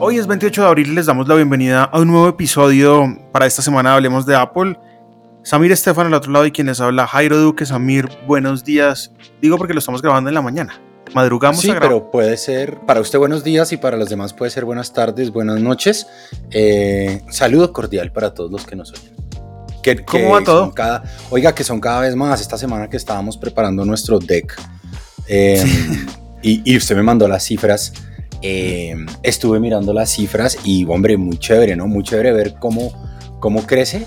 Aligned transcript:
Hoy 0.00 0.18
es 0.18 0.26
28 0.26 0.60
de 0.62 0.68
abril 0.68 0.88
y 0.88 0.94
les 0.94 1.06
damos 1.06 1.26
la 1.28 1.34
bienvenida 1.34 1.84
a 1.84 1.98
un 2.00 2.08
nuevo 2.08 2.28
episodio 2.28 3.06
para 3.32 3.46
esta 3.46 3.62
semana 3.62 3.94
Hablemos 3.94 4.26
de 4.26 4.36
Apple. 4.36 4.78
Samir 5.42 5.72
Estefan 5.72 6.08
al 6.08 6.14
otro 6.14 6.30
lado 6.32 6.44
y 6.44 6.52
quienes 6.52 6.78
habla 6.80 7.06
Jairo 7.06 7.38
Duque. 7.38 7.64
Samir, 7.64 8.06
buenos 8.26 8.64
días. 8.64 9.12
Digo 9.40 9.56
porque 9.56 9.72
lo 9.72 9.78
estamos 9.78 10.02
grabando 10.02 10.28
en 10.28 10.34
la 10.34 10.42
mañana. 10.42 10.78
Madrugamos 11.14 11.60
Sí, 11.62 11.70
a 11.70 11.80
pero 11.80 12.10
puede 12.10 12.36
ser, 12.36 12.80
para 12.80 13.00
usted 13.00 13.18
buenos 13.18 13.42
días 13.44 13.72
y 13.72 13.78
para 13.78 13.96
los 13.96 14.10
demás 14.10 14.34
puede 14.34 14.50
ser 14.50 14.66
buenas 14.66 14.92
tardes, 14.92 15.32
buenas 15.32 15.58
noches. 15.60 16.06
Eh, 16.50 17.22
saludo 17.30 17.72
cordial 17.72 18.12
para 18.12 18.34
todos 18.34 18.50
los 18.50 18.66
que 18.66 18.76
nos 18.76 18.92
oyen. 18.92 19.16
Que- 19.82 20.04
¿Cómo 20.04 20.24
que 20.24 20.30
va 20.32 20.44
todo? 20.44 20.74
Cada, 20.74 21.02
oiga, 21.30 21.54
que 21.54 21.64
son 21.64 21.80
cada 21.80 22.00
vez 22.00 22.14
más. 22.14 22.42
Esta 22.42 22.58
semana 22.58 22.90
que 22.90 22.98
estábamos 22.98 23.38
preparando 23.38 23.86
nuestro 23.86 24.18
deck 24.18 24.54
eh, 25.28 25.64
y, 26.42 26.60
y 26.70 26.76
usted 26.76 26.94
me 26.94 27.02
mandó 27.02 27.26
las 27.26 27.42
cifras. 27.44 27.94
Eh, 28.42 28.94
estuve 29.22 29.60
mirando 29.60 29.92
las 29.92 30.10
cifras 30.10 30.58
y, 30.64 30.84
hombre, 30.86 31.16
muy 31.16 31.38
chévere, 31.38 31.76
¿no? 31.76 31.86
Muy 31.86 32.02
chévere 32.02 32.32
ver 32.32 32.54
cómo, 32.58 32.92
cómo 33.40 33.66
crece, 33.66 34.06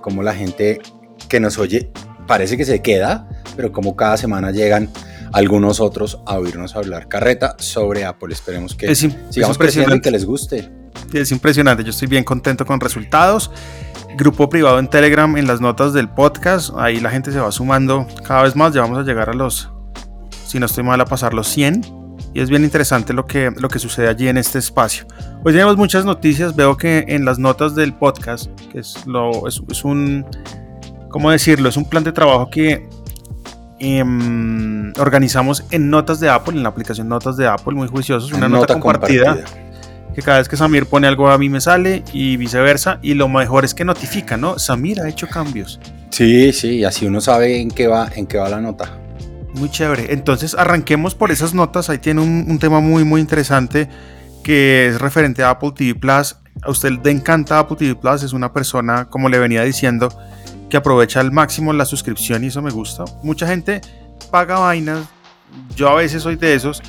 cómo 0.00 0.22
la 0.22 0.34
gente 0.34 0.80
que 1.28 1.40
nos 1.40 1.58
oye 1.58 1.90
parece 2.26 2.56
que 2.56 2.64
se 2.64 2.82
queda, 2.82 3.28
pero 3.54 3.72
cómo 3.72 3.96
cada 3.96 4.16
semana 4.16 4.50
llegan 4.50 4.90
algunos 5.32 5.80
otros 5.80 6.20
a 6.26 6.38
oírnos 6.38 6.76
hablar 6.76 7.08
carreta 7.08 7.56
sobre 7.58 8.04
Apple. 8.04 8.32
Esperemos 8.32 8.74
que 8.74 8.90
Es 8.90 9.06
sigamos 9.30 9.58
creciendo 9.58 9.94
y 9.94 10.00
que 10.00 10.10
les 10.10 10.24
guste. 10.24 10.70
Es 11.12 11.30
impresionante, 11.30 11.84
yo 11.84 11.90
estoy 11.90 12.08
bien 12.08 12.24
contento 12.24 12.66
con 12.66 12.80
resultados. 12.80 13.50
Grupo 14.16 14.48
privado 14.48 14.78
en 14.78 14.88
Telegram 14.88 15.36
en 15.36 15.46
las 15.46 15.60
notas 15.60 15.92
del 15.92 16.08
podcast. 16.08 16.70
Ahí 16.76 17.00
la 17.00 17.10
gente 17.10 17.32
se 17.32 17.38
va 17.38 17.52
sumando 17.52 18.06
cada 18.26 18.42
vez 18.42 18.56
más. 18.56 18.72
Ya 18.72 18.80
vamos 18.80 18.98
a 18.98 19.02
llegar 19.02 19.28
a 19.28 19.34
los, 19.34 19.70
si 20.46 20.58
no 20.58 20.66
estoy 20.66 20.84
mal, 20.84 21.00
a 21.00 21.04
pasar 21.04 21.34
los 21.34 21.48
100. 21.48 22.05
Y 22.36 22.40
es 22.40 22.50
bien 22.50 22.64
interesante 22.64 23.14
lo 23.14 23.24
que, 23.24 23.50
lo 23.56 23.70
que 23.70 23.78
sucede 23.78 24.08
allí 24.08 24.28
en 24.28 24.36
este 24.36 24.58
espacio. 24.58 25.06
Hoy 25.42 25.54
tenemos 25.54 25.78
muchas 25.78 26.04
noticias. 26.04 26.54
Veo 26.54 26.76
que 26.76 27.06
en 27.08 27.24
las 27.24 27.38
notas 27.38 27.74
del 27.74 27.94
podcast, 27.94 28.50
que 28.70 28.80
es, 28.80 29.06
lo, 29.06 29.48
es, 29.48 29.62
es 29.70 29.84
un, 29.84 30.26
¿cómo 31.08 31.30
decirlo? 31.30 31.70
Es 31.70 31.78
un 31.78 31.88
plan 31.88 32.04
de 32.04 32.12
trabajo 32.12 32.50
que 32.50 32.86
em, 33.78 34.92
organizamos 34.98 35.64
en 35.70 35.88
notas 35.88 36.20
de 36.20 36.28
Apple, 36.28 36.58
en 36.58 36.62
la 36.62 36.68
aplicación 36.68 37.08
Notas 37.08 37.38
de 37.38 37.46
Apple, 37.46 37.72
muy 37.74 37.88
juiciosos. 37.88 38.30
Una 38.30 38.50
nota, 38.50 38.78
compartida 38.78 39.38
que 40.14 40.20
cada 40.20 40.36
vez 40.36 40.46
que 40.50 40.58
Samir 40.58 40.84
pone 40.84 41.06
algo 41.06 41.30
a 41.30 41.38
mí 41.38 41.48
me 41.48 41.62
sale 41.62 42.02
y 42.12 42.36
viceversa. 42.36 42.98
Y 43.00 43.14
lo 43.14 43.28
mejor 43.28 43.64
es 43.64 43.72
que 43.72 43.86
notifica, 43.86 44.36
¿no? 44.36 44.58
Samir 44.58 45.00
ha 45.00 45.08
hecho 45.08 45.26
cambios. 45.26 45.80
Sí, 46.10 46.52
sí, 46.52 46.80
y 46.80 46.84
así 46.84 47.06
uno 47.06 47.22
sabe 47.22 47.62
en 47.62 47.70
qué 47.70 47.86
va, 47.86 48.10
en 48.14 48.26
qué 48.26 48.36
va 48.36 48.50
la 48.50 48.60
nota. 48.60 49.05
Muy 49.56 49.70
chévere. 49.70 50.12
Entonces 50.12 50.54
arranquemos 50.54 51.14
por 51.14 51.30
esas 51.30 51.54
notas. 51.54 51.88
Ahí 51.90 51.98
tiene 51.98 52.20
un, 52.20 52.46
un 52.48 52.58
tema 52.58 52.80
muy, 52.80 53.04
muy 53.04 53.20
interesante 53.20 53.88
que 54.42 54.86
es 54.86 55.00
referente 55.00 55.42
a 55.42 55.50
Apple 55.50 55.72
TV 55.74 55.94
Plus. 55.98 56.36
A 56.62 56.70
usted 56.70 56.92
le 57.02 57.10
encanta 57.10 57.58
Apple 57.58 57.76
TV 57.76 57.94
Plus. 57.94 58.22
Es 58.22 58.32
una 58.32 58.52
persona, 58.52 59.06
como 59.06 59.28
le 59.28 59.38
venía 59.38 59.62
diciendo, 59.62 60.08
que 60.68 60.76
aprovecha 60.76 61.20
al 61.20 61.32
máximo 61.32 61.72
la 61.72 61.84
suscripción 61.84 62.44
y 62.44 62.48
eso 62.48 62.62
me 62.62 62.70
gusta. 62.70 63.04
Mucha 63.22 63.46
gente 63.46 63.80
paga 64.30 64.58
vainas. 64.58 65.06
Yo 65.74 65.88
a 65.88 65.94
veces 65.94 66.22
soy 66.22 66.36
de 66.36 66.54
esos 66.54 66.82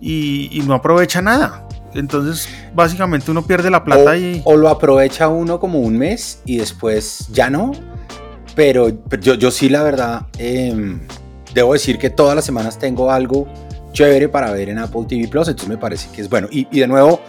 y, 0.00 0.48
y 0.52 0.60
no 0.60 0.74
aprovecha 0.74 1.22
nada. 1.22 1.66
Entonces, 1.94 2.48
básicamente 2.74 3.30
uno 3.30 3.42
pierde 3.42 3.70
la 3.70 3.84
plata 3.84 4.12
o, 4.12 4.14
y... 4.14 4.42
o 4.44 4.56
lo 4.56 4.68
aprovecha 4.68 5.28
uno 5.28 5.58
como 5.58 5.80
un 5.80 5.98
mes 5.98 6.42
y 6.44 6.58
después 6.58 7.26
ya 7.32 7.50
no. 7.50 7.72
Pero, 8.54 8.88
pero 9.08 9.22
yo, 9.22 9.34
yo 9.34 9.50
sí, 9.50 9.68
la 9.68 9.82
verdad, 9.82 10.26
em, 10.38 11.00
debo 11.54 11.72
decir 11.72 11.98
que 11.98 12.10
todas 12.10 12.34
las 12.36 12.44
semanas 12.44 12.78
tengo 12.78 13.10
algo 13.10 13.46
chévere 13.92 14.28
para 14.28 14.52
ver 14.52 14.68
en 14.68 14.78
Apple 14.78 15.02
TV 15.08 15.26
Plus, 15.28 15.48
entonces 15.48 15.68
me 15.68 15.76
parece 15.78 16.08
que 16.12 16.20
es 16.22 16.28
bueno. 16.30 16.46
Y, 16.50 16.68
y 16.70 16.80
de 16.80 16.86
nuevo, 16.86 17.20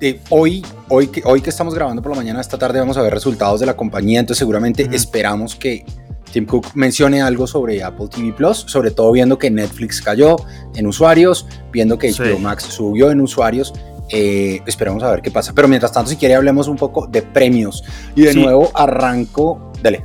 eh, 0.00 0.20
hoy, 0.30 0.64
hoy, 0.88 1.06
que, 1.06 1.22
hoy 1.24 1.40
que 1.40 1.50
estamos 1.50 1.74
grabando 1.74 2.02
por 2.02 2.10
la 2.12 2.16
mañana, 2.16 2.40
esta 2.40 2.58
tarde 2.58 2.80
vamos 2.80 2.96
a 2.96 3.02
ver 3.02 3.14
resultados 3.14 3.60
de 3.60 3.66
la 3.66 3.76
compañía, 3.76 4.18
entonces 4.20 4.38
seguramente 4.38 4.88
esperamos 4.92 5.54
que 5.54 5.84
Tim 6.32 6.46
Cook 6.46 6.66
mencione 6.74 7.22
algo 7.22 7.46
sobre 7.46 7.80
Apple 7.84 8.08
TV 8.08 8.32
Plus, 8.32 8.64
sobre 8.66 8.90
todo 8.90 9.12
viendo 9.12 9.38
que 9.38 9.50
Netflix 9.52 10.02
cayó 10.02 10.34
en 10.74 10.88
usuarios, 10.88 11.46
viendo 11.70 11.96
que 11.96 12.12
Sí. 12.12 12.22
HBO 12.22 12.38
Max 12.40 12.64
subió 12.64 13.10
en 13.12 13.20
usuarios. 13.20 13.72
eh, 14.10 14.60
esperamos 14.66 15.02
a 15.02 15.10
ver 15.10 15.22
qué 15.22 15.30
pasa. 15.30 15.54
Pero 15.54 15.66
mientras 15.66 15.90
tanto, 15.90 16.10
si 16.10 16.16
quiere, 16.16 16.34
hablemos 16.34 16.68
un 16.68 16.76
poco 16.76 17.06
de 17.06 17.22
premios. 17.22 17.82
Y 18.14 18.22
de 18.22 18.32
Sí. 18.34 18.42
nuevo 18.42 18.70
arranco, 18.74 19.72
dale, 19.82 20.04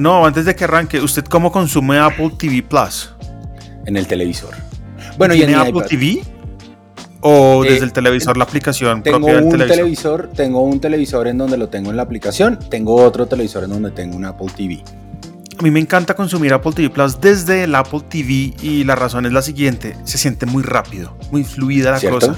No, 0.00 0.26
antes 0.26 0.44
de 0.44 0.54
que 0.54 0.64
arranque, 0.64 1.00
¿usted 1.00 1.24
cómo 1.24 1.50
consume 1.52 1.98
Apple 1.98 2.32
TV 2.38 2.62
Plus? 2.62 3.10
en 3.86 3.96
el 3.96 4.06
televisor. 4.06 4.50
Bueno, 5.16 5.34
y 5.34 5.40
en 5.40 5.46
¿Tiene 5.48 5.62
mi 5.62 5.68
Apple. 5.70 5.86
TV? 5.88 6.22
¿O 7.22 7.64
Eh, 7.64 7.70
desde 7.72 7.86
el 7.86 7.92
televisor, 7.92 8.36
la 8.36 8.44
aplicación 8.44 9.02
Tengo 9.02 9.18
propia 9.18 9.34
del 9.36 9.44
un 9.44 9.50
televisor? 9.50 9.76
televisor, 9.76 10.30
tengo 10.36 10.60
un 10.62 10.78
televisor 10.80 11.26
en 11.28 11.38
donde 11.38 11.56
lo 11.56 11.68
tengo 11.70 11.90
en 11.90 11.96
la 11.96 12.02
aplicación, 12.02 12.58
tengo 12.70 12.96
otro 12.96 13.26
televisor 13.26 13.64
en 13.64 13.70
donde 13.70 13.90
tengo 13.90 14.14
un 14.16 14.26
Apple 14.26 14.48
TV. 14.54 14.82
A 15.58 15.62
mí 15.62 15.70
me 15.70 15.80
encanta 15.80 16.14
consumir 16.14 16.52
Apple 16.52 16.72
TV 16.72 16.90
Plus 16.90 17.18
desde 17.20 17.64
el 17.64 17.74
Apple 17.74 18.02
TV 18.08 18.54
y 18.62 18.84
la 18.84 18.94
razón 18.94 19.24
es 19.26 19.32
la 19.32 19.40
siguiente, 19.42 19.96
se 20.04 20.18
siente 20.18 20.44
muy 20.46 20.62
rápido, 20.62 21.16
muy 21.32 21.42
fluida 21.44 21.92
la 21.92 21.98
¿Cierto? 21.98 22.18
cosa. 22.28 22.36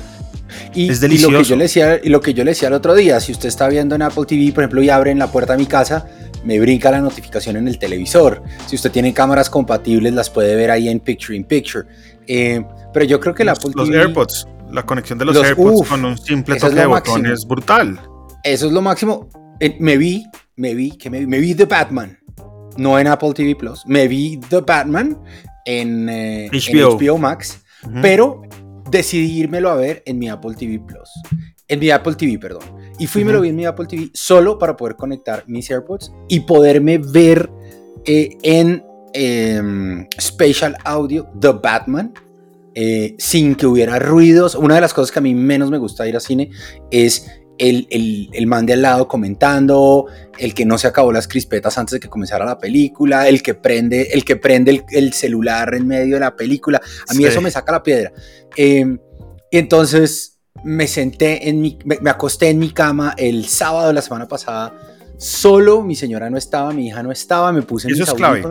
Y, 0.72 0.88
Es 0.88 0.98
y 0.98 1.00
lo 1.00 1.00
que 1.00 1.08
delicioso. 1.08 1.42
yo 1.42 1.56
le 1.56 1.64
decía, 1.64 2.00
y 2.02 2.08
lo 2.10 2.20
que 2.20 2.32
yo 2.32 2.44
le 2.44 2.52
decía 2.52 2.68
el 2.68 2.74
otro 2.74 2.94
día, 2.94 3.18
si 3.20 3.32
usted 3.32 3.48
está 3.48 3.68
viendo 3.68 3.96
en 3.96 4.02
Apple 4.02 4.24
TV, 4.26 4.52
por 4.52 4.62
ejemplo, 4.62 4.82
y 4.82 4.88
abre 4.88 5.10
en 5.10 5.18
la 5.18 5.26
puerta 5.26 5.52
de 5.54 5.58
mi 5.58 5.66
casa, 5.66 6.06
me 6.44 6.58
brinca 6.60 6.90
la 6.90 7.00
notificación 7.00 7.56
en 7.56 7.68
el 7.68 7.78
televisor. 7.78 8.42
Si 8.66 8.76
usted 8.76 8.90
tiene 8.90 9.12
cámaras 9.12 9.50
compatibles, 9.50 10.12
las 10.12 10.30
puede 10.30 10.54
ver 10.56 10.70
ahí 10.70 10.88
en 10.88 11.00
Picture 11.00 11.36
in 11.36 11.44
Picture. 11.44 11.86
Eh, 12.26 12.64
pero 12.92 13.04
yo 13.04 13.20
creo 13.20 13.34
que 13.34 13.42
el 13.42 13.48
los, 13.48 13.58
Apple 13.58 13.72
los 13.74 13.88
TV, 13.88 13.98
AirPods, 14.02 14.48
la 14.70 14.84
conexión 14.84 15.18
de 15.18 15.24
los, 15.24 15.34
Los- 15.34 15.44
AirPods 15.46 15.80
uf, 15.80 15.88
con 15.88 16.04
un 16.04 16.18
simple 16.18 16.56
toque 16.56 16.74
de 16.74 16.86
botón 16.86 17.12
máximo. 17.22 17.34
es 17.34 17.46
brutal. 17.46 18.00
eso 18.44 18.66
es 18.66 18.72
lo 18.72 18.82
máximo. 18.82 19.28
Eh, 19.60 19.76
me 19.78 19.96
vi, 19.96 20.24
me 20.56 20.74
vi, 20.74 20.92
que 20.96 21.10
me 21.10 21.20
vi, 21.20 21.26
me 21.26 21.38
vi 21.38 21.54
The 21.54 21.66
Batman, 21.66 22.18
no 22.76 22.98
en 22.98 23.06
Apple 23.06 23.32
TV 23.34 23.54
Plus, 23.56 23.84
me 23.86 24.08
vi 24.08 24.38
The 24.48 24.60
Batman 24.60 25.18
en, 25.64 26.08
eh, 26.08 26.46
en 26.46 26.50
HBO. 26.98 27.18
Max, 27.18 27.62
pero 28.00 28.42
decidí 28.90 29.44
a 29.44 29.74
ver 29.74 30.02
en 30.06 30.18
mi 30.18 30.28
Apple 30.28 30.54
TV 30.54 30.78
Plus. 30.78 31.10
En 31.68 31.78
mi 31.78 31.90
Apple 31.90 32.14
TV, 32.14 32.38
perdón. 32.38 32.62
Y 33.00 33.06
fui 33.06 33.22
y 33.22 33.24
me 33.24 33.32
lo 33.32 33.40
vi 33.40 33.48
en 33.48 33.56
mi 33.56 33.64
Apple 33.64 33.86
TV 33.86 34.10
solo 34.12 34.58
para 34.58 34.76
poder 34.76 34.94
conectar 34.94 35.42
mis 35.46 35.70
AirPods 35.70 36.12
y 36.28 36.40
poderme 36.40 36.98
ver 36.98 37.50
eh, 38.04 38.36
en 38.42 38.84
Spatial 40.20 40.76
Audio 40.84 41.28
The 41.40 41.52
Batman 41.52 42.12
eh, 42.74 43.14
sin 43.18 43.54
que 43.56 43.66
hubiera 43.66 43.98
ruidos. 43.98 44.54
Una 44.54 44.76
de 44.76 44.80
las 44.82 44.94
cosas 44.94 45.10
que 45.10 45.18
a 45.18 45.22
mí 45.22 45.34
menos 45.34 45.70
me 45.70 45.78
gusta 45.78 46.06
ir 46.06 46.16
a 46.16 46.20
cine 46.20 46.50
es 46.90 47.26
el, 47.58 47.86
el, 47.90 48.28
el 48.32 48.46
man 48.46 48.64
de 48.64 48.74
al 48.74 48.82
lado 48.82 49.08
comentando, 49.08 50.06
el 50.38 50.54
que 50.54 50.64
no 50.64 50.78
se 50.78 50.86
acabó 50.86 51.12
las 51.12 51.26
crispetas 51.28 51.76
antes 51.78 51.92
de 51.92 52.00
que 52.00 52.08
comenzara 52.08 52.44
la 52.44 52.58
película, 52.58 53.28
el 53.28 53.42
que 53.42 53.54
prende, 53.54 54.08
el, 54.12 54.24
que 54.24 54.36
prende 54.36 54.70
el, 54.70 54.84
el 54.90 55.12
celular 55.12 55.74
en 55.74 55.86
medio 55.86 56.14
de 56.14 56.20
la 56.20 56.36
película. 56.36 56.80
A 57.08 57.14
mí 57.14 57.24
Sí. 57.24 57.28
eso 57.28 57.40
me 57.40 57.50
saca 57.50 57.72
la 57.72 57.82
piedra. 57.82 58.12
Eh, 58.56 58.84
y 59.50 59.58
entonces 59.58 60.39
me 60.64 60.86
senté 60.86 61.48
en 61.48 61.60
mi, 61.60 61.78
me, 61.84 62.10
acosté 62.10 62.48
en 62.48 62.58
mi 62.58 62.70
cama 62.70 63.14
el 63.16 63.46
sábado 63.46 63.88
de 63.88 63.94
la 63.94 64.02
semana 64.02 64.28
pasada. 64.28 64.72
Solo 65.18 65.82
mi 65.82 65.94
señora 65.94 66.30
no 66.30 66.38
estaba, 66.38 66.72
mi 66.72 66.88
hija 66.88 67.02
no 67.02 67.12
estaba, 67.12 67.52
me 67.52 67.62
puse 67.62 67.88
en 67.88 67.94
Eso 67.94 68.02
mis 68.02 68.08
es 68.08 68.14
clave. 68.14 68.42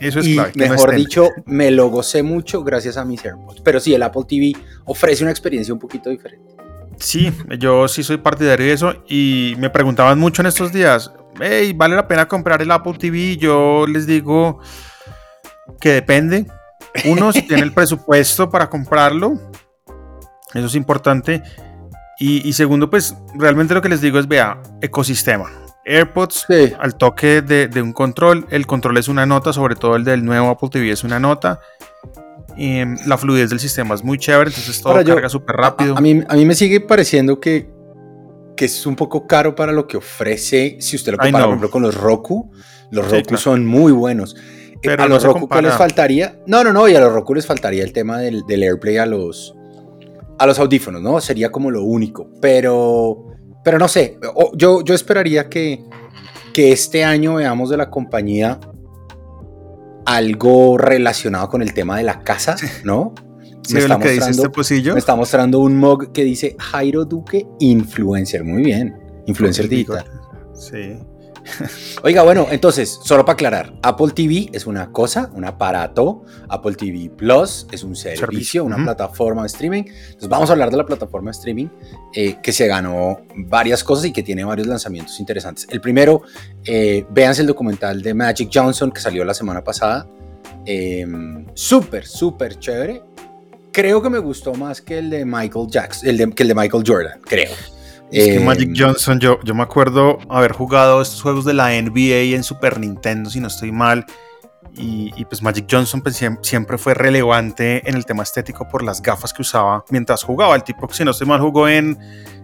Eso 0.00 0.20
es 0.20 0.26
y 0.26 0.34
clave. 0.34 0.52
no 0.54 0.68
mejor 0.68 0.94
dicho, 0.94 1.28
me 1.46 1.70
lo 1.70 1.88
gocé 1.88 2.22
mucho 2.22 2.62
gracias 2.62 2.96
a 2.96 3.04
mis 3.04 3.24
AirPods. 3.24 3.60
Pero 3.62 3.80
sí, 3.80 3.92
el 3.94 4.02
Apple 4.02 4.22
TV 4.28 4.52
ofrece 4.84 5.24
una 5.24 5.32
experiencia 5.32 5.74
un 5.74 5.80
poquito 5.80 6.10
diferente. 6.10 6.54
Sí, 6.98 7.32
yo 7.58 7.88
sí 7.88 8.02
soy 8.02 8.18
partidario 8.18 8.66
de 8.66 8.72
eso 8.72 8.94
y 9.08 9.54
me 9.58 9.70
preguntaban 9.70 10.18
mucho 10.18 10.42
en 10.42 10.46
estos 10.46 10.72
días, 10.72 11.10
hey, 11.40 11.72
¿vale 11.74 11.96
la 11.96 12.06
pena 12.06 12.28
comprar 12.28 12.62
el 12.62 12.70
Apple 12.70 12.94
TV? 12.98 13.36
Yo 13.36 13.86
les 13.88 14.06
digo 14.06 14.60
que 15.80 15.90
depende. 15.90 16.46
Uno, 17.06 17.32
si 17.32 17.42
tiene 17.42 17.62
el 17.62 17.72
presupuesto 17.74 18.50
para 18.50 18.68
comprarlo, 18.68 19.40
eso 20.54 20.66
es 20.66 20.74
importante. 20.74 21.42
Y, 22.18 22.46
y 22.48 22.52
segundo, 22.52 22.88
pues 22.90 23.16
realmente 23.34 23.74
lo 23.74 23.82
que 23.82 23.88
les 23.88 24.00
digo 24.00 24.18
es, 24.18 24.28
vea, 24.28 24.60
ecosistema. 24.80 25.50
AirPods 25.84 26.44
Sí. 26.48 26.72
al 26.78 26.94
toque 26.94 27.42
de, 27.42 27.66
de 27.66 27.82
un 27.82 27.92
control, 27.92 28.46
el 28.50 28.66
control 28.66 28.98
es 28.98 29.08
una 29.08 29.26
nota, 29.26 29.52
sobre 29.52 29.74
todo 29.74 29.96
el 29.96 30.04
del 30.04 30.24
nuevo 30.24 30.48
Apple 30.50 30.68
TV 30.70 30.90
es 30.92 31.02
una 31.02 31.18
nota. 31.18 31.58
Em, 32.56 32.96
la 33.06 33.16
fluidez 33.16 33.50
del 33.50 33.58
sistema 33.58 33.94
es 33.94 34.04
muy 34.04 34.18
chévere, 34.18 34.50
entonces 34.50 34.80
todo 34.80 34.92
Ahora 34.92 35.04
carga 35.04 35.28
súper 35.28 35.56
rápido. 35.56 35.94
A, 35.94 35.98
a 35.98 36.00
mí, 36.00 36.22
a 36.28 36.34
mí 36.36 36.44
me 36.46 36.54
sigue 36.54 36.80
pareciendo 36.80 37.40
que, 37.40 37.70
que 38.56 38.66
es 38.66 38.86
un 38.86 38.94
poco 38.94 39.26
caro 39.26 39.54
para 39.54 39.72
lo 39.72 39.86
que 39.88 39.96
ofrece. 39.96 40.76
Si 40.80 40.94
usted 40.96 41.12
lo 41.12 41.18
compara, 41.18 41.44
por 41.44 41.52
ejemplo, 41.54 41.70
con 41.70 41.82
los 41.82 41.94
Roku, 41.96 42.52
los 42.90 43.06
Sí, 43.06 43.12
Roku 43.16 43.28
claro. 43.28 43.40
son 43.42 43.66
muy 43.66 43.90
buenos. 43.90 44.36
Eh, 44.36 44.76
Pero 44.82 45.02
a 45.04 45.08
no 45.08 45.14
los 45.14 45.24
Roku, 45.24 45.34
¿qué 45.36 45.40
compara. 45.40 45.62
les 45.62 45.74
faltaría? 45.76 46.38
No, 46.46 46.62
no, 46.62 46.72
no, 46.72 46.86
y 46.88 46.94
a 46.94 47.00
los 47.00 47.12
Roku 47.12 47.34
les 47.34 47.46
faltaría 47.46 47.82
el 47.82 47.92
tema 47.92 48.18
del, 48.18 48.42
del 48.46 48.62
AirPlay 48.64 48.98
a 48.98 49.06
los, 49.06 49.54
a 50.42 50.46
los 50.46 50.58
audífonos, 50.58 51.00
¿no? 51.00 51.20
Sería 51.20 51.52
como 51.52 51.70
lo 51.70 51.84
único. 51.84 52.28
Pero, 52.40 53.28
pero 53.64 53.78
no 53.78 53.86
sé, 53.86 54.18
yo, 54.54 54.82
yo 54.82 54.94
esperaría 54.94 55.48
que, 55.48 55.84
que 56.52 56.72
este 56.72 57.04
año 57.04 57.36
veamos 57.36 57.70
de 57.70 57.76
la 57.76 57.90
compañía 57.90 58.58
algo 60.04 60.78
relacionado 60.78 61.48
con 61.48 61.62
el 61.62 61.72
tema 61.72 61.96
de 61.96 62.02
la 62.02 62.24
casa, 62.24 62.56
¿no? 62.84 63.14
me, 63.72 63.78
está 63.78 63.98
que 64.00 64.10
dice 64.10 64.30
este 64.30 64.92
me 64.92 64.98
está 64.98 65.14
mostrando 65.14 65.60
un 65.60 65.76
mug 65.76 66.10
que 66.10 66.24
dice 66.24 66.56
Jairo 66.58 67.04
Duque, 67.04 67.46
influencer. 67.60 68.42
Muy 68.42 68.64
bien, 68.64 68.96
influencer 69.26 69.68
digital. 69.68 70.04
Sí. 70.54 70.98
Oiga, 72.02 72.22
bueno, 72.22 72.46
entonces, 72.50 73.00
solo 73.02 73.24
para 73.24 73.34
aclarar, 73.34 73.74
Apple 73.82 74.12
TV 74.14 74.48
es 74.52 74.66
una 74.66 74.90
cosa, 74.90 75.30
un 75.34 75.44
aparato, 75.44 76.24
Apple 76.48 76.74
TV 76.74 77.10
Plus 77.10 77.66
es 77.70 77.82
un 77.84 77.96
servicio, 77.96 78.64
una 78.64 78.76
plataforma 78.76 79.42
de 79.42 79.48
streaming. 79.48 79.84
Entonces 79.86 80.28
vamos 80.28 80.50
a 80.50 80.52
hablar 80.52 80.70
de 80.70 80.76
la 80.76 80.86
plataforma 80.86 81.30
de 81.30 81.36
streaming 81.36 81.68
eh, 82.14 82.36
que 82.42 82.52
se 82.52 82.66
ganó 82.66 83.22
varias 83.34 83.82
cosas 83.84 84.06
y 84.06 84.12
que 84.12 84.22
tiene 84.22 84.44
varios 84.44 84.66
lanzamientos 84.66 85.18
interesantes. 85.20 85.66
El 85.70 85.80
primero, 85.80 86.22
eh, 86.64 87.04
véanse 87.10 87.42
el 87.42 87.48
documental 87.48 88.02
de 88.02 88.14
Magic 88.14 88.50
Johnson 88.52 88.90
que 88.90 89.00
salió 89.00 89.24
la 89.24 89.34
semana 89.34 89.62
pasada. 89.62 90.06
Eh, 90.66 91.06
súper, 91.54 92.06
súper 92.06 92.58
chévere. 92.58 93.02
Creo 93.72 94.02
que 94.02 94.10
me 94.10 94.18
gustó 94.18 94.54
más 94.54 94.82
que 94.82 94.98
el 94.98 95.08
de 95.08 95.24
Michael 95.24 95.66
Jackson, 95.68 96.08
el 96.08 96.34
que 96.34 96.42
el 96.42 96.48
de 96.48 96.54
Michael 96.54 96.84
Jordan, 96.86 97.20
creo. 97.22 97.50
Es 98.12 98.28
que 98.28 98.40
Magic 98.40 98.68
em, 98.68 98.74
Johnson, 98.76 99.18
yo, 99.18 99.38
yo 99.42 99.54
me 99.54 99.62
acuerdo 99.62 100.18
haber 100.28 100.52
jugado 100.52 101.00
estos 101.00 101.22
juegos 101.22 101.44
de 101.44 101.54
la 101.54 101.70
NBA 101.70 102.36
en 102.36 102.44
Super 102.44 102.78
Nintendo, 102.78 103.30
si 103.30 103.40
no 103.40 103.48
estoy 103.48 103.72
mal. 103.72 104.04
Y, 104.74 105.24
pues 105.26 105.42
Magic 105.42 105.66
Johnson 105.70 106.00
pues, 106.00 106.22
siempre 106.42 106.78
fue 106.78 106.94
relevante 106.94 107.86
en 107.88 107.94
el 107.94 108.06
tema 108.06 108.22
estético 108.22 108.66
por 108.68 108.82
las 108.82 109.02
gafas 109.02 109.32
que 109.32 109.42
usaba 109.42 109.84
mientras 109.90 110.22
jugaba. 110.22 110.54
El 110.54 110.62
tipo, 110.62 110.90
si 110.92 111.04
no 111.04 111.10
estoy 111.10 111.26
mal, 111.26 111.40
jugó 111.40 111.68
en, 111.68 111.98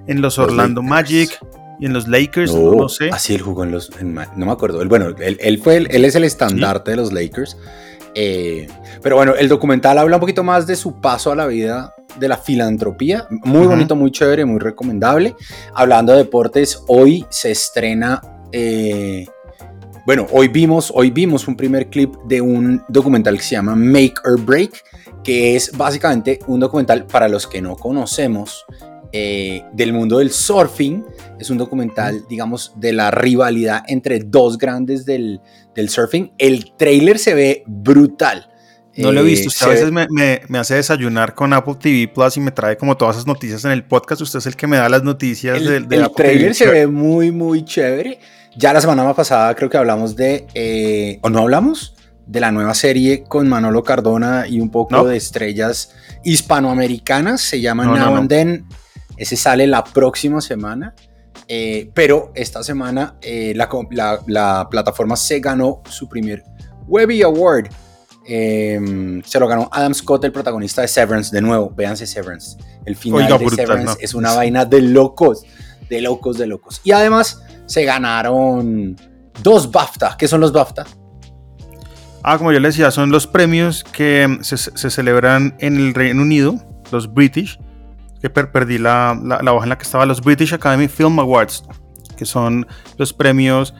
en 0.06 0.20
los, 0.20 0.38
Orlando 0.38 0.82
Magic 0.82 1.38
y 1.80 1.86
en 1.86 1.92
los 1.92 2.06
Lakers, 2.06 2.54
no, 2.54 2.88
sé. 2.88 3.08
Así 3.10 3.34
él 3.34 3.40
jugó 3.40 3.64
en 3.64 3.70
los. 3.70 3.90
no 4.02 4.46
me 4.46 4.52
acuerdo. 4.52 4.82
Él, 4.82 4.88
bueno, 4.88 5.14
él, 5.18 5.58
fue, 5.62 5.76
él 5.76 6.04
es 6.04 6.14
el 6.16 6.24
estandarte 6.24 6.90
de 6.90 6.96
los 6.98 7.12
Lakers. 7.12 7.56
Eh, 8.14 8.66
pero 9.02 9.16
bueno, 9.16 9.34
el 9.34 9.48
documental 9.48 9.96
habla 9.96 10.16
un 10.16 10.20
poquito 10.20 10.42
más 10.42 10.66
de 10.66 10.76
su 10.76 11.00
paso 11.00 11.32
a 11.32 11.36
la 11.36 11.46
vida 11.46 11.94
de 12.16 12.28
la 12.28 12.36
filantropía. 12.36 13.26
Muy 13.30 13.66
bonito, 13.66 13.96
muy 13.96 14.10
chévere, 14.10 14.44
muy 14.44 14.58
recomendable. 14.58 15.34
Hablando 15.74 16.12
de 16.12 16.18
deportes, 16.18 16.82
hoy 16.88 17.26
se 17.30 17.50
estrena. 17.50 18.20
Eh, 18.52 19.26
bueno, 20.06 20.26
hoy 20.32 20.48
vimos, 20.48 20.90
hoy 20.94 21.10
vimos 21.10 21.46
un 21.48 21.56
primer 21.56 21.90
clip 21.90 22.14
de 22.24 22.40
un 22.40 22.82
documental 22.88 23.36
que 23.36 23.42
se 23.42 23.56
llama 23.56 23.74
Make 23.74 24.14
or 24.24 24.40
Break, 24.40 24.82
que 25.22 25.54
es 25.54 25.76
básicamente 25.76 26.38
un 26.46 26.60
documental 26.60 27.06
para 27.06 27.28
los 27.28 27.46
que 27.46 27.60
no 27.60 27.76
conocemos 27.76 28.64
eh, 29.12 29.64
del 29.72 29.92
mundo 29.92 30.18
del 30.18 30.30
surfing. 30.30 31.04
Es 31.38 31.50
un 31.50 31.58
documental, 31.58 32.24
digamos, 32.28 32.72
de 32.76 32.92
la 32.92 33.10
rivalidad 33.10 33.82
entre 33.86 34.20
dos 34.20 34.58
grandes 34.58 35.04
del, 35.04 35.40
del 35.74 35.88
surfing. 35.88 36.32
El 36.38 36.74
trailer 36.76 37.18
se 37.18 37.34
ve 37.34 37.62
brutal. 37.66 38.50
No 38.98 39.12
lo 39.12 39.20
he 39.20 39.24
visto. 39.24 39.48
Usted 39.48 39.66
a 39.66 39.70
veces 39.70 39.92
me, 39.92 40.58
hace 40.58 40.74
desayunar 40.74 41.34
con 41.34 41.52
Apple 41.52 41.76
TV 41.80 42.08
Plus 42.12 42.36
y 42.36 42.40
me 42.40 42.50
trae 42.50 42.76
como 42.76 42.96
todas 42.96 43.16
esas 43.16 43.26
noticias 43.26 43.64
en 43.64 43.70
el 43.70 43.84
podcast. 43.84 44.20
Usted 44.22 44.40
es 44.40 44.46
el 44.46 44.56
que 44.56 44.66
me 44.66 44.76
da 44.76 44.88
las 44.88 45.02
noticias 45.02 45.56
el, 45.56 45.88
del, 45.88 46.10
trailer 46.12 46.54
se 46.54 46.66
ve 46.66 46.86
muy, 46.86 47.30
muy 47.30 47.64
chévere. 47.64 48.18
Ya 48.56 48.72
la 48.72 48.80
semana 48.80 49.14
pasada 49.14 49.54
creo 49.54 49.70
que 49.70 49.76
hablamos 49.76 50.16
de. 50.16 50.46
Eh, 50.54 51.18
¿O 51.22 51.30
no 51.30 51.40
hablamos? 51.40 51.94
De 52.26 52.40
la 52.40 52.50
nueva 52.50 52.74
serie 52.74 53.24
con 53.24 53.48
Manolo 53.48 53.82
Cardona 53.82 54.46
y 54.48 54.60
un 54.60 54.70
poco 54.70 55.06
de 55.06 55.16
estrellas 55.16 55.94
hispanoamericanas. 56.24 57.40
Se 57.40 57.60
llama 57.60 57.84
Now 57.84 58.16
and 58.16 58.28
Then. 58.28 58.66
Ese 59.16 59.36
sale 59.36 59.66
la 59.66 59.84
próxima 59.84 60.40
semana. 60.40 60.94
Eh, 61.46 61.90
pero 61.94 62.30
esta 62.34 62.62
semana 62.62 63.16
eh, 63.22 63.54
la, 63.54 63.68
la 64.26 64.68
plataforma 64.70 65.16
se 65.16 65.40
ganó 65.40 65.82
su 65.88 66.06
primer 66.06 66.42
Webby 66.86 67.22
Award 67.22 67.68
Em, 68.30 69.22
se 69.22 69.40
lo 69.40 69.48
ganó 69.48 69.70
Adam 69.72 69.94
Scott, 69.94 70.22
el 70.24 70.32
protagonista 70.32 70.82
de 70.82 70.88
Severance. 70.88 71.34
De 71.34 71.40
nuevo, 71.40 71.72
véanse 71.74 72.06
Severance. 72.06 72.58
El 72.84 72.94
final 72.94 73.38
de 73.38 73.48
Severance 73.48 73.96
es 74.02 74.12
una 74.12 74.34
vaina 74.34 74.66
de 74.66 74.82
locos, 74.82 75.44
de 75.88 76.02
locos, 76.02 76.36
de 76.36 76.46
locos. 76.46 76.82
Y 76.84 76.92
además 76.92 77.42
se 77.64 77.84
ganaron 77.84 78.96
dos 79.42 79.70
BAFTA. 79.70 80.16
¿Qué 80.18 80.28
son 80.28 80.42
los 80.42 80.52
BAFTA? 80.52 80.84
Ah, 82.22 82.36
como 82.36 82.52
yo 82.52 82.60
les 82.60 82.74
decía, 82.74 82.90
son 82.90 83.10
los 83.10 83.26
premios 83.26 83.82
que 83.82 84.38
se, 84.42 84.58
celebran 84.90 85.56
en 85.58 85.76
el 85.78 85.94
Reino 85.94 86.20
Unido, 86.20 86.56
los 86.92 87.14
British, 87.14 87.58
que 88.20 88.28
perdí 88.28 88.76
la, 88.76 89.18
la, 89.42 89.52
hoja 89.54 89.64
en 89.64 89.70
la 89.70 89.78
que 89.78 89.84
estaba, 89.84 90.04
los 90.04 90.20
British 90.20 90.52
Academy 90.52 90.88
Film 90.88 91.18
Awards, 91.18 91.64
que 92.18 92.26
son 92.26 92.66
los 92.98 93.14
premios 93.14 93.72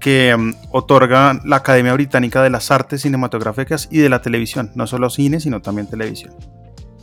que 0.00 0.36
mm, 0.36 0.54
otorga 0.70 1.40
la 1.44 1.56
Academia 1.56 1.92
Británica 1.92 2.42
de 2.42 2.50
las 2.50 2.70
Artes 2.70 3.02
Cinematográficas 3.02 3.88
y 3.90 3.98
de 3.98 4.08
la 4.08 4.22
Televisión, 4.22 4.72
no 4.74 4.86
solo 4.86 5.10
cine, 5.10 5.40
sino 5.40 5.62
también 5.62 5.86
televisión. 5.86 6.34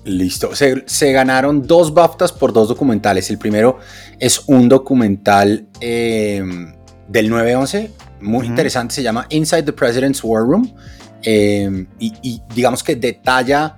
Listo, 0.05 0.51
se, 0.53 1.11
ganaron 1.13 1.65
dos 1.65 1.93
BAFTAs 1.93 2.33
por 2.33 2.51
dos 2.51 2.67
documentales. 2.67 3.29
El 3.29 3.37
primero 3.37 3.79
es 4.19 4.43
un 4.47 4.67
documental 4.67 5.65
em, 5.79 6.73
del 7.07 7.31
9-11, 7.31 7.89
muy 8.19 8.47
interesante, 8.47 8.95
se 8.95 9.03
llama 9.03 9.25
Inside 9.29 9.63
the 9.63 9.73
President's 9.73 10.23
War 10.23 10.43
Room, 10.43 10.73
em, 11.21 11.87
y 11.99 12.41
digamos 12.53 12.83
que 12.83 12.95
detalla 12.95 13.77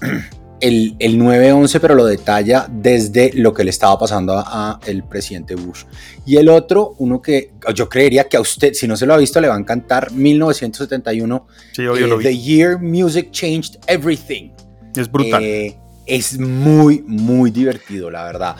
el, 0.60 0.96
el 0.98 1.18
9-11, 1.18 1.80
pero 1.80 1.94
lo 1.94 2.04
detalla 2.04 2.66
desde 2.70 3.32
lo 3.34 3.52
que 3.54 3.64
le 3.64 3.70
estaba 3.70 3.98
pasando 3.98 4.34
a, 4.36 4.78
el 4.86 5.04
presidente 5.04 5.54
Bush. 5.54 5.84
Y 6.26 6.36
el 6.36 6.48
otro, 6.48 6.94
uno 6.98 7.20
que 7.20 7.52
yo 7.74 7.88
creería 7.88 8.28
que 8.28 8.36
a 8.36 8.40
usted, 8.40 8.72
si 8.74 8.86
no 8.86 8.96
se 8.96 9.06
lo 9.06 9.14
ha 9.14 9.16
visto, 9.16 9.40
le 9.40 9.48
va 9.48 9.54
a 9.54 9.58
encantar, 9.58 10.12
1971, 10.12 11.46
sí, 11.72 11.86
obvio, 11.86 12.06
lo 12.06 12.20
eh, 12.20 12.24
The 12.24 12.38
Year 12.38 12.78
Music 12.78 13.30
Changed 13.30 13.78
Everything. 13.86 14.50
Es 14.96 15.10
brutal. 15.10 15.42
Eh, 15.42 15.76
es 16.06 16.38
muy, 16.38 17.02
muy 17.06 17.50
divertido, 17.50 18.10
la 18.10 18.24
verdad. 18.24 18.56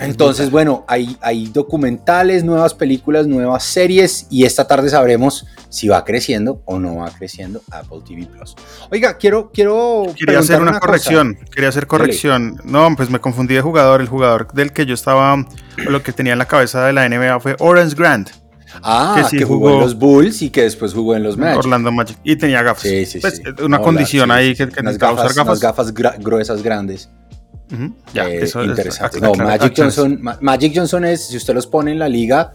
Entonces, 0.00 0.50
bueno, 0.50 0.84
hay, 0.88 1.16
hay 1.20 1.46
documentales, 1.46 2.42
nuevas 2.42 2.74
películas, 2.74 3.26
nuevas 3.26 3.64
series 3.64 4.26
y 4.30 4.44
esta 4.44 4.66
tarde 4.66 4.88
sabremos 4.88 5.46
si 5.68 5.88
va 5.88 6.04
creciendo 6.04 6.62
o 6.64 6.78
no 6.78 6.96
va 6.96 7.10
creciendo 7.10 7.62
Apple 7.70 7.98
TV 8.06 8.26
Plus. 8.26 8.56
Oiga, 8.90 9.16
quiero 9.18 9.50
quiero 9.52 10.06
quería 10.18 10.40
hacer 10.40 10.60
una, 10.60 10.80
corrección, 10.80 11.38
quería 11.54 11.68
hacer 11.68 11.86
corrección. 11.86 12.60
No, 12.64 12.94
pues 12.96 13.10
me 13.10 13.20
confundí 13.20 13.54
de 13.54 13.60
jugador, 13.60 14.00
el 14.00 14.08
jugador 14.08 14.52
del 14.52 14.72
que 14.72 14.86
yo 14.86 14.94
estaba 14.94 15.46
lo 15.76 16.02
que 16.02 16.12
tenía 16.12 16.32
en 16.32 16.38
la 16.38 16.46
cabeza 16.46 16.84
de 16.86 16.92
la 16.92 17.08
NBA 17.08 17.40
fue 17.40 17.56
Orange 17.58 17.94
Grant. 17.94 18.30
Ah, 18.82 19.26
que, 19.28 19.44
jugó, 19.44 19.70
en 19.70 19.80
los 19.80 19.98
Bulls 19.98 20.42
y 20.42 20.50
que 20.50 20.62
después 20.62 20.94
jugó 20.94 21.16
en 21.16 21.24
los 21.24 21.36
Magic. 21.36 21.58
Orlando 21.58 21.90
Magic. 21.90 22.16
Y 22.22 22.36
tenía 22.36 22.62
gafas. 22.62 22.82
Sí, 22.82 23.04
sí, 23.04 23.18
pues, 23.18 23.42
Una 23.62 23.80
condición 23.80 24.30
ahí 24.30 24.54
que, 24.54 24.68
que 24.68 24.80
unas 24.80 24.96
gafas, 24.96 25.24
usar 25.24 25.34
gafas. 25.34 25.46
Unas 25.46 25.60
gafas 25.60 25.94
gruesas, 26.20 26.62
grandes. 26.62 27.10
Ya, 28.12 28.28
eh, 28.28 28.42
eso 28.42 28.64
interesante. 28.64 29.18
Es, 29.18 29.22
no, 29.22 29.34
Magic 29.34 29.74
Johnson, 29.76 30.20
Magic 30.40 30.72
Johnson 30.74 31.04
es, 31.04 31.28
si 31.28 31.36
usted 31.36 31.54
los 31.54 31.66
pone 31.66 31.92
en 31.92 31.98
la 31.98 32.08
liga, 32.08 32.54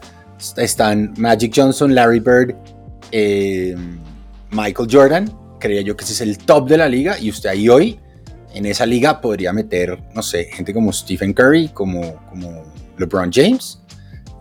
están 0.57 1.13
Magic 1.17 1.53
Johnson, 1.55 1.95
Larry 1.95 2.19
Bird, 2.19 2.55
eh, 3.11 3.75
Michael 4.51 4.87
Jordan, 4.91 5.31
creía 5.59 5.81
yo 5.81 5.95
que 5.95 6.03
ese 6.03 6.13
es 6.13 6.21
el 6.21 6.37
top 6.37 6.67
de 6.67 6.77
la 6.77 6.89
liga 6.89 7.17
y 7.19 7.29
usted 7.29 7.49
ahí 7.49 7.69
hoy 7.69 7.99
en 8.53 8.65
esa 8.65 8.85
liga 8.85 9.19
podría 9.19 9.51
meter, 9.51 10.01
no 10.13 10.21
sé, 10.21 10.45
gente 10.45 10.73
como 10.73 10.91
Stephen 10.93 11.33
Curry, 11.33 11.69
como, 11.69 12.15
como 12.29 12.63
LeBron 12.97 13.31
James, 13.31 13.81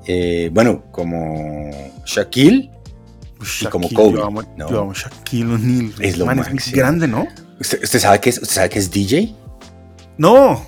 eh, 0.06 0.50
bueno, 0.52 0.84
como 0.92 1.70
Shaquille, 2.04 2.70
y 3.60 3.64
como 3.66 3.88
Kobe. 3.90 4.18
Yo 4.18 4.24
amo, 4.24 4.42
no. 4.56 4.92
Shaquille 4.92 5.52
O'Neal. 5.52 5.92
Es 6.00 6.16
lo 6.16 6.26
más 6.26 6.72
grande, 6.72 7.08
¿no? 7.08 7.26
¿Usted, 7.60 7.98
sabe 7.98 8.20
que 8.20 8.30
es, 8.30 8.38
¿Usted 8.40 8.54
sabe 8.54 8.68
que 8.68 8.78
es 8.78 8.90
DJ? 8.90 9.34
No. 10.18 10.66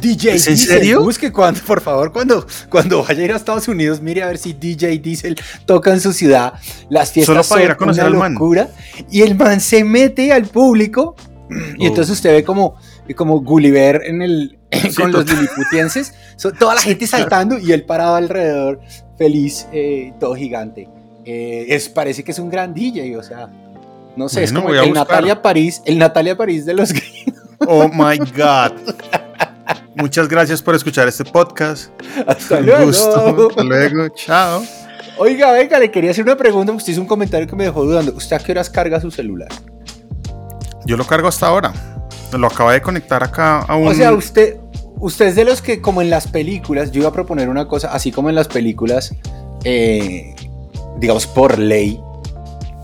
DJ 0.00 0.34
¿Es 0.34 0.46
en 0.46 0.58
serio? 0.58 1.02
Busque 1.02 1.32
cuando, 1.32 1.60
por 1.60 1.80
favor, 1.80 2.12
cuando, 2.12 2.46
cuando 2.68 3.02
vaya 3.02 3.22
a 3.22 3.24
ir 3.24 3.32
a 3.32 3.36
Estados 3.36 3.66
Unidos, 3.66 4.00
mire 4.02 4.22
a 4.22 4.26
ver 4.26 4.36
si 4.36 4.52
DJ 4.52 4.98
Diesel 4.98 5.36
toca 5.64 5.92
en 5.92 6.00
su 6.00 6.12
ciudad. 6.12 6.54
Las 6.90 7.12
fiestas 7.12 7.46
Solo 7.46 7.48
para 7.48 7.64
ir 7.64 7.70
a 7.70 7.76
conocer 7.76 8.10
una 8.10 8.28
locura. 8.28 8.68
Y 9.10 9.22
el 9.22 9.36
man 9.36 9.60
se 9.60 9.84
mete 9.84 10.32
al 10.32 10.44
público. 10.44 11.16
Y 11.78 11.86
entonces 11.86 12.12
usted 12.12 12.32
ve 12.32 12.44
como, 12.44 12.76
como 13.14 13.40
Gulliver 13.40 14.02
en 14.04 14.20
el, 14.20 14.58
con 14.96 15.12
los 15.12 15.26
liliputienses. 15.26 16.12
toda 16.58 16.74
la 16.74 16.80
gente 16.80 17.06
saltando 17.06 17.58
y 17.58 17.72
él 17.72 17.84
parado 17.84 18.16
alrededor, 18.16 18.80
feliz, 19.16 19.66
eh, 19.72 20.12
todo 20.20 20.34
gigante. 20.34 20.88
Eh, 21.24 21.66
es, 21.74 21.88
parece 21.88 22.22
que 22.22 22.32
es 22.32 22.38
un 22.38 22.48
gran 22.48 22.72
DJ, 22.72 23.16
o 23.16 23.22
sea, 23.22 23.48
no 24.16 24.28
sé, 24.28 24.44
es 24.44 24.52
como 24.52 24.72
el 24.72 24.92
Natalia 24.92 25.42
París, 25.42 25.82
el 25.84 25.98
Natalia 25.98 26.36
París 26.36 26.64
de 26.64 26.74
los 26.74 26.92
gringos. 26.92 27.45
Oh 27.60 27.88
my 27.88 28.18
God. 28.36 28.72
Muchas 29.94 30.28
gracias 30.28 30.60
por 30.60 30.74
escuchar 30.74 31.08
este 31.08 31.24
podcast. 31.24 31.90
Hasta 32.26 32.60
luego. 32.60 32.90
Hasta 32.90 33.64
luego. 33.64 34.08
Chao. 34.10 34.62
Oiga, 35.18 35.52
venga, 35.52 35.78
le 35.78 35.90
quería 35.90 36.10
hacer 36.10 36.24
una 36.24 36.36
pregunta. 36.36 36.72
Usted 36.72 36.92
hizo 36.92 37.00
un 37.00 37.06
comentario 37.06 37.46
que 37.46 37.56
me 37.56 37.64
dejó 37.64 37.84
dudando. 37.84 38.12
¿Usted 38.14 38.36
a 38.36 38.38
qué 38.38 38.52
horas 38.52 38.68
carga 38.68 39.00
su 39.00 39.10
celular? 39.10 39.48
Yo 40.84 40.96
lo 40.96 41.06
cargo 41.06 41.28
hasta 41.28 41.46
ahora. 41.46 41.72
Lo 42.32 42.46
acaba 42.46 42.72
de 42.74 42.82
conectar 42.82 43.22
acá 43.24 43.60
a 43.60 43.76
un. 43.76 43.88
O 43.88 43.94
sea, 43.94 44.12
usted, 44.12 44.58
usted 44.98 45.28
es 45.28 45.36
de 45.36 45.44
los 45.44 45.62
que, 45.62 45.80
como 45.80 46.02
en 46.02 46.10
las 46.10 46.26
películas, 46.28 46.92
yo 46.92 47.00
iba 47.00 47.08
a 47.08 47.12
proponer 47.12 47.48
una 47.48 47.66
cosa, 47.66 47.92
así 47.92 48.12
como 48.12 48.28
en 48.28 48.34
las 48.34 48.48
películas, 48.48 49.14
eh, 49.64 50.34
digamos 50.98 51.26
por 51.26 51.58
ley, 51.58 51.98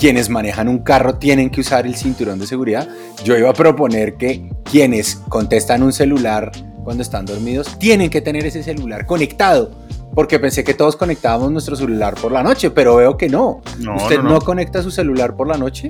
quienes 0.02 0.28
manejan 0.30 0.66
un 0.66 0.80
carro 0.80 1.14
tienen 1.14 1.48
que 1.48 1.60
usar 1.60 1.86
el 1.86 1.94
cinturón 1.94 2.40
de 2.40 2.48
seguridad. 2.48 2.88
Yo 3.22 3.38
iba 3.38 3.50
a 3.50 3.52
proponer 3.52 4.14
que 4.14 4.50
quienes 4.64 5.22
contestan 5.28 5.80
un 5.84 5.92
celular 5.92 6.50
cuando 6.82 7.04
están 7.04 7.24
dormidos 7.24 7.78
tienen 7.78 8.10
que 8.10 8.20
tener 8.20 8.44
ese 8.44 8.64
celular 8.64 9.06
conectado. 9.06 9.70
Porque 10.12 10.40
pensé 10.40 10.64
que 10.64 10.74
todos 10.74 10.96
conectábamos 10.96 11.52
nuestro 11.52 11.76
celular 11.76 12.16
por 12.16 12.32
la 12.32 12.42
noche, 12.42 12.72
pero 12.72 12.96
veo 12.96 13.16
que 13.16 13.28
no. 13.28 13.60
¿Usted 13.96 14.20
no, 14.22 14.40
conecta 14.40 14.82
su 14.82 14.90
celular 14.90 15.36
por 15.36 15.46
la 15.46 15.56
noche? 15.56 15.88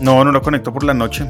No, 0.00 0.24
no 0.24 0.30
lo 0.30 0.40
conecto 0.40 0.72
por 0.72 0.84
la 0.84 0.94
noche. 0.94 1.26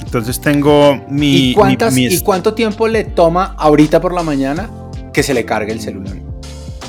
Entonces 0.00 0.40
tengo 0.40 1.04
mi... 1.08 1.50
¿Y, 1.50 1.56
¿Y 1.96 2.20
cuánto 2.20 2.54
tiempo 2.54 2.86
le 2.86 3.02
toma 3.02 3.56
ahorita 3.58 4.00
por 4.00 4.14
la 4.14 4.22
mañana 4.22 4.70
que 5.12 5.24
se 5.24 5.34
le 5.34 5.44
cargue 5.44 5.72
el 5.72 5.80
celular? 5.80 6.14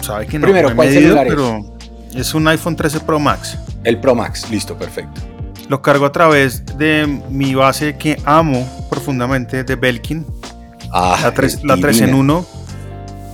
Sabe 0.02 0.28
que 0.28 0.38
no. 0.38 0.44
Primero, 0.44 0.76
¿cuál 0.76 0.94
celular 0.94 1.26
pero 1.28 1.66
es? 2.14 2.36
un 2.36 2.48
iPhone 2.48 2.76
13 2.76 3.00
Pro 3.00 3.20
Max. 3.20 3.58
El 3.84 4.00
Pro 4.00 4.16
Max, 4.16 4.50
listo, 4.50 4.78
perfecto. 4.78 5.22
Lo 5.68 5.82
cargo 5.82 6.06
a 6.06 6.12
través 6.12 6.66
de 6.78 7.06
mi 7.30 7.54
base 7.54 7.98
que 7.98 8.20
amo 8.26 8.68
profundamente 8.90 9.64
de 9.64 9.76
Belkin. 9.76 10.26
Ah, 10.92 11.20
la 11.22 11.34
3, 11.34 11.64
la 11.64 11.78
3 11.78 12.02
en 12.02 12.14
1 12.16 12.60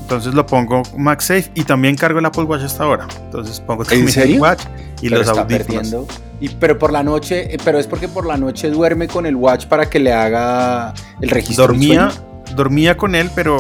entonces 0.06 0.36
lo 0.36 0.46
pongo 0.46 0.84
MagSafe 0.96 1.50
y 1.56 1.64
también 1.64 1.96
cargo 1.96 2.20
el 2.20 2.26
Apple 2.28 2.44
Watch 2.44 2.62
hasta 2.62 2.84
ahora. 2.84 3.08
Entonces 3.24 3.60
pongo 3.60 3.84
también 3.84 4.08
el 4.20 4.40
Watch 4.40 4.62
y 5.02 5.10
los 5.10 5.28
audífonos. 5.28 5.96
Y, 6.40 6.50
pero 6.50 6.78
por 6.78 6.92
la 6.92 7.02
noche, 7.02 7.56
eh, 7.56 7.58
pero 7.66 7.80
es 7.80 7.88
porque 7.88 8.08
por 8.08 8.28
la 8.28 8.38
noche 8.38 8.70
duerme 8.70 9.08
con 9.08 9.26
el 9.26 9.36
Watch 9.36 9.66
para 9.66 9.90
que 9.90 10.00
le 10.00 10.14
haga 10.14 10.94
el 11.22 11.30
registro. 11.32 11.66
Dormía, 11.66 12.12
dormía 12.56 12.96
con 12.96 13.16
él, 13.16 13.32
pero 13.34 13.58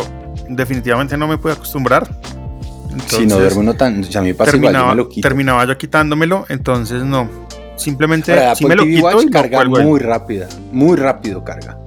definitivamente 0.48 1.18
no 1.18 1.28
me 1.28 1.40
pude 1.40 1.54
acostumbrar. 1.54 2.08
Si 3.08 3.26
no 3.26 3.40
duermo 3.40 3.64
no 3.64 3.74
tan, 3.74 4.04
ya 4.04 4.22
me 4.22 4.34
pasa 4.34 4.52
terminaba, 4.52 4.94
igual, 4.94 5.10
yo 5.14 5.22
Terminaba 5.22 5.66
yo 5.66 5.78
quitándomelo, 5.78 6.46
entonces 6.50 7.04
no. 7.04 7.30
Simplemente 7.76 8.34
si 8.56 8.66
me 8.66 8.76
lo 8.76 8.84
quito 8.84 9.04
Watch 9.04 9.30
carga 9.30 9.66
muy 9.66 10.00
rápida, 10.00 10.48
muy 10.72 10.96
rápido 10.96 11.44
carga. 11.44 11.78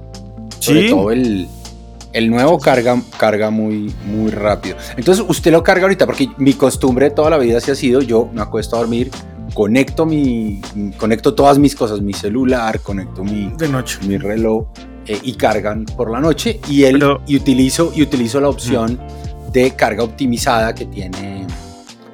Sobre 0.59 0.83
¿Sí? 0.83 0.89
todo 0.89 1.11
el 1.11 1.47
el 2.13 2.29
nuevo 2.29 2.59
carga, 2.59 2.99
carga 3.17 3.49
muy, 3.49 3.93
muy 4.05 4.31
rápido. 4.31 4.77
Entonces 4.97 5.23
usted 5.27 5.51
lo 5.51 5.63
carga 5.63 5.83
ahorita, 5.83 6.05
porque 6.05 6.29
mi 6.37 6.53
costumbre 6.53 7.11
toda 7.11 7.29
la 7.29 7.37
vida 7.37 7.59
se 7.59 7.71
ha 7.71 7.75
sido, 7.75 8.01
yo 8.01 8.29
me 8.33 8.41
acuesto 8.41 8.75
a 8.75 8.79
dormir, 8.79 9.11
conecto 9.53 10.05
mi, 10.05 10.61
conecto 10.97 11.35
todas 11.35 11.59
mis 11.59 11.75
cosas, 11.75 12.01
mi 12.01 12.13
celular, 12.13 12.79
conecto 12.81 13.23
mi, 13.23 13.51
de 13.57 13.69
noche. 13.69 13.99
mi 14.07 14.17
reloj 14.17 14.67
eh, 15.05 15.19
y 15.23 15.33
cargan 15.33 15.85
por 15.85 16.11
la 16.11 16.19
noche 16.19 16.59
y, 16.67 16.83
él, 16.83 17.03
y, 17.27 17.35
utilizo, 17.35 17.91
y 17.95 18.01
utilizo 18.01 18.39
la 18.39 18.49
opción 18.49 18.99
de 19.51 19.71
carga 19.71 20.03
optimizada 20.03 20.73
que 20.73 20.85
tiene, 20.85 21.45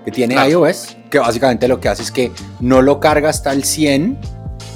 que 0.03 0.11
tiene 0.11 0.35
iOS, 0.49 0.97
que 1.09 1.19
básicamente 1.19 1.67
lo 1.67 1.79
que 1.79 1.89
hace 1.89 2.03
es 2.03 2.11
que 2.11 2.31
no 2.59 2.81
lo 2.81 2.99
carga 2.99 3.29
hasta 3.29 3.51
el 3.51 3.63
100, 3.63 4.17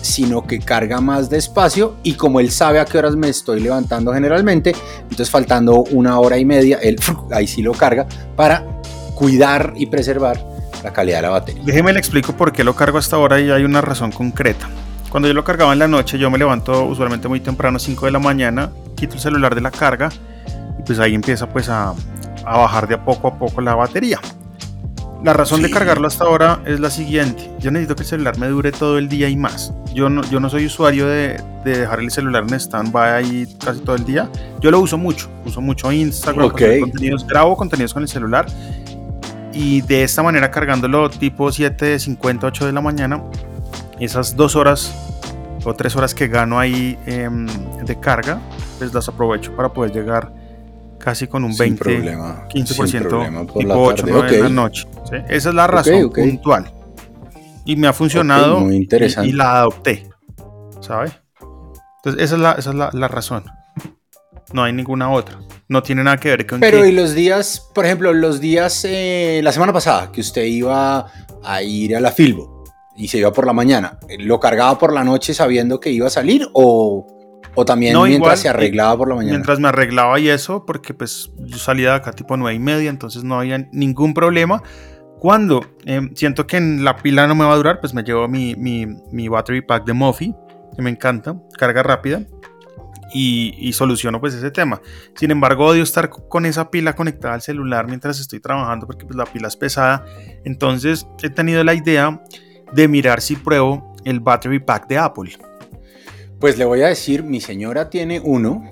sino 0.01 0.45
que 0.45 0.59
carga 0.59 1.01
más 1.01 1.29
despacio 1.29 1.95
y 2.03 2.13
como 2.13 2.39
él 2.39 2.51
sabe 2.51 2.79
a 2.79 2.85
qué 2.85 2.97
horas 2.97 3.15
me 3.15 3.29
estoy 3.29 3.59
levantando 3.59 4.13
generalmente, 4.13 4.73
entonces 5.01 5.29
faltando 5.29 5.83
una 5.91 6.19
hora 6.19 6.37
y 6.37 6.45
media, 6.45 6.79
él 6.81 6.97
ahí 7.31 7.47
sí 7.47 7.61
lo 7.61 7.73
carga 7.73 8.07
para 8.35 8.65
cuidar 9.15 9.73
y 9.75 9.85
preservar 9.87 10.41
la 10.83 10.93
calidad 10.93 11.17
de 11.17 11.21
la 11.23 11.29
batería. 11.29 11.63
Déjeme 11.65 11.91
le 11.91 11.99
explico 11.99 12.33
por 12.33 12.53
qué 12.53 12.63
lo 12.63 12.75
cargo 12.75 12.97
hasta 12.97 13.17
ahora 13.17 13.39
y 13.39 13.51
hay 13.51 13.63
una 13.63 13.81
razón 13.81 14.11
concreta. 14.11 14.69
Cuando 15.09 15.27
yo 15.27 15.33
lo 15.33 15.43
cargaba 15.43 15.73
en 15.73 15.79
la 15.79 15.87
noche, 15.87 16.17
yo 16.17 16.29
me 16.29 16.37
levanto 16.37 16.85
usualmente 16.85 17.27
muy 17.27 17.39
temprano, 17.39 17.79
5 17.79 18.05
de 18.05 18.11
la 18.11 18.19
mañana, 18.19 18.71
quito 18.95 19.15
el 19.15 19.19
celular 19.19 19.55
de 19.55 19.61
la 19.61 19.71
carga 19.71 20.09
y 20.77 20.83
pues 20.83 20.99
ahí 20.99 21.15
empieza 21.15 21.49
pues 21.49 21.67
a, 21.67 21.93
a 22.45 22.57
bajar 22.57 22.87
de 22.87 22.95
a 22.95 23.05
poco 23.05 23.27
a 23.27 23.37
poco 23.37 23.61
la 23.61 23.75
batería. 23.75 24.19
La 25.23 25.33
razón 25.33 25.61
de 25.61 25.69
cargarlo 25.69 26.07
hasta 26.07 26.23
ahora 26.23 26.61
es 26.65 26.79
la 26.79 26.89
siguiente. 26.89 27.51
Yo 27.59 27.71
necesito 27.71 27.95
que 27.95 28.03
el 28.03 28.07
celular 28.07 28.37
me 28.37 28.47
dure 28.47 28.71
todo 28.71 28.97
el 28.97 29.09
día 29.09 29.27
y 29.27 29.35
más. 29.35 29.73
Yo 29.93 30.09
no, 30.09 30.21
yo 30.29 30.39
no 30.39 30.49
soy 30.49 30.65
usuario 30.65 31.07
de, 31.07 31.43
dejar 31.65 31.99
el 31.99 32.09
celular 32.09 32.45
en 32.47 32.53
stand-by 32.53 33.11
ahí 33.11 33.57
casi 33.63 33.81
todo 33.81 33.97
el 33.97 34.05
día. 34.05 34.29
Yo 34.61 34.71
lo 34.71 34.79
uso 34.79 34.97
mucho. 34.97 35.29
Uso 35.45 35.59
mucho 35.59 35.91
Instagram, 35.91 36.51
contenidos, 36.51 37.27
grabo 37.27 37.57
contenidos 37.57 37.93
con 37.93 38.03
el 38.03 38.07
celular. 38.07 38.45
Y 39.51 39.81
de 39.81 40.03
esta 40.03 40.23
manera 40.23 40.51
cargándolo 40.51 41.09
tipo 41.09 41.51
7, 41.51 41.99
50, 41.99 42.47
8 42.47 42.67
de 42.67 42.71
la 42.71 42.79
mañana, 42.79 43.21
esas 43.99 44.37
dos 44.37 44.55
horas 44.55 44.93
o 45.65 45.73
tres 45.73 45.97
horas 45.97 46.15
que 46.15 46.29
gano 46.29 46.59
ahí 46.59 46.97
em, 47.05 47.45
de 47.83 47.99
carga, 47.99 48.39
pues 48.77 48.93
las 48.93 49.09
aprovecho 49.09 49.53
para 49.53 49.73
poder 49.73 49.91
llegar 49.91 50.31
casi 51.09 51.25
con 51.25 51.43
un 51.43 51.57
20, 51.57 52.15
15% 52.53 53.53
tipo 53.57 53.73
8, 53.73 54.03
9 54.07 54.31
de 54.31 54.43
la 54.43 54.49
noche. 54.49 54.87
Esa 55.27 55.49
es 55.49 55.55
la 55.55 55.65
razón 55.65 56.11
puntual. 56.11 56.71
Y 57.65 57.75
me 57.75 57.87
ha 57.87 57.93
funcionado 57.93 58.59
muy 58.59 58.75
interesante. 58.75 59.27
Y, 59.27 59.33
la 59.33 59.61
adopté, 59.61 60.07
¿sabe? 60.81 61.11
Entonces 61.97 62.23
esa 62.23 62.35
es, 62.35 62.41
la, 62.41 62.51
esa 62.51 62.69
es 62.69 62.75
la, 62.75 62.91
la, 62.93 63.07
razón. 63.07 63.43
No 64.53 64.63
hay 64.63 64.71
ninguna 64.71 65.09
otra. 65.09 65.39
No 65.67 65.81
tiene 65.81 66.03
nada 66.03 66.17
que 66.17 66.29
ver 66.29 66.45
con... 66.45 66.59
Pero 66.59 66.85
y 66.85 66.91
los 66.91 67.15
días, 67.15 67.67
por 67.73 67.85
ejemplo, 67.85 68.13
los 68.13 68.39
días, 68.39 68.85
eh, 68.85 69.41
la 69.43 69.51
semana 69.51 69.73
pasada, 69.73 70.11
que 70.11 70.21
usted 70.21 70.43
iba 70.43 71.11
a 71.43 71.63
ir 71.63 71.95
a 71.95 71.99
la 71.99 72.11
Filbo 72.11 72.63
y 72.95 73.07
se 73.07 73.17
iba 73.17 73.33
por 73.33 73.47
la 73.47 73.53
mañana, 73.53 73.97
¿lo 74.19 74.39
cargaba 74.39 74.77
por 74.77 74.93
la 74.93 75.03
noche 75.03 75.33
sabiendo 75.33 75.79
que 75.79 75.89
iba 75.89 76.05
a 76.05 76.11
salir 76.11 76.47
o 76.53 77.18
o 77.55 77.65
también 77.65 77.99
mientras 78.03 78.39
se 78.39 78.49
arreglaba 78.49 78.97
por 78.97 79.09
la 79.09 79.15
mañana. 79.15 79.33
Mientras 79.33 79.59
me 79.59 79.67
arreglaba 79.67 80.19
y 80.19 80.29
eso, 80.29 80.65
porque 80.65 80.93
pues 80.93 81.31
yo 81.37 81.57
salía 81.57 81.91
de 81.91 81.95
acá 81.97 82.11
tipo 82.11 82.37
nueve 82.37 82.55
y 82.55 82.59
media, 82.59 82.89
entonces 82.89 83.23
no 83.23 83.39
había 83.39 83.67
ningún 83.71 84.13
problema. 84.13 84.61
Cuando 85.19 85.65
em, 85.85 86.15
siento 86.15 86.47
que 86.47 86.57
en 86.57 86.83
la 86.83 86.95
pila 86.95 87.27
no 87.27 87.35
me 87.35 87.43
va 87.43 87.53
a 87.53 87.57
durar, 87.57 87.81
pues 87.81 87.93
me 87.93 88.03
llevo 88.03 88.27
mi, 88.27 88.55
mi, 88.55 88.87
mi 89.11 89.27
battery 89.27 89.61
pack 89.61 89.85
de 89.85 89.93
Mofi, 89.93 90.33
que 90.75 90.81
me 90.81 90.89
encanta, 90.89 91.35
carga 91.57 91.83
rápida, 91.83 92.21
y, 93.11 93.55
y, 93.57 93.73
soluciono 93.73 94.21
pues 94.21 94.35
ese 94.35 94.51
tema. 94.51 94.81
Sin 95.15 95.31
embargo, 95.31 95.65
odio 95.65 95.83
estar 95.83 96.09
con 96.09 96.45
esa 96.45 96.69
pila 96.69 96.93
conectada 96.93 97.33
al 97.33 97.41
celular 97.41 97.87
mientras 97.87 98.19
estoy 98.19 98.39
trabajando 98.39 98.85
porque 98.85 99.05
pues 99.05 99.17
la 99.17 99.25
pila 99.25 99.47
es 99.47 99.57
pesada. 99.57 100.05
Entonces 100.45 101.07
he 101.23 101.29
tenido 101.31 101.63
la 101.63 101.73
idea 101.73 102.21
de 102.71 102.87
mirar 102.87 103.19
si 103.19 103.35
pruebo 103.35 103.95
el 104.05 104.19
battery 104.19 104.59
pack 104.59 104.87
de 104.87 104.99
Apple. 104.99 105.31
Pues 106.39 106.57
le 106.57 106.65
voy 106.65 106.81
a 106.81 106.87
decir, 106.87 107.23
mi 107.23 107.41
señora 107.41 107.89
tiene 107.89 108.19
uno, 108.19 108.63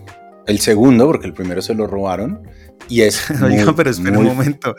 el 0.46 0.60
segundo, 0.60 1.06
porque 1.06 1.28
el 1.28 1.34
primero 1.34 1.62
se 1.62 1.74
lo 1.74 1.86
robaron, 1.86 2.48
y 2.88 3.02
es. 3.02 3.30
Oiga, 3.44 3.74
pero 3.76 3.90
espera 3.90 4.18
un 4.18 4.26
momento, 4.26 4.76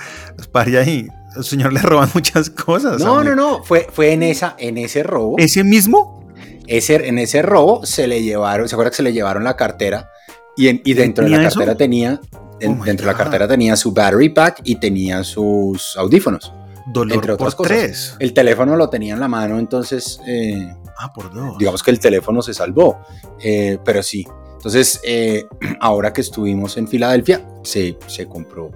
pare 0.53 0.79
ahí. 0.79 1.09
Al 1.37 1.45
señor 1.45 1.73
le 1.73 1.81
roban 1.81 2.09
muchas 2.15 2.51
cosas. 2.51 3.01
No, 3.01 3.23
no, 3.23 3.35
no, 3.35 3.63
fue, 3.63 3.87
fue 3.93 4.13
en, 4.13 4.23
esa, 4.23 4.57
en 4.59 4.79
ese 4.79 5.03
robo. 5.03 5.37
¿Ese 5.39 5.63
mismo? 5.63 6.27
Ese, 6.67 7.09
en 7.09 7.19
ese 7.19 7.43
robo 7.43 7.85
se 7.87 8.07
le 8.07 8.23
llevaron, 8.23 8.69
¿se 8.69 8.75
acuerda 8.75 8.91
que 8.91 8.97
se 8.97 9.03
le 9.03 9.13
llevaron 9.13 9.45
la 9.45 9.57
cartera? 9.57 10.11
Y, 10.57 10.69
y 10.91 10.95
dentro 10.95 11.25
de 11.25 11.31
la 11.31 11.43
cartera 11.43 11.77
tenía. 11.77 12.21
Oh 12.61 12.85
dentro 12.85 13.07
de 13.07 13.13
la 13.13 13.17
cartera 13.17 13.47
tenía 13.47 13.77
su 13.77 13.93
battery 13.93 14.31
pack 14.31 14.63
y 14.65 14.75
tenía 14.77 15.23
sus 15.23 15.97
audífonos. 15.97 16.53
Dolor 16.87 17.15
entre 17.15 17.33
otras 17.33 17.55
por 17.55 17.69
cosas. 17.69 17.79
Tres. 17.79 18.17
El 18.19 18.33
teléfono 18.33 18.75
lo 18.75 18.89
tenía 18.91 19.15
en 19.15 19.21
la 19.21 19.29
mano, 19.29 19.61
entonces 19.61 20.21
eh, 20.27 20.75
Ah, 20.99 21.13
por 21.13 21.33
dos. 21.33 21.57
Digamos 21.59 21.83
que 21.83 21.93
el 21.93 22.01
teléfono 22.01 22.43
se 22.43 22.53
salvó, 22.53 22.99
eh, 23.41 23.79
pero 23.85 24.03
sí. 24.03 24.27
Entonces, 24.55 25.01
eh, 25.05 25.45
ahora 25.81 26.13
que 26.13 26.21
estuvimos 26.21 26.77
en 26.77 26.89
Filadelfia, 26.89 27.47
se, 27.63 27.97
se 28.09 28.27
compró, 28.27 28.73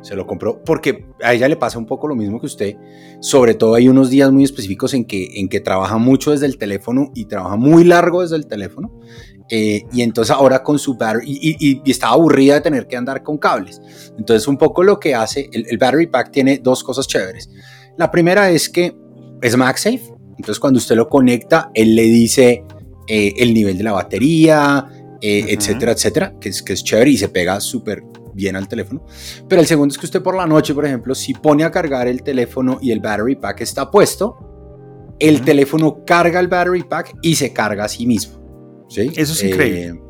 se 0.00 0.14
lo 0.14 0.24
compró, 0.24 0.62
porque 0.62 1.06
a 1.20 1.34
ella 1.34 1.48
le 1.48 1.56
pasa 1.56 1.76
un 1.76 1.86
poco 1.86 2.06
lo 2.06 2.14
mismo 2.14 2.38
que 2.38 2.46
usted. 2.46 2.76
Sobre 3.20 3.54
todo 3.54 3.74
hay 3.74 3.88
unos 3.88 4.10
días 4.10 4.30
muy 4.30 4.44
específicos 4.44 4.94
en 4.94 5.04
que, 5.04 5.40
en 5.40 5.48
que 5.48 5.58
trabaja 5.58 5.98
mucho 5.98 6.30
desde 6.30 6.46
el 6.46 6.56
teléfono 6.58 7.10
y 7.16 7.24
trabaja 7.24 7.56
muy 7.56 7.82
largo 7.82 8.22
desde 8.22 8.36
el 8.36 8.46
teléfono. 8.46 8.92
Eh, 9.50 9.84
y 9.92 10.02
entonces 10.02 10.30
ahora 10.30 10.62
con 10.62 10.78
su 10.78 10.94
battery, 10.96 11.24
y, 11.26 11.90
estaba 11.90 12.12
aburrida 12.12 12.54
de 12.54 12.60
tener 12.60 12.86
que 12.86 12.96
andar 12.96 13.24
con 13.24 13.38
cables. 13.38 13.80
Entonces 14.16 14.46
un 14.46 14.58
poco 14.58 14.84
lo 14.84 15.00
que 15.00 15.16
hace, 15.16 15.50
el, 15.52 15.66
el 15.68 15.78
battery 15.78 16.06
pack 16.06 16.30
tiene 16.30 16.58
dos 16.58 16.84
cosas 16.84 17.08
chéveres. 17.08 17.50
La 17.96 18.12
primera 18.12 18.50
es 18.50 18.68
que 18.68 18.96
es 19.40 19.56
MagSafe, 19.56 20.17
entonces 20.38 20.60
cuando 20.60 20.78
usted 20.78 20.96
lo 20.96 21.08
conecta, 21.08 21.70
él 21.74 21.94
le 21.94 22.04
dice 22.04 22.64
eh, 23.06 23.34
el 23.36 23.52
nivel 23.52 23.76
de 23.76 23.84
la 23.84 23.92
batería, 23.92 24.86
eh, 25.20 25.46
etcétera, 25.48 25.92
etcétera, 25.92 26.34
que 26.40 26.50
es, 26.50 26.62
que 26.62 26.72
es 26.72 26.84
chévere 26.84 27.10
y 27.10 27.16
se 27.16 27.28
pega 27.28 27.60
súper 27.60 28.02
bien 28.34 28.56
al 28.56 28.68
teléfono. 28.68 29.04
Pero 29.48 29.60
el 29.60 29.66
segundo 29.66 29.92
es 29.92 29.98
que 29.98 30.06
usted 30.06 30.22
por 30.22 30.36
la 30.36 30.46
noche, 30.46 30.74
por 30.74 30.86
ejemplo, 30.86 31.14
si 31.14 31.34
pone 31.34 31.64
a 31.64 31.70
cargar 31.70 32.06
el 32.06 32.22
teléfono 32.22 32.78
y 32.80 32.92
el 32.92 33.00
battery 33.00 33.36
pack 33.36 33.62
está 33.62 33.90
puesto, 33.90 35.16
el 35.18 35.42
teléfono 35.42 36.04
carga 36.06 36.38
el 36.38 36.48
battery 36.48 36.84
pack 36.84 37.16
y 37.22 37.34
se 37.34 37.52
carga 37.52 37.84
a 37.84 37.88
sí 37.88 38.06
mismo. 38.06 38.86
¿sí? 38.88 39.10
Eso 39.16 39.32
es 39.32 39.42
increíble. 39.42 40.00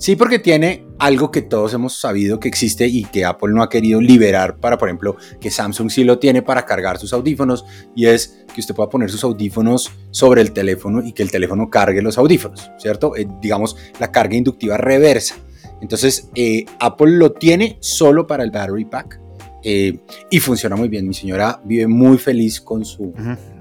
Sí, 0.00 0.16
porque 0.16 0.38
tiene 0.38 0.86
algo 0.98 1.30
que 1.30 1.42
todos 1.42 1.74
hemos 1.74 2.00
sabido 2.00 2.40
que 2.40 2.48
existe 2.48 2.86
y 2.86 3.04
que 3.04 3.26
Apple 3.26 3.52
no 3.52 3.62
ha 3.62 3.68
querido 3.68 4.00
liberar 4.00 4.56
para, 4.56 4.78
por 4.78 4.88
ejemplo, 4.88 5.18
que 5.38 5.50
Samsung 5.50 5.90
sí 5.90 6.04
lo 6.04 6.18
tiene 6.18 6.40
para 6.40 6.64
cargar 6.64 6.96
sus 6.96 7.12
audífonos 7.12 7.66
y 7.94 8.06
es 8.06 8.46
que 8.54 8.62
usted 8.62 8.74
pueda 8.74 8.88
poner 8.88 9.10
sus 9.10 9.22
audífonos 9.24 9.92
sobre 10.10 10.40
el 10.40 10.52
teléfono 10.52 11.04
y 11.04 11.12
que 11.12 11.22
el 11.22 11.30
teléfono 11.30 11.68
cargue 11.68 12.00
los 12.00 12.16
audífonos, 12.16 12.70
¿cierto? 12.78 13.14
Eh, 13.14 13.28
digamos, 13.42 13.76
la 13.98 14.10
carga 14.10 14.36
inductiva 14.36 14.78
reversa. 14.78 15.36
Entonces, 15.82 16.30
eh, 16.34 16.64
Apple 16.78 17.18
lo 17.18 17.32
tiene 17.32 17.76
solo 17.80 18.26
para 18.26 18.42
el 18.42 18.50
battery 18.50 18.86
pack 18.86 19.20
eh, 19.62 20.00
y 20.30 20.40
funciona 20.40 20.76
muy 20.76 20.88
bien. 20.88 21.06
Mi 21.06 21.12
señora 21.12 21.60
vive 21.62 21.86
muy 21.86 22.16
feliz 22.16 22.58
con 22.58 22.86
su, 22.86 23.12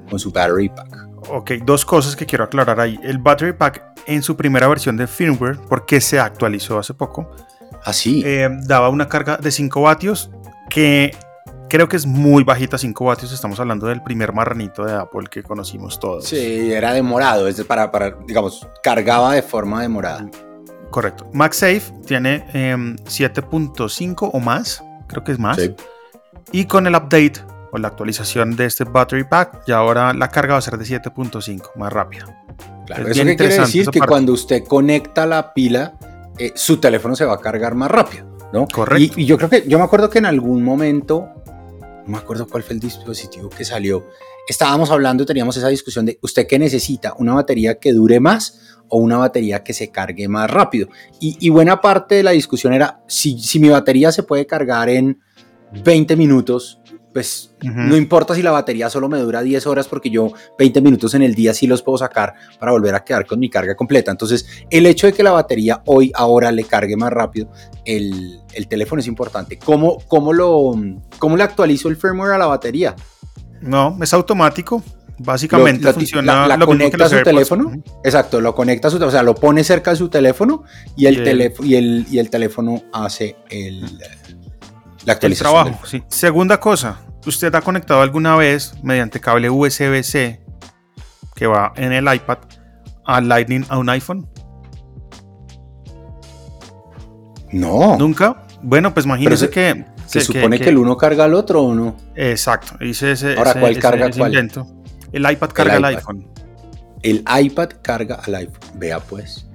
con 0.09 0.17
su 0.17 0.31
battery 0.31 0.69
pack. 0.69 1.08
Ok, 1.29 1.51
dos 1.63 1.85
cosas 1.85 2.15
que 2.15 2.25
quiero 2.25 2.43
aclarar 2.43 2.79
ahí. 2.79 2.99
El 3.03 3.17
Battery 3.19 3.53
Pack 3.53 3.83
en 4.07 4.23
su 4.23 4.35
primera 4.35 4.67
versión 4.67 4.97
de 4.97 5.07
firmware, 5.07 5.57
porque 5.69 6.01
se 6.01 6.19
actualizó 6.19 6.79
hace 6.79 6.93
poco, 6.93 7.29
Así. 7.83 8.23
eh, 8.25 8.49
daba 8.63 8.89
una 8.89 9.07
carga 9.07 9.37
de 9.37 9.51
5 9.51 9.81
vatios 9.81 10.31
que 10.69 11.15
creo 11.69 11.87
que 11.87 11.95
es 11.97 12.05
muy 12.05 12.43
bajita, 12.43 12.77
5 12.77 13.05
vatios. 13.05 13.31
Estamos 13.31 13.59
hablando 13.59 13.87
del 13.87 14.01
primer 14.01 14.33
marranito 14.33 14.83
de 14.85 14.93
Apple 14.93 15.27
que 15.29 15.43
conocimos 15.43 15.99
todos. 15.99 16.25
sí, 16.25 16.71
era 16.71 16.93
demorado. 16.93 17.47
Es 17.47 17.63
para, 17.63 17.91
para, 17.91 18.11
digamos, 18.25 18.67
cargaba 18.81 19.33
de 19.33 19.41
forma 19.43 19.81
demorada. 19.81 20.27
Correcto. 20.89 21.29
MagSafe 21.33 21.91
tiene 22.07 22.45
em, 22.53 22.95
7.5 22.97 24.31
o 24.33 24.39
más, 24.39 24.83
creo 25.07 25.23
que 25.23 25.31
es 25.31 25.39
más. 25.39 25.57
Sí. 25.57 25.75
Y 26.51 26.65
con 26.65 26.87
el 26.87 26.95
update 26.95 27.33
o 27.71 27.77
la 27.77 27.89
actualización 27.89 28.55
de 28.55 28.65
este 28.65 28.83
Battery 28.83 29.23
Pack, 29.25 29.63
ya 29.67 29.77
ahora 29.77 30.13
la 30.13 30.29
carga 30.29 30.53
va 30.53 30.59
a 30.59 30.61
ser 30.61 30.77
de 30.77 30.85
7.5, 30.85 31.75
más 31.75 31.91
rápida. 31.93 32.43
Claro, 32.85 33.03
Es 33.07 33.17
eso 33.17 33.25
qué 33.25 33.35
quiere 33.35 33.57
decir 33.57 33.85
que 33.89 33.99
parte. 33.99 34.09
cuando 34.09 34.33
usted 34.33 34.63
conecta 34.65 35.25
la 35.25 35.53
pila, 35.53 35.93
eh, 36.37 36.51
su 36.55 36.77
teléfono 36.77 37.15
se 37.15 37.25
va 37.25 37.35
a 37.35 37.39
cargar 37.39 37.75
más 37.75 37.91
rápido, 37.91 38.25
¿no? 38.51 38.67
Correcto. 38.67 39.19
Y, 39.19 39.23
y 39.23 39.25
yo 39.25 39.37
creo 39.37 39.49
que, 39.49 39.63
yo 39.67 39.77
me 39.77 39.83
acuerdo 39.83 40.09
que 40.09 40.19
en 40.19 40.25
algún 40.25 40.63
momento, 40.63 41.27
no 42.05 42.11
me 42.11 42.17
acuerdo 42.17 42.47
cuál 42.47 42.63
fue 42.63 42.73
el 42.73 42.79
dispositivo 42.79 43.49
que 43.49 43.63
salió, 43.63 44.07
estábamos 44.47 44.89
hablando, 44.89 45.25
teníamos 45.25 45.55
esa 45.57 45.67
discusión 45.67 46.05
de 46.05 46.17
usted 46.23 46.47
qué 46.47 46.57
necesita, 46.57 47.13
una 47.19 47.35
batería 47.35 47.79
que 47.79 47.93
dure 47.93 48.19
más 48.19 48.77
o 48.87 48.97
una 48.97 49.17
batería 49.17 49.63
que 49.63 49.73
se 49.73 49.91
cargue 49.91 50.27
más 50.27 50.49
rápido. 50.49 50.89
Y, 51.19 51.37
y 51.39 51.49
buena 51.49 51.79
parte 51.79 52.15
de 52.15 52.23
la 52.23 52.31
discusión 52.31 52.73
era, 52.73 53.03
si, 53.07 53.39
si 53.39 53.59
mi 53.59 53.69
batería 53.69 54.11
se 54.11 54.23
puede 54.23 54.47
cargar 54.47 54.89
en 54.89 55.21
20 55.83 56.15
minutos, 56.15 56.79
pues 57.13 57.55
no 57.63 57.97
importa 57.97 58.35
si 58.35 58.41
la 58.43 58.51
batería 58.51 58.89
solo 58.89 59.09
me 59.09 59.17
dura 59.19 59.41
10 59.41 59.65
horas 59.67 59.87
porque 59.87 60.09
yo 60.09 60.31
20 60.59 60.79
minutos 60.81 61.13
en 61.15 61.23
el 61.23 61.33
día 61.33 61.53
sí 61.53 61.65
los 61.67 61.81
puedo 61.81 61.97
sacar 61.97 62.33
para 62.59 62.71
volver 62.71 62.93
a 62.95 63.03
quedar 63.03 63.25
con 63.25 63.39
mi 63.39 63.49
carga 63.49 63.75
completa. 63.75 64.11
Entonces, 64.11 64.45
el 64.69 64.85
hecho 64.85 65.07
de 65.07 65.13
que 65.13 65.23
la 65.23 65.31
batería 65.31 65.81
hoy, 65.87 66.11
ahora 66.15 66.51
le 66.51 66.63
cargue 66.65 66.95
más 66.95 67.11
rápido, 67.11 67.49
el, 67.85 68.39
el 68.53 68.67
teléfono 68.67 68.99
es 68.99 69.07
importante. 69.07 69.57
¿Cómo, 69.57 69.97
cómo, 70.07 70.33
lo, 70.33 70.73
¿Cómo 71.17 71.35
le 71.35 71.43
actualizo 71.43 71.89
el 71.89 71.97
firmware 71.97 72.33
a 72.33 72.37
la 72.37 72.45
batería? 72.45 72.95
No, 73.61 73.97
es 74.01 74.13
automático. 74.13 74.83
Básicamente 75.21 75.83
Lo- 75.83 75.89
la- 75.89 75.93
funciona 75.93 76.33
la- 76.33 76.47
la 76.47 76.55
lo 76.57 76.65
mismo 76.65 76.67
conecta 76.67 76.97
que 76.97 77.03
a 77.03 77.09
su 77.09 77.23
teléfono. 77.23 77.73
Exacto, 78.05 78.39
lo 78.39 78.55
conecta 78.55 78.87
a 78.87 78.91
su 78.91 79.03
o 79.03 79.11
sea, 79.11 79.21
lo 79.21 79.35
pone 79.35 79.65
cerca 79.65 79.91
de 79.91 79.97
su 79.97 80.07
teléfono 80.07 80.63
y 80.95 81.07
el, 81.07 81.15
Y 81.15 81.17
el- 81.17 81.23
teléfono, 81.25 81.67
y 81.67 81.75
el, 81.75 82.05
y 82.09 82.19
el 82.19 82.29
teléfono 82.29 82.83
hace 82.93 83.35
el, 83.49 83.83
la 85.05 85.13
El 85.13 85.15
actualización. 85.17 85.53
trabajo, 85.63 85.85
sí. 85.85 86.03
Segunda 86.07 86.59
cosa, 86.59 86.99
¿usted 87.25 87.53
ha 87.55 87.61
conectado 87.61 88.01
alguna 88.01 88.35
vez 88.35 88.73
mediante 88.83 89.19
cable 89.19 89.49
USB-C 89.49 90.41
que 91.35 91.47
va 91.47 91.73
en 91.75 91.91
el 91.93 92.13
iPad 92.13 92.37
a 93.05 93.21
Lightning 93.21 93.65
a 93.69 93.77
un 93.77 93.89
iPhone? 93.89 94.27
No, 97.51 97.97
¿Nunca? 97.97 98.43
Bueno, 98.61 98.93
pues 98.93 99.05
imagínese 99.05 99.45
se- 99.45 99.49
que... 99.51 99.85
se 100.05 100.21
supone 100.21 100.59
que, 100.59 100.69
el 100.69 100.77
uno 100.77 100.97
carga 100.97 101.23
al 101.25 101.33
otro 101.33 101.63
o 101.63 101.73
no. 101.73 101.95
Exacto, 102.15 102.83
hice 102.83 103.13
ese, 103.13 103.35
Ahora, 103.37 103.51
ese- 103.51 103.59
¿cuál 103.59 103.71
ese- 103.71 103.81
carga 103.81 104.09
cuál? 104.15 104.33
invento. 104.33 104.67
El 105.11 105.29
iPad 105.31 105.49
carga 105.49 105.73
el, 105.75 105.79
iPad. 105.79 105.95
iPhone. 105.95 106.27
El 107.01 107.23
iPad 107.43 107.69
carga 107.81 108.15
al 108.23 108.35
iPhone. 108.35 108.59
Vea 108.75 108.99
pues. 108.99 109.45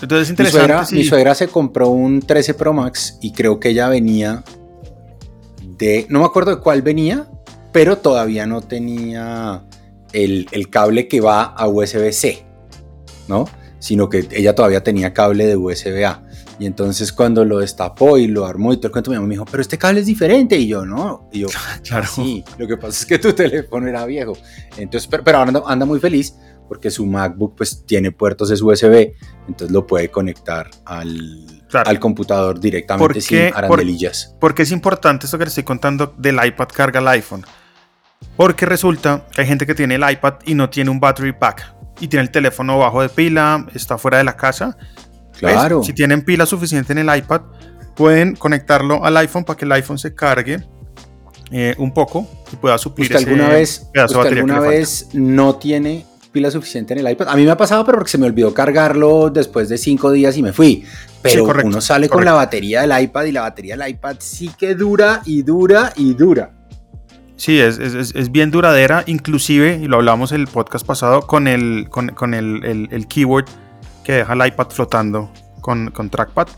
Entonces 0.00 0.22
es 0.22 0.28
Mi 0.28 0.32
interesante. 0.32 0.66
suegra, 0.66 0.84
sí. 0.84 0.94
mi 0.96 1.04
suegra 1.04 1.34
se 1.34 1.48
compró 1.48 1.88
un 1.88 2.20
13 2.20 2.54
Pro 2.54 2.72
Max 2.72 3.18
y 3.22 3.32
creo 3.32 3.58
que 3.58 3.70
ella 3.70 3.88
venía 3.88 4.44
no 6.08 6.20
me 6.20 6.26
acuerdo 6.26 6.56
de 6.56 6.60
cuál 6.60 6.82
venía, 6.82 7.26
pero 7.72 7.98
todavía 7.98 8.46
no 8.46 8.60
tenía 8.60 9.64
el, 10.12 10.46
el 10.52 10.70
cable 10.70 11.08
que 11.08 11.20
va 11.20 11.42
a 11.42 11.68
USB-C, 11.68 12.44
¿no? 13.28 13.46
Sino 13.78 14.08
que 14.08 14.26
ella 14.30 14.54
todavía 14.54 14.82
tenía 14.82 15.12
cable 15.12 15.46
de 15.46 15.56
USB-A. 15.56 16.22
Y 16.58 16.66
entonces 16.66 17.12
cuando 17.12 17.44
lo 17.44 17.58
destapó 17.58 18.16
y 18.16 18.28
lo 18.28 18.46
armó 18.46 18.72
y 18.72 18.76
todo 18.76 18.86
el 18.86 18.92
cuento, 18.92 19.10
mi 19.10 19.16
mamá 19.16 19.26
me 19.26 19.34
dijo, 19.34 19.44
pero 19.44 19.60
este 19.60 19.76
cable 19.76 20.00
es 20.00 20.06
diferente. 20.06 20.56
Y 20.56 20.68
yo, 20.68 20.86
no. 20.86 21.28
Y 21.32 21.40
yo, 21.40 21.48
Claro. 21.82 22.06
Sí, 22.06 22.44
lo 22.58 22.66
que 22.66 22.76
pasa 22.76 23.00
es 23.00 23.06
que 23.06 23.18
tu 23.18 23.32
teléfono 23.34 23.88
era 23.88 24.06
viejo. 24.06 24.34
Entonces, 24.76 25.08
pero, 25.08 25.24
pero 25.24 25.38
anda, 25.38 25.62
anda 25.66 25.84
muy 25.84 25.98
feliz 25.98 26.34
porque 26.68 26.90
su 26.90 27.06
MacBook 27.06 27.54
pues 27.56 27.84
tiene 27.86 28.10
puertos 28.10 28.50
es 28.50 28.60
USB, 28.62 29.12
entonces 29.48 29.70
lo 29.70 29.86
puede 29.86 30.10
conectar 30.10 30.70
al, 30.84 31.62
Claro. 31.68 31.90
al 31.90 31.98
computador 31.98 32.60
directamente 32.60 33.14
¿Por 33.14 33.22
sin 33.22 33.38
qué? 33.38 33.52
Arandelillas. 33.54 34.36
¿Por 34.40 34.54
qué 34.54 34.62
es 34.62 34.70
importante 34.70 35.26
esto 35.26 35.38
que 35.38 35.44
le 35.44 35.48
estoy 35.48 35.64
contando 35.64 36.14
del 36.16 36.38
iPad 36.44 36.68
carga 36.72 37.00
al 37.00 37.08
iPhone? 37.08 37.44
Porque 38.36 38.66
resulta 38.66 39.26
que 39.34 39.42
hay 39.42 39.46
gente 39.46 39.66
que 39.66 39.74
tiene 39.74 39.96
el 39.96 40.10
iPad 40.10 40.34
y 40.44 40.54
no 40.54 40.70
tiene 40.70 40.90
un 40.90 41.00
battery 41.00 41.32
pack 41.32 41.74
y 42.00 42.08
tiene 42.08 42.22
el 42.22 42.30
teléfono 42.30 42.78
bajo 42.78 43.02
de 43.02 43.08
pila, 43.08 43.66
está 43.74 43.98
fuera 43.98 44.18
de 44.18 44.24
la 44.24 44.36
casa. 44.36 44.76
¿Ves? 45.32 45.40
Claro. 45.40 45.82
Si 45.82 45.92
tienen 45.92 46.24
pila 46.24 46.46
suficiente 46.46 46.92
en 46.92 46.98
el 46.98 47.16
iPad, 47.16 47.42
pueden 47.94 48.34
conectarlo 48.36 49.04
al 49.04 49.16
iPhone 49.18 49.44
para 49.44 49.56
que 49.56 49.64
el 49.64 49.72
iPhone 49.72 49.98
se 49.98 50.14
cargue 50.14 50.64
eh, 51.50 51.74
un 51.78 51.92
poco 51.92 52.26
y 52.52 52.56
pueda 52.56 52.78
suplir 52.78 53.06
¿Usted 53.06 53.20
ese 53.20 53.30
alguna 53.30 53.48
vez, 53.48 53.88
pedazo 53.92 54.20
usted 54.20 54.32
alguna 54.32 54.60
vez 54.60 55.08
no 55.12 55.56
tiene 55.56 56.06
pila 56.34 56.50
suficiente 56.50 56.92
en 56.92 57.00
el 57.00 57.10
iPad? 57.10 57.28
A 57.28 57.36
mí 57.36 57.44
me 57.44 57.50
ha 57.52 57.56
pasado, 57.56 57.84
pero 57.86 57.96
porque 57.96 58.10
se 58.10 58.18
me 58.18 58.26
olvidó 58.26 58.52
cargarlo 58.52 59.30
después 59.30 59.70
de 59.70 59.78
cinco 59.78 60.10
días 60.10 60.36
y 60.36 60.42
me 60.42 60.52
fui. 60.52 60.84
Pero 61.22 61.46
correcto, 61.46 61.68
uno 61.68 61.80
sale 61.80 62.08
con 62.10 62.24
la 62.26 62.32
batería 62.34 62.82
del 62.82 63.02
iPad 63.04 63.24
y 63.24 63.32
la 63.32 63.40
batería 63.42 63.76
del 63.76 63.88
iPad 63.88 64.16
sí 64.18 64.50
que 64.58 64.74
dura 64.74 65.22
y 65.24 65.40
dura 65.42 65.92
y 65.96 66.12
dura. 66.12 66.50
Sí, 67.36 67.58
es, 67.58 67.78
es- 67.78 68.14
es- 68.14 68.30
bien 68.30 68.50
duradera, 68.50 69.04
inclusive, 69.06 69.80
y 69.82 69.86
lo 69.86 69.96
hablamos 69.96 70.32
el 70.32 70.46
podcast 70.46 70.84
pasado, 70.86 71.22
con 71.22 71.48
el, 71.48 71.88
con, 71.88 72.08
con 72.08 72.34
el, 72.34 72.64
el- 72.64 72.88
el 72.90 73.06
keyboard 73.08 73.46
que 74.04 74.12
deja 74.12 74.32
el 74.34 74.46
iPad 74.46 74.66
flotando 74.70 75.30
con, 75.60 75.90
con 75.92 76.10
trackpad. 76.10 76.48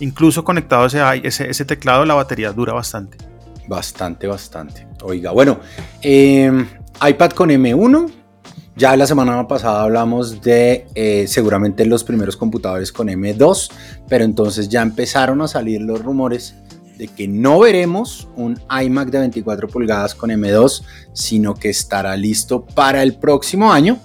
Incluso 0.00 0.44
conectado 0.44 0.84
a 0.84 0.86
ese, 0.86 1.26
ese, 1.26 1.50
ese 1.50 1.64
teclado, 1.64 2.04
la 2.04 2.14
batería 2.14 2.52
dura 2.52 2.72
bastante. 2.72 3.18
Bastante, 3.68 4.26
bastante. 4.26 4.86
Oiga, 5.02 5.30
bueno, 5.32 5.58
eh, 6.02 6.50
iPad 7.08 7.30
con 7.30 7.50
M1. 7.50 8.10
Ya 8.74 8.96
la 8.96 9.06
semana 9.06 9.46
pasada 9.46 9.82
hablamos 9.82 10.40
de 10.40 10.86
eh, 10.94 11.26
seguramente 11.28 11.84
los 11.84 12.04
primeros 12.04 12.38
computadores 12.38 12.90
con 12.90 13.08
M2, 13.08 13.70
pero 14.08 14.24
entonces 14.24 14.68
ya 14.68 14.80
empezaron 14.80 15.42
a 15.42 15.48
salir 15.48 15.82
los 15.82 16.02
rumores 16.02 16.54
de 16.96 17.08
que 17.08 17.28
no 17.28 17.60
veremos 17.60 18.28
un 18.34 18.58
iMac 18.70 19.10
de 19.10 19.18
24 19.18 19.68
pulgadas 19.68 20.14
con 20.14 20.30
M2, 20.30 20.84
sino 21.12 21.54
que 21.54 21.68
estará 21.68 22.16
listo 22.16 22.64
para 22.64 23.02
el 23.02 23.16
próximo 23.16 23.70
año, 23.70 23.98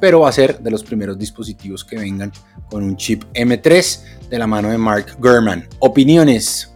pero 0.00 0.20
va 0.20 0.30
a 0.30 0.32
ser 0.32 0.58
de 0.58 0.70
los 0.70 0.82
primeros 0.82 1.18
dispositivos 1.18 1.84
que 1.84 1.96
vengan 1.96 2.32
con 2.70 2.82
un 2.82 2.96
chip 2.96 3.24
M3 3.34 4.28
de 4.30 4.38
la 4.38 4.46
mano 4.46 4.70
de 4.70 4.78
Mark 4.78 5.16
Gurman. 5.18 5.68
Opiniones. 5.80 6.70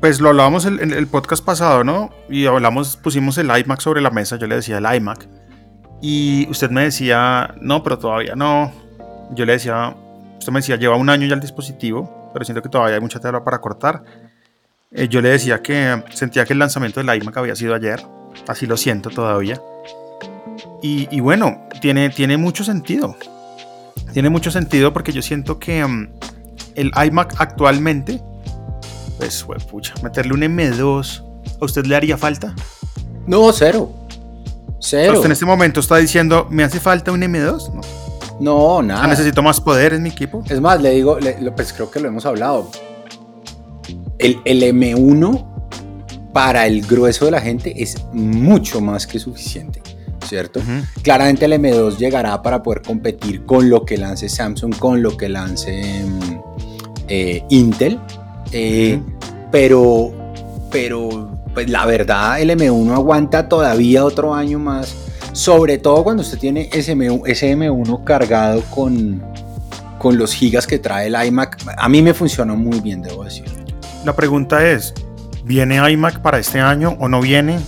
Pues 0.00 0.20
lo 0.20 0.28
hablábamos 0.28 0.66
en 0.66 0.78
el, 0.78 0.92
el 0.92 1.06
podcast 1.08 1.44
pasado, 1.44 1.82
¿no? 1.82 2.10
Y 2.30 2.46
hablamos, 2.46 2.96
pusimos 2.96 3.38
el 3.38 3.46
iMac 3.46 3.80
sobre 3.80 4.00
la 4.00 4.10
mesa, 4.10 4.36
yo 4.36 4.46
le 4.46 4.54
decía 4.54 4.78
el 4.78 4.96
iMac. 4.96 5.26
Y 6.00 6.46
usted 6.50 6.70
me 6.70 6.84
decía, 6.84 7.54
no, 7.60 7.82
pero 7.82 7.98
todavía 7.98 8.34
no. 8.34 8.72
Yo 9.32 9.44
le 9.44 9.52
decía, 9.52 9.94
usted 10.38 10.52
me 10.52 10.60
decía, 10.60 10.76
lleva 10.76 10.96
un 10.96 11.08
año 11.08 11.26
ya 11.26 11.34
el 11.34 11.40
dispositivo, 11.40 12.30
pero 12.32 12.44
siento 12.44 12.62
que 12.62 12.68
todavía 12.68 12.96
hay 12.96 13.00
mucha 13.00 13.20
tela 13.20 13.42
para 13.42 13.60
cortar. 13.60 14.04
Eh, 14.92 15.08
yo 15.08 15.20
le 15.20 15.30
decía 15.30 15.62
que 15.62 16.02
sentía 16.12 16.44
que 16.44 16.52
el 16.52 16.58
lanzamiento 16.58 17.02
del 17.02 17.22
iMac 17.22 17.36
había 17.36 17.56
sido 17.56 17.74
ayer, 17.74 18.00
así 18.46 18.66
lo 18.66 18.76
siento 18.76 19.10
todavía. 19.10 19.60
Y, 20.82 21.18
bueno, 21.18 21.66
tiene, 21.80 22.10
tiene 22.10 22.36
mucho 22.36 22.62
sentido. 22.62 23.16
Tiene 24.12 24.30
mucho 24.30 24.52
sentido 24.52 24.92
porque 24.92 25.12
yo 25.12 25.20
siento 25.20 25.58
que 25.58 25.84
mm, 25.84 26.08
el 26.76 26.92
iMac 27.06 27.34
actualmente, 27.40 28.20
pues, 29.18 29.44
pucha, 29.68 29.94
meterle 30.04 30.34
un 30.34 30.42
M2, 30.42 31.24
¿a 31.60 31.64
usted 31.64 31.86
le 31.86 31.96
haría 31.96 32.16
falta? 32.16 32.54
No, 33.26 33.52
cero. 33.52 34.05
O 34.86 34.88
Cero. 34.88 35.12
Usted 35.14 35.26
en 35.26 35.32
este 35.32 35.44
momento 35.46 35.80
está 35.80 35.96
diciendo, 35.96 36.46
¿me 36.50 36.62
hace 36.64 36.78
falta 36.80 37.10
un 37.12 37.20
M2? 37.22 37.72
No. 37.74 37.80
No, 38.38 38.82
nada. 38.82 39.06
necesito 39.06 39.42
más 39.42 39.60
poder 39.60 39.94
en 39.94 40.02
mi 40.02 40.10
equipo. 40.10 40.44
Es 40.48 40.60
más, 40.60 40.80
le 40.82 40.90
digo, 40.90 41.18
le- 41.18 41.50
pues 41.52 41.72
creo 41.72 41.90
que 41.90 41.98
lo 42.00 42.08
hemos 42.08 42.26
hablado. 42.26 42.70
El, 44.18 44.38
el 44.44 44.62
M1 44.62 45.46
para 46.34 46.66
el 46.66 46.82
grueso 46.82 47.24
de 47.24 47.30
la 47.30 47.40
gente 47.40 47.82
es 47.82 47.96
mucho 48.12 48.80
más 48.82 49.06
que 49.06 49.18
suficiente, 49.18 49.80
¿cierto? 50.26 50.60
Claramente 51.02 51.46
el 51.46 51.52
M2 51.54 51.96
llegará 51.96 52.42
para 52.42 52.62
poder 52.62 52.82
competir 52.82 53.44
con 53.46 53.70
lo 53.70 53.86
que 53.86 53.96
lance 53.96 54.28
Samsung, 54.28 54.76
con 54.76 55.02
lo 55.02 55.16
que 55.16 55.30
lance 55.30 56.04
eh, 57.08 57.42
Intel, 57.48 57.98
eh, 58.52 59.00
pero, 59.50 60.12
pero 60.70 61.30
pues 61.56 61.70
la 61.70 61.86
verdad 61.86 62.38
el 62.38 62.50
M1 62.50 62.92
aguanta 62.92 63.48
todavía 63.48 64.04
otro 64.04 64.34
año 64.34 64.58
más, 64.58 64.94
sobre 65.32 65.78
todo 65.78 66.04
cuando 66.04 66.22
usted 66.22 66.36
tiene 66.38 66.68
ese 66.70 66.94
M1, 66.94 67.22
ese 67.24 67.56
M1 67.56 68.04
cargado 68.04 68.60
con, 68.68 69.22
con 69.98 70.18
los 70.18 70.34
gigas 70.34 70.66
que 70.66 70.78
trae 70.78 71.06
el 71.06 71.16
iMac. 71.28 71.56
A 71.78 71.88
mí 71.88 72.02
me 72.02 72.12
funcionó 72.12 72.56
muy 72.56 72.80
bien, 72.80 73.00
debo 73.00 73.24
decir. 73.24 73.46
La 74.04 74.14
pregunta 74.14 74.68
es, 74.68 74.92
¿viene 75.44 75.76
iMac 75.92 76.20
para 76.20 76.38
este 76.38 76.60
año 76.60 76.94
o 77.00 77.08
no 77.08 77.22
viene? 77.22 77.58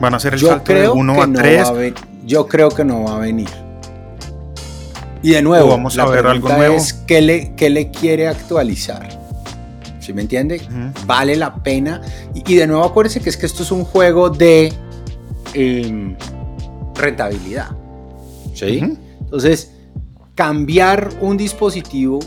¿Van 0.00 0.12
a 0.12 0.16
hacer 0.16 0.34
el 0.34 0.40
Yo 0.40 0.48
salto 0.48 0.72
de 0.72 0.80
creo, 0.80 0.94
1 0.94 1.14
que 1.14 1.20
a 1.20 1.26
no 1.28 1.38
3? 1.38 1.62
va 1.64 1.68
a 1.68 1.72
ven- 1.72 1.94
yo 2.26 2.48
creo 2.48 2.68
que 2.70 2.84
no 2.84 3.04
va 3.04 3.14
a 3.14 3.18
venir. 3.20 3.48
Y 5.22 5.30
de 5.30 5.42
nuevo, 5.42 5.68
vamos 5.68 5.94
la 5.94 6.02
a 6.02 6.06
ver 6.08 6.26
algo 6.26 6.48
nuevo. 6.48 6.74
es 6.74 6.94
¿qué 6.94 7.20
le, 7.20 7.54
qué 7.54 7.70
le 7.70 7.92
quiere 7.92 8.26
actualizar? 8.26 9.19
¿Sí 10.10 10.14
me 10.14 10.22
entiende? 10.22 10.60
Vale 11.06 11.36
la 11.36 11.54
pena. 11.62 12.00
Y, 12.34 12.52
y 12.52 12.56
de 12.56 12.66
nuevo 12.66 12.82
acuérdese 12.84 13.20
que 13.20 13.30
es 13.30 13.36
que 13.36 13.46
esto 13.46 13.62
es 13.62 13.70
un 13.70 13.84
juego 13.84 14.28
de 14.28 14.72
em, 15.54 16.16
rentabilidad. 16.96 17.70
¿Sí? 18.52 18.82
Entonces, 19.20 19.70
cambiar 20.34 21.10
un 21.20 21.36
dispositivo 21.36 22.18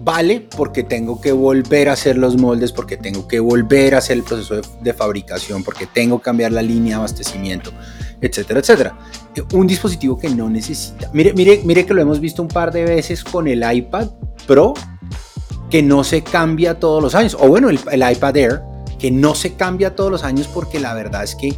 vale 0.00 0.48
porque 0.56 0.82
tengo 0.82 1.20
que 1.20 1.30
volver 1.30 1.88
a 1.88 1.92
hacer 1.92 2.18
los 2.18 2.36
moldes, 2.36 2.72
porque 2.72 2.96
tengo 2.96 3.28
que 3.28 3.38
volver 3.38 3.94
a 3.94 3.98
hacer 3.98 4.16
el 4.16 4.24
proceso 4.24 4.56
de, 4.56 4.62
de 4.82 4.92
fabricación, 4.92 5.62
porque 5.62 5.86
tengo 5.86 6.18
que 6.18 6.24
cambiar 6.24 6.50
la 6.50 6.62
línea 6.62 6.94
de 6.94 6.94
abastecimiento, 6.96 7.70
etcétera, 8.20 8.58
etcétera. 8.58 8.98
Eh, 9.36 9.42
Un 9.52 9.68
dispositivo 9.68 10.18
que 10.18 10.28
no 10.28 10.50
necesita. 10.50 11.08
Mire, 11.12 11.34
mire, 11.34 11.60
mire 11.64 11.86
que 11.86 11.94
lo 11.94 12.02
hemos 12.02 12.18
visto 12.18 12.42
un 12.42 12.48
par 12.48 12.72
de 12.72 12.84
veces 12.84 13.22
con 13.22 13.46
el 13.46 13.62
iPad 13.72 14.08
Pro, 14.48 14.74
que 15.70 15.82
no 15.82 16.04
se 16.04 16.22
cambia 16.22 16.78
todos 16.78 17.02
los 17.02 17.14
años. 17.14 17.36
O 17.38 17.48
bueno, 17.48 17.70
el, 17.70 17.78
el 17.90 18.12
iPad 18.12 18.36
Air, 18.36 18.62
que 18.98 19.10
no 19.10 19.34
se 19.34 19.54
cambia 19.54 19.94
todos 19.94 20.10
los 20.10 20.24
años 20.24 20.48
porque 20.52 20.78
la 20.80 20.94
verdad 20.94 21.22
es 21.24 21.34
que 21.34 21.54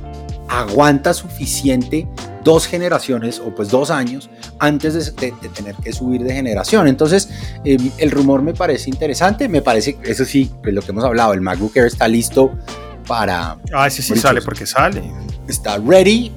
aguanta 0.49 1.15
suficiente 1.15 2.07
dos 2.45 2.67
generaciones 2.67 3.39
o 3.41 3.55
pues 3.55 3.69
dos 3.71 3.91
años 3.91 4.29
antes 4.59 4.95
de, 4.95 5.01
de- 5.31 5.35
de 5.41 5.49
tener 5.49 5.75
que 5.77 5.93
subir 5.93 6.23
de 6.25 6.35
generación. 6.35 6.87
Entonces, 6.89 7.29
eh, 7.65 7.79
el 7.99 8.11
rumor 8.11 8.43
me 8.43 8.53
parece 8.53 8.91
interesante, 8.91 9.49
me 9.49 9.63
parece, 9.63 9.97
eso 10.05 10.25
sí, 10.25 10.51
pues 10.63 10.75
lo 10.75 10.83
que 10.83 10.91
hemos 10.91 11.05
hablado, 11.05 11.33
el 11.33 11.41
MacBook 11.41 11.77
Air 11.77 11.87
está 11.87 12.07
listo 12.09 12.53
para, 13.07 13.57
Ah, 13.73 13.87
ese 13.87 14.03
sí 14.03 14.11
Bonitos. 14.11 14.29
sale 14.29 14.43
porque 14.43 14.67
sale. 14.67 15.03
está 15.49 15.79
ready 15.79 16.33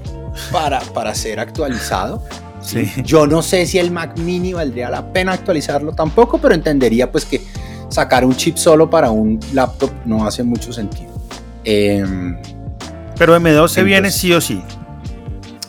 para, 0.51 0.79
para 0.79 1.13
ser 1.15 1.39
actualizado. 1.39 2.23
Sí. 2.65 2.91
Yo 3.03 3.27
no 3.27 3.41
sé 3.41 3.65
si 3.65 3.77
el 3.77 3.91
Mac 3.91 4.17
Mini 4.19 4.53
valdría 4.53 4.89
la 4.89 5.11
pena 5.13 5.33
actualizarlo 5.33 5.91
tampoco, 5.93 6.39
pero 6.39 6.55
entendería 6.55 7.11
pues 7.11 7.25
que 7.25 7.41
sacar 7.89 8.25
un 8.25 8.35
chip 8.35 8.57
solo 8.57 8.89
para 8.89 9.11
un 9.11 9.39
laptop 9.53 9.91
no 10.05 10.25
hace 10.25 10.43
mucho 10.43 10.73
sentido. 10.73 11.13
Em, 11.63 12.37
Pero 13.17 13.37
M2 13.39 13.67
se 13.69 13.83
viene 13.83 14.11
sí 14.11 14.33
o 14.33 14.41
sí. 14.41 14.61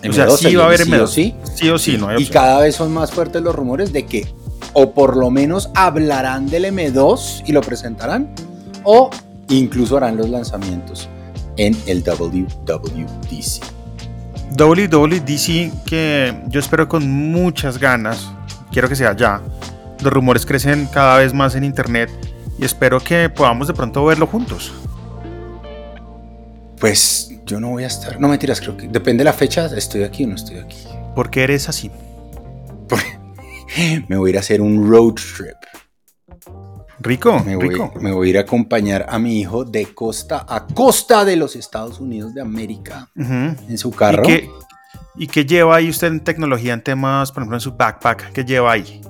O 0.08 0.12
sea, 0.12 0.26
M2 0.26 0.36
sí 0.36 0.50
se 0.50 0.56
va 0.56 0.64
a 0.64 0.66
haber 0.66 0.84
viene 0.84 1.02
M2. 1.02 1.06
sí 1.08 1.34
o 1.40 1.46
sí. 1.46 1.54
Sí 1.54 1.68
o 1.70 1.78
sí, 1.78 1.96
no 1.98 2.08
hay 2.08 2.22
y 2.22 2.26
cada 2.26 2.60
vez 2.60 2.74
son 2.76 2.92
más 2.92 3.10
fuertes 3.10 3.42
los 3.42 3.54
rumores 3.54 3.92
de 3.92 4.06
que 4.06 4.26
o 4.72 4.92
por 4.92 5.16
lo 5.16 5.30
menos 5.30 5.70
hablarán 5.74 6.48
del 6.48 6.66
M2 6.66 7.44
y 7.46 7.52
lo 7.52 7.60
presentarán 7.62 8.34
o 8.84 9.10
incluso 9.48 9.96
harán 9.96 10.16
los 10.16 10.28
lanzamientos 10.28 11.08
en 11.56 11.76
el 11.86 12.02
WWDC. 12.02 13.75
WWDC 14.54 15.84
que 15.84 16.34
yo 16.48 16.60
espero 16.60 16.88
con 16.88 17.10
muchas 17.10 17.78
ganas, 17.78 18.30
quiero 18.70 18.88
que 18.88 18.96
sea 18.96 19.14
ya. 19.14 19.40
Los 20.00 20.12
rumores 20.12 20.46
crecen 20.46 20.86
cada 20.86 21.18
vez 21.18 21.32
más 21.32 21.54
en 21.54 21.64
internet 21.64 22.10
y 22.58 22.64
espero 22.64 23.00
que 23.00 23.28
podamos 23.28 23.68
de 23.68 23.74
pronto 23.74 24.04
verlo 24.04 24.26
juntos. 24.26 24.72
Pues 26.78 27.30
yo 27.46 27.60
no 27.60 27.70
voy 27.70 27.84
a 27.84 27.86
estar, 27.86 28.20
no 28.20 28.28
mentiras, 28.28 28.60
creo 28.60 28.76
que 28.76 28.88
depende 28.88 29.22
de 29.22 29.24
la 29.24 29.32
fecha, 29.32 29.66
estoy 29.66 30.02
aquí 30.02 30.24
o 30.24 30.28
no 30.28 30.34
estoy 30.34 30.58
aquí. 30.58 30.78
Porque 31.14 31.42
eres 31.42 31.68
así. 31.68 31.90
Me 34.08 34.16
voy 34.16 34.28
a 34.28 34.32
ir 34.32 34.36
a 34.36 34.40
hacer 34.40 34.60
un 34.60 34.88
road 34.90 35.14
trip. 35.14 35.56
Rico, 36.98 37.42
Me 37.44 37.56
voy, 37.56 37.68
rico. 37.68 37.92
me 38.00 38.12
voy 38.12 38.28
a 38.28 38.30
ir 38.30 38.38
a 38.38 38.40
acompañar 38.40 39.06
a 39.08 39.18
mi 39.18 39.40
hijo 39.40 39.64
de 39.64 39.86
costa 39.94 40.46
a 40.48 40.66
costa 40.66 41.24
de 41.24 41.36
los 41.36 41.54
Estados 41.56 42.00
Unidos 42.00 42.32
de 42.34 42.40
América 42.40 43.10
en 43.16 43.76
su 43.78 43.90
carro. 43.90 44.22
¿Y 44.24 44.26
qué, 44.26 44.50
¿Y 45.18 45.26
qué 45.26 45.44
lleva 45.44 45.76
ahí 45.76 45.88
usted 45.90 46.08
en 46.08 46.20
tecnología, 46.20 46.72
en 46.74 46.82
temas, 46.82 47.32
por 47.32 47.42
ejemplo, 47.42 47.56
en 47.56 47.60
su 47.60 47.72
backpack? 47.72 48.32
¿Qué 48.32 48.44
lleva 48.44 48.72
ahí? 48.72 49.00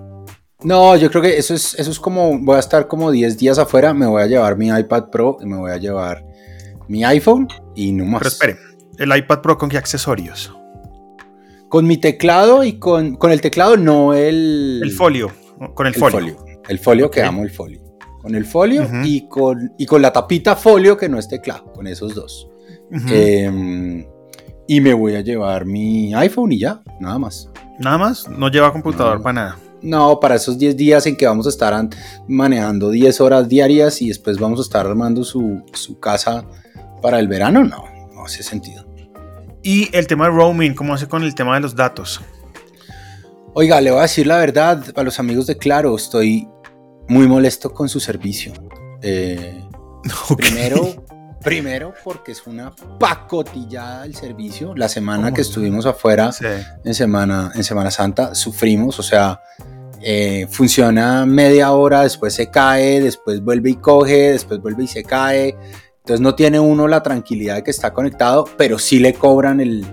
No, 0.63 0.97
yo 0.97 1.11
creo 1.11 1.23
que 1.23 1.37
eso 1.37 1.55
es, 1.55 1.75
eso 1.75 1.91
es 1.91 2.01
como, 2.01 2.39
voy 2.39 2.57
a 2.57 2.61
estar 2.61 2.89
como 2.89 3.11
10 3.11 3.39
días 3.39 3.59
afuera, 3.59 3.93
me 3.93 4.07
voy 4.07 4.23
a 4.23 4.27
llevar 4.27 4.57
mi 4.57 4.69
iPad 4.69 5.11
Pro 5.11 5.37
y 5.41 5.47
me 5.47 5.57
voy 5.57 5.71
a 5.71 5.77
llevar 5.77 6.25
mi 6.89 7.05
iPhone 7.05 7.47
y 7.75 7.93
no 7.93 8.05
más. 8.05 8.21
Pero 8.21 8.29
espere, 8.29 8.57
¿el 8.99 9.17
iPad 9.17 9.41
Pro 9.43 9.59
con 9.59 9.69
qué 9.69 9.79
accesorios? 9.79 10.53
Con 11.69 11.87
mi 11.87 11.99
teclado 11.99 12.65
y 12.65 12.79
con, 12.79 13.17
con 13.17 13.33
el 13.33 13.41
teclado 13.41 13.77
no 13.77 14.15
el... 14.15 14.81
El 14.83 14.93
folio, 14.93 15.33
con 15.75 15.87
el, 15.87 15.95
el 15.95 16.01
folio. 16.01 16.19
folio. 16.21 16.46
El 16.69 16.79
folio 16.79 17.11
que 17.11 17.23
amo 17.23 17.43
el 17.43 17.51
folio. 17.51 17.81
Con 18.23 18.35
el 18.35 18.45
folio 18.45 18.89
y, 19.05 19.29
con, 19.29 19.73
y 19.79 19.87
con 19.87 20.03
la 20.03 20.13
tapita 20.13 20.57
folio 20.57 20.97
que 20.97 21.09
no 21.09 21.19
es 21.19 21.29
teclado, 21.29 21.73
con 21.73 21.87
esos 21.87 22.15
dos. 22.15 22.49
Em, 23.11 24.05
y 24.67 24.81
me 24.81 24.93
voy 24.95 25.15
a 25.15 25.21
llevar 25.21 25.65
mi 25.65 26.13
iPhone 26.15 26.53
y 26.53 26.59
ya, 26.59 26.83
nada 27.01 27.19
más. 27.19 27.49
Nada 27.79 27.99
más, 27.99 28.29
no 28.29 28.49
lleva 28.49 28.73
computador 28.73 29.19
No. 29.19 29.23
para 29.23 29.33
nada. 29.33 29.59
No, 29.83 30.19
para 30.19 30.35
esos 30.37 30.59
10 30.59 30.77
días 30.77 31.07
en 31.07 31.17
que 31.17 31.27
vamos 31.27 31.47
a 31.47 31.51
estar 31.51 31.73
an- 31.75 31.91
manejando 32.27 32.91
10 32.91 33.21
horas 33.21 33.49
diarias 33.49 34.01
y 34.03 34.09
después 34.09 34.39
vamos 34.39 34.59
a 34.59 34.63
estar 34.63 34.87
armando 34.87 35.23
su, 35.23 35.63
su 35.75 36.01
casa 36.01 36.45
para 37.03 37.21
el 37.21 37.29
verano, 37.29 37.63
no, 37.63 37.85
no 38.13 38.25
hace 38.25 38.43
sentido. 38.43 38.85
Y 39.63 39.89
el 39.97 40.07
tema 40.07 40.25
de 40.25 40.31
roaming, 40.31 40.75
¿cómo 40.75 40.95
hace 40.95 41.07
con 41.07 41.23
el 41.23 41.35
tema 41.35 41.55
de 41.55 41.61
los 41.61 41.77
datos? 41.77 42.21
Oiga, 43.55 43.81
le 43.81 43.91
voy 43.91 44.01
a 44.01 44.03
decir 44.03 44.27
la 44.27 44.39
verdad 44.39 44.83
a 44.97 45.03
los 45.03 45.19
amigos 45.21 45.47
de 45.47 45.57
Claro, 45.57 45.95
estoy 45.97 46.49
muy 47.09 47.27
molesto 47.27 47.73
con 47.73 47.89
su 47.89 48.01
servicio. 48.01 48.53
Eh, 49.03 49.63
primero, 50.37 51.05
primero 51.43 51.93
porque 52.05 52.33
es 52.33 52.47
una 52.47 52.75
pacotillada 52.99 54.05
el 54.05 54.15
servicio. 54.15 54.75
La 54.75 54.89
semana 54.89 55.33
que 55.33 55.41
estuvimos 55.43 55.87
afuera 55.87 56.33
Sí. 56.33 56.45
en 56.85 56.95
Semana, 56.95 57.53
en 57.55 57.65
semana 57.65 57.91
Santa 57.91 58.35
sufrimos, 58.35 58.99
o 58.99 59.03
sea, 59.03 59.41
eh, 60.03 60.47
funciona 60.51 61.25
media 61.27 61.73
hora, 61.73 62.03
después 62.03 62.35
se 62.35 62.51
cae, 62.51 63.01
después 63.01 63.43
vuelve 63.43 63.71
y 63.71 63.77
coge, 63.77 64.33
después 64.33 64.61
vuelve 64.61 64.85
y 64.85 64.89
se 64.89 65.03
cae. 65.05 65.57
Entonces 65.99 66.21
no 66.21 66.35
tiene 66.37 66.61
uno 66.61 66.87
la 66.87 67.03
tranquilidad 67.03 67.57
de 67.57 67.65
que 67.65 67.71
está 67.73 67.93
conectado, 67.93 68.45
pero 68.57 68.79
sí 68.79 69.01
le 69.01 69.15
cobran 69.15 69.61
el, 69.61 69.85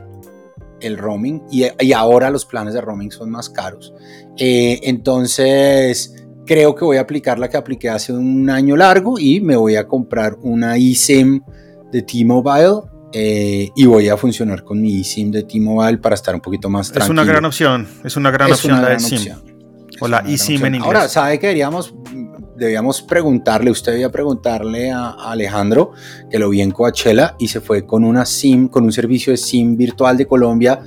el 0.81 0.97
roaming 0.97 1.41
y, 1.49 1.65
y 1.79 1.93
ahora 1.93 2.29
los 2.29 2.45
planes 2.45 2.75
de 2.75 2.81
roaming 2.81 3.11
son 3.11 3.31
más 3.31 3.49
caros. 3.49 3.93
Eh, 4.37 4.79
entonces 4.83 6.22
creo 6.45 6.75
que 6.75 6.83
voy 6.85 6.97
a 6.97 7.01
aplicar 7.01 7.39
la 7.39 7.49
que 7.49 7.57
apliqué 7.57 7.89
hace 7.89 8.11
un 8.13 8.49
año 8.49 8.75
largo 8.75 9.17
y 9.19 9.39
me 9.41 9.55
voy 9.55 9.75
a 9.75 9.87
comprar 9.87 10.37
una 10.41 10.75
eSIM 10.77 11.41
de 11.91 12.01
T-Mobile. 12.01 12.81
eh, 13.15 13.69
y 13.75 13.85
voy 13.85 14.09
a 14.09 14.17
funcionar 14.17 14.63
con 14.63 14.81
mi 14.81 15.01
eSIM 15.01 15.29
de 15.31 15.43
T-Mobile 15.43 15.99
para 15.99 16.15
estar 16.15 16.33
un 16.33 16.41
poquito 16.41 16.69
más 16.69 16.87
Es 16.87 16.93
tranquilo. 16.93 17.21
una 17.21 17.31
gran 17.31 17.45
opción, 17.45 17.87
es 18.03 18.17
una 18.17 18.31
gran 18.31 18.49
Es 18.49 18.55
opción 18.55 18.73
una 18.73 18.81
la 18.81 18.89
de 18.89 18.95
gran 18.95 18.99
SIM. 19.19 19.31
O 20.01 20.05
Es 20.05 20.11
la 20.11 20.19
eSIM 20.19 20.65
en 20.65 20.75
inglés. 20.75 20.83
Ahora, 20.87 21.07
¿sabe 21.07 21.37
que 21.37 21.45
deberíamos, 21.47 21.93
debíamos 22.57 23.03
preguntarle, 23.03 23.69
usted 23.69 23.91
debía 23.91 24.11
preguntarle 24.11 24.89
a, 24.91 25.09
a 25.09 25.31
Alejandro, 25.31 25.91
que 26.31 26.39
lo 26.39 26.49
vi 26.49 26.61
en 26.61 26.71
Coachella 26.71 27.35
y 27.37 27.47
se 27.49 27.61
fue 27.61 27.85
con 27.85 28.03
una 28.03 28.25
SIM, 28.25 28.67
con 28.67 28.83
un 28.83 28.91
servicio 28.91 29.31
de 29.31 29.37
SIM 29.37 29.77
virtual 29.77 30.17
de 30.17 30.25
Colombia 30.25 30.79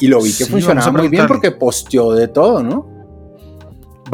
y 0.00 0.06
lo 0.06 0.18
vi 0.22 0.30
que 0.32 0.44
Sí, 0.46 0.50
funcionaba 0.50 0.90
muy 0.90 1.08
bien 1.08 1.26
porque 1.26 1.50
posteó 1.50 2.14
de 2.14 2.28
todo, 2.28 2.62
¿no? 2.62 2.93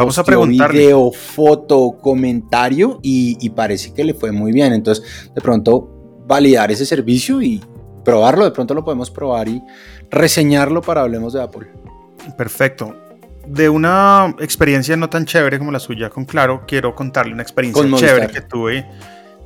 Vamos 0.01 0.19
a 0.19 0.23
Posteó 0.23 0.41
preguntarle. 0.41 0.79
Video, 0.81 1.13
foto, 1.13 1.97
comentario 2.01 2.99
y, 3.03 3.37
y 3.41 3.51
parece 3.51 3.93
que 3.93 4.03
le 4.05 4.15
fue 4.15 4.33
muy 4.33 4.53
bien. 4.53 4.73
Entonces, 4.73 5.31
de 5.35 5.41
pronto, 5.41 6.23
validar 6.27 6.71
ese 6.71 6.87
servicio 6.87 7.43
y 7.43 7.63
probarlo, 8.05 8.45
de 8.45 8.51
pronto 8.51 8.73
lo 8.75 8.83
podemos 8.85 9.11
probar 9.11 9.49
y 9.49 9.63
reseñarlo 10.11 10.81
para 10.81 11.03
Hablemos 11.03 11.33
de 11.35 11.43
Apple. 11.43 11.69
Perfecto. 12.37 12.97
De 13.47 13.69
una 13.69 14.35
experiencia 14.41 14.97
no 14.97 15.09
tan 15.11 15.25
chévere 15.27 15.59
como 15.59 15.73
la 15.73 15.79
suya 15.81 16.09
con 16.09 16.25
Claro, 16.25 16.63
quiero 16.67 16.95
contarle 16.95 17.33
una 17.33 17.43
experiencia 17.43 17.83
Con 17.83 17.95
chévere 17.95 18.29
que 18.29 18.41
tuve 18.43 18.87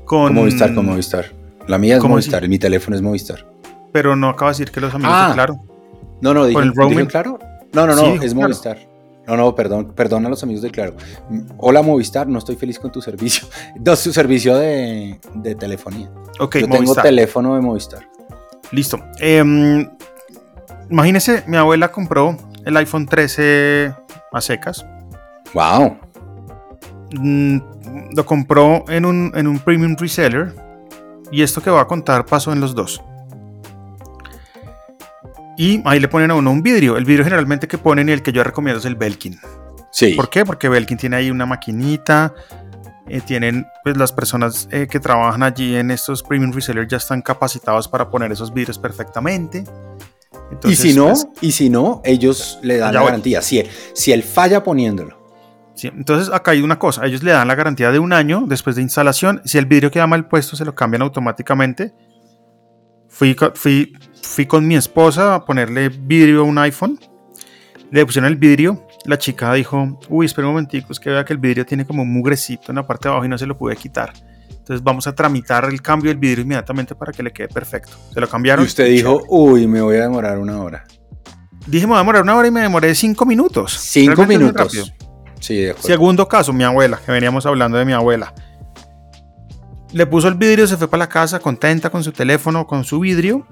con... 0.05 0.27
Con 0.27 0.35
Movistar, 0.35 0.75
con 0.75 0.87
Movistar. 0.87 1.27
La 1.67 1.79
mía 1.79 1.95
es 1.97 2.01
¿Cómo 2.01 2.15
Movistar, 2.15 2.47
mi 2.49 2.59
teléfono 2.59 2.95
es 2.97 3.03
Movistar. 3.03 3.47
Pero 3.93 4.15
no 4.17 4.29
acaba 4.29 4.51
de 4.51 4.59
decir 4.59 4.71
que 4.71 4.81
los 4.81 4.93
amigos 4.95 5.15
Ah. 5.17 5.29
de 5.29 5.35
Claro. 5.35 5.61
No, 6.21 6.35
no, 6.35 6.45
dije, 6.45 6.55
¿Con 6.55 6.65
el 6.69 6.75
roaming? 6.75 7.07
claro. 7.07 7.39
No, 7.73 7.87
no, 7.87 7.95
no, 7.97 8.03
Sí, 8.03 8.09
es 8.23 8.35
Claro. 8.35 8.49
Movistar. 8.49 8.94
No, 9.27 9.37
no, 9.37 9.55
perdón, 9.55 9.93
perdón 9.95 10.27
a 10.27 10.29
los 10.29 10.43
amigos 10.43 10.63
de 10.63 10.71
Claro. 10.71 10.95
Hola 11.57 11.83
Movistar, 11.83 12.27
no 12.29 12.39
estoy 12.39 12.57
feliz 12.57 12.79
con 12.79 12.93
tu 12.93 13.01
servicio. 13.01 13.49
No, 13.85 13.97
su 13.97 14.13
servicio 14.13 14.57
de, 14.57 15.19
de 15.35 15.55
telefonía. 15.55 16.11
Ok, 16.41 16.57
Yo 16.59 16.69
tengo 16.69 16.95
teléfono 16.95 17.55
de 17.55 17.61
Movistar. 17.61 18.09
Listo. 18.71 18.99
Em, 19.21 19.89
imagínese, 20.91 21.45
mi 21.47 21.57
abuela 21.57 21.91
compró 21.91 22.37
el 22.65 22.77
iPhone 22.77 23.07
13 23.07 23.95
a 24.33 24.41
secas. 24.41 24.85
Wow. 25.53 25.97
Mm, 27.13 27.59
lo 28.15 28.27
compró 28.27 28.85
en 28.89 29.05
un, 29.05 29.33
en 29.35 29.47
un 29.47 29.59
premium 29.59 29.97
reseller. 29.99 30.55
Y 31.31 31.43
esto 31.43 31.63
que 31.63 31.71
va 31.71 31.83
a 31.83 31.87
contar 31.87 32.27
pasó 32.27 32.53
en 32.53 32.61
los 32.61 32.75
dos. 32.75 33.03
Y 35.57 35.81
ahí 35.85 36.01
le 36.01 36.09
ponen 36.09 36.31
a 36.31 36.35
uno 36.35 36.51
un 36.51 36.63
vidrio. 36.63 36.97
El 36.97 37.05
vidrio 37.05 37.25
generalmente 37.25 37.69
que 37.69 37.79
ponen 37.79 38.09
y 38.09 38.13
el 38.13 38.23
que 38.23 38.33
yo 38.33 38.43
recomiendo 38.43 38.79
es 38.81 38.85
el 38.85 38.97
Belkin. 38.97 39.39
Sí. 39.93 40.15
¿Por 40.15 40.29
qué? 40.31 40.45
Porque 40.45 40.69
Belkin 40.69 40.97
tiene 40.99 41.17
ahí 41.17 41.31
una 41.31 41.47
maquinita. 41.47 42.35
eh, 43.09 43.21
tienen, 43.21 43.67
pues 43.83 43.97
las 43.97 44.13
personas 44.13 44.69
eh, 44.71 44.87
que 44.91 44.99
trabajan 44.99 45.43
allí 45.43 45.77
en 45.77 45.91
estos 45.91 46.23
premium 46.23 46.53
resellers 46.53 46.89
ya 46.89 46.97
están 46.97 47.21
capacitados 47.23 47.87
para 47.87 48.09
poner 48.11 48.33
esos 48.33 48.53
vidrios 48.53 48.79
perfectamente. 48.79 49.65
y 50.65 50.75
si 50.75 50.95
no, 50.95 51.09
pues, 51.09 51.27
y 51.41 51.53
si 51.53 51.69
no, 51.71 52.01
ellos 52.05 52.59
le 52.63 52.79
dan 52.79 52.95
la 52.95 53.05
garantía. 53.05 53.43
Si, 53.43 53.63
si 53.93 54.13
él 54.13 54.23
falla 54.23 54.63
poniéndolo. 54.63 55.23
Sí, 55.75 55.89
entonces 55.89 56.33
acá 56.33 56.53
hay 56.53 56.63
una 56.63 56.79
cosa, 56.79 57.05
ellos 57.05 57.23
le 57.23 57.33
dan 57.33 57.49
la 57.49 57.57
garantía 57.57 57.91
de 57.91 57.99
un 57.99 58.13
año 58.13 58.45
después 58.47 58.77
de 58.77 58.83
instalación. 58.83 59.43
Si 59.45 59.59
el 59.59 59.67
vidrio 59.67 59.91
queda 59.91 60.07
mal 60.07 60.29
puesto, 60.29 60.57
se 60.57 60.65
lo 60.65 60.75
cambian 60.75 61.03
automáticamente. 61.03 61.93
Fui, 63.09 63.37
fui, 63.55 63.93
fui 64.27 64.47
con 64.47 64.67
mi 64.67 64.77
esposa 64.77 65.35
a 65.35 65.45
ponerle 65.45 65.89
vidrio 65.89 66.41
a 66.41 66.45
un 66.45 66.59
iPhone. 66.59 66.99
Le 67.91 68.05
pusieron 68.05 68.31
el 68.31 68.37
vidrio. 68.37 68.87
La 69.05 69.19
chica 69.19 69.53
dijo, 69.53 69.99
uy, 70.09 70.27
espera 70.27 70.49
un 70.49 70.55
momentico, 70.55 70.93
es 70.93 70.99
que 70.99 71.11
vea 71.11 71.25
que 71.25 71.33
el 71.33 71.39
vidrio 71.39 71.67
tiene 71.67 71.85
como 71.85 72.03
un 72.03 72.13
mugrecito 72.13 72.71
en 72.71 72.77
la 72.77 72.87
parte 72.87 73.09
de 73.09 73.13
abajo 73.13 73.27
y 73.27 73.29
no 73.29 73.37
se 73.37 73.47
lo 73.47 73.57
pude 73.57 73.77
quitar. 73.77 74.13
Entonces 74.51 74.83
vamos 74.83 75.07
a 75.07 75.15
tramitar 75.15 75.67
el 75.67 75.83
cambio 75.83 76.11
del 76.11 76.17
vidrio 76.17 76.43
inmediatamente 76.43 76.95
para 76.95 77.13
que 77.13 77.23
le 77.23 77.33
quede 77.33 77.49
perfecto. 77.49 77.93
Se 78.13 78.19
lo 78.19 78.29
cambiaron. 78.29 78.65
Y 78.65 78.69
usted 78.69 78.87
dijo, 78.89 79.23
uy, 79.29 79.67
me 79.67 79.83
voy 79.83 79.97
a 79.99 80.03
demorar 80.03 80.39
una 80.39 80.63
hora. 80.63 80.85
Dije, 81.67 81.87
me 81.87 81.91
voy 81.91 81.97
a 81.97 82.01
demorar 82.01 82.23
una 82.23 82.35
hora 82.35 82.49
y 82.49 82.51
me 82.51 82.63
demoré 82.63 82.95
cinco 82.95 83.27
minutos. 83.27 83.77
Cinco 83.79 84.25
minutos. 84.25 84.93
Sí, 85.39 85.57
de 85.57 85.75
Segundo 85.79 86.27
caso, 86.27 86.55
mi 86.55 86.65
abuela, 86.65 86.99
que 87.05 87.13
veníamos 87.13 87.45
hablando 87.45 87.77
de 87.77 87.85
mi 87.85 87.93
abuela. 87.93 88.33
Le 89.93 90.07
puso 90.07 90.29
el 90.29 90.35
vidrio, 90.35 90.67
se 90.67 90.79
fue 90.79 90.89
para 90.89 91.05
la 91.05 91.09
casa 91.11 91.39
contenta 91.39 91.91
con 91.91 92.03
su 92.03 92.13
teléfono, 92.13 92.67
con 92.67 92.85
su 92.85 93.01
vidrio. 93.01 93.47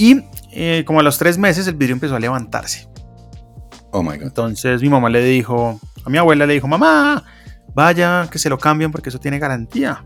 Y 0.00 0.24
eh, 0.52 0.82
como 0.86 1.00
a 1.00 1.02
los 1.02 1.18
tres 1.18 1.36
meses 1.36 1.66
el 1.66 1.74
vidrio 1.74 1.94
empezó 1.94 2.16
a 2.16 2.20
levantarse. 2.20 2.88
Oh 3.90 4.02
my 4.02 4.16
God. 4.16 4.28
Entonces 4.28 4.80
mi 4.80 4.88
mamá 4.88 5.10
le 5.10 5.22
dijo, 5.22 5.78
a 6.04 6.08
mi 6.08 6.16
abuela 6.16 6.46
le 6.46 6.54
dijo, 6.54 6.66
mamá, 6.66 7.22
vaya, 7.74 8.26
que 8.30 8.38
se 8.38 8.48
lo 8.48 8.56
cambien 8.58 8.90
porque 8.90 9.10
eso 9.10 9.20
tiene 9.20 9.38
garantía 9.38 10.02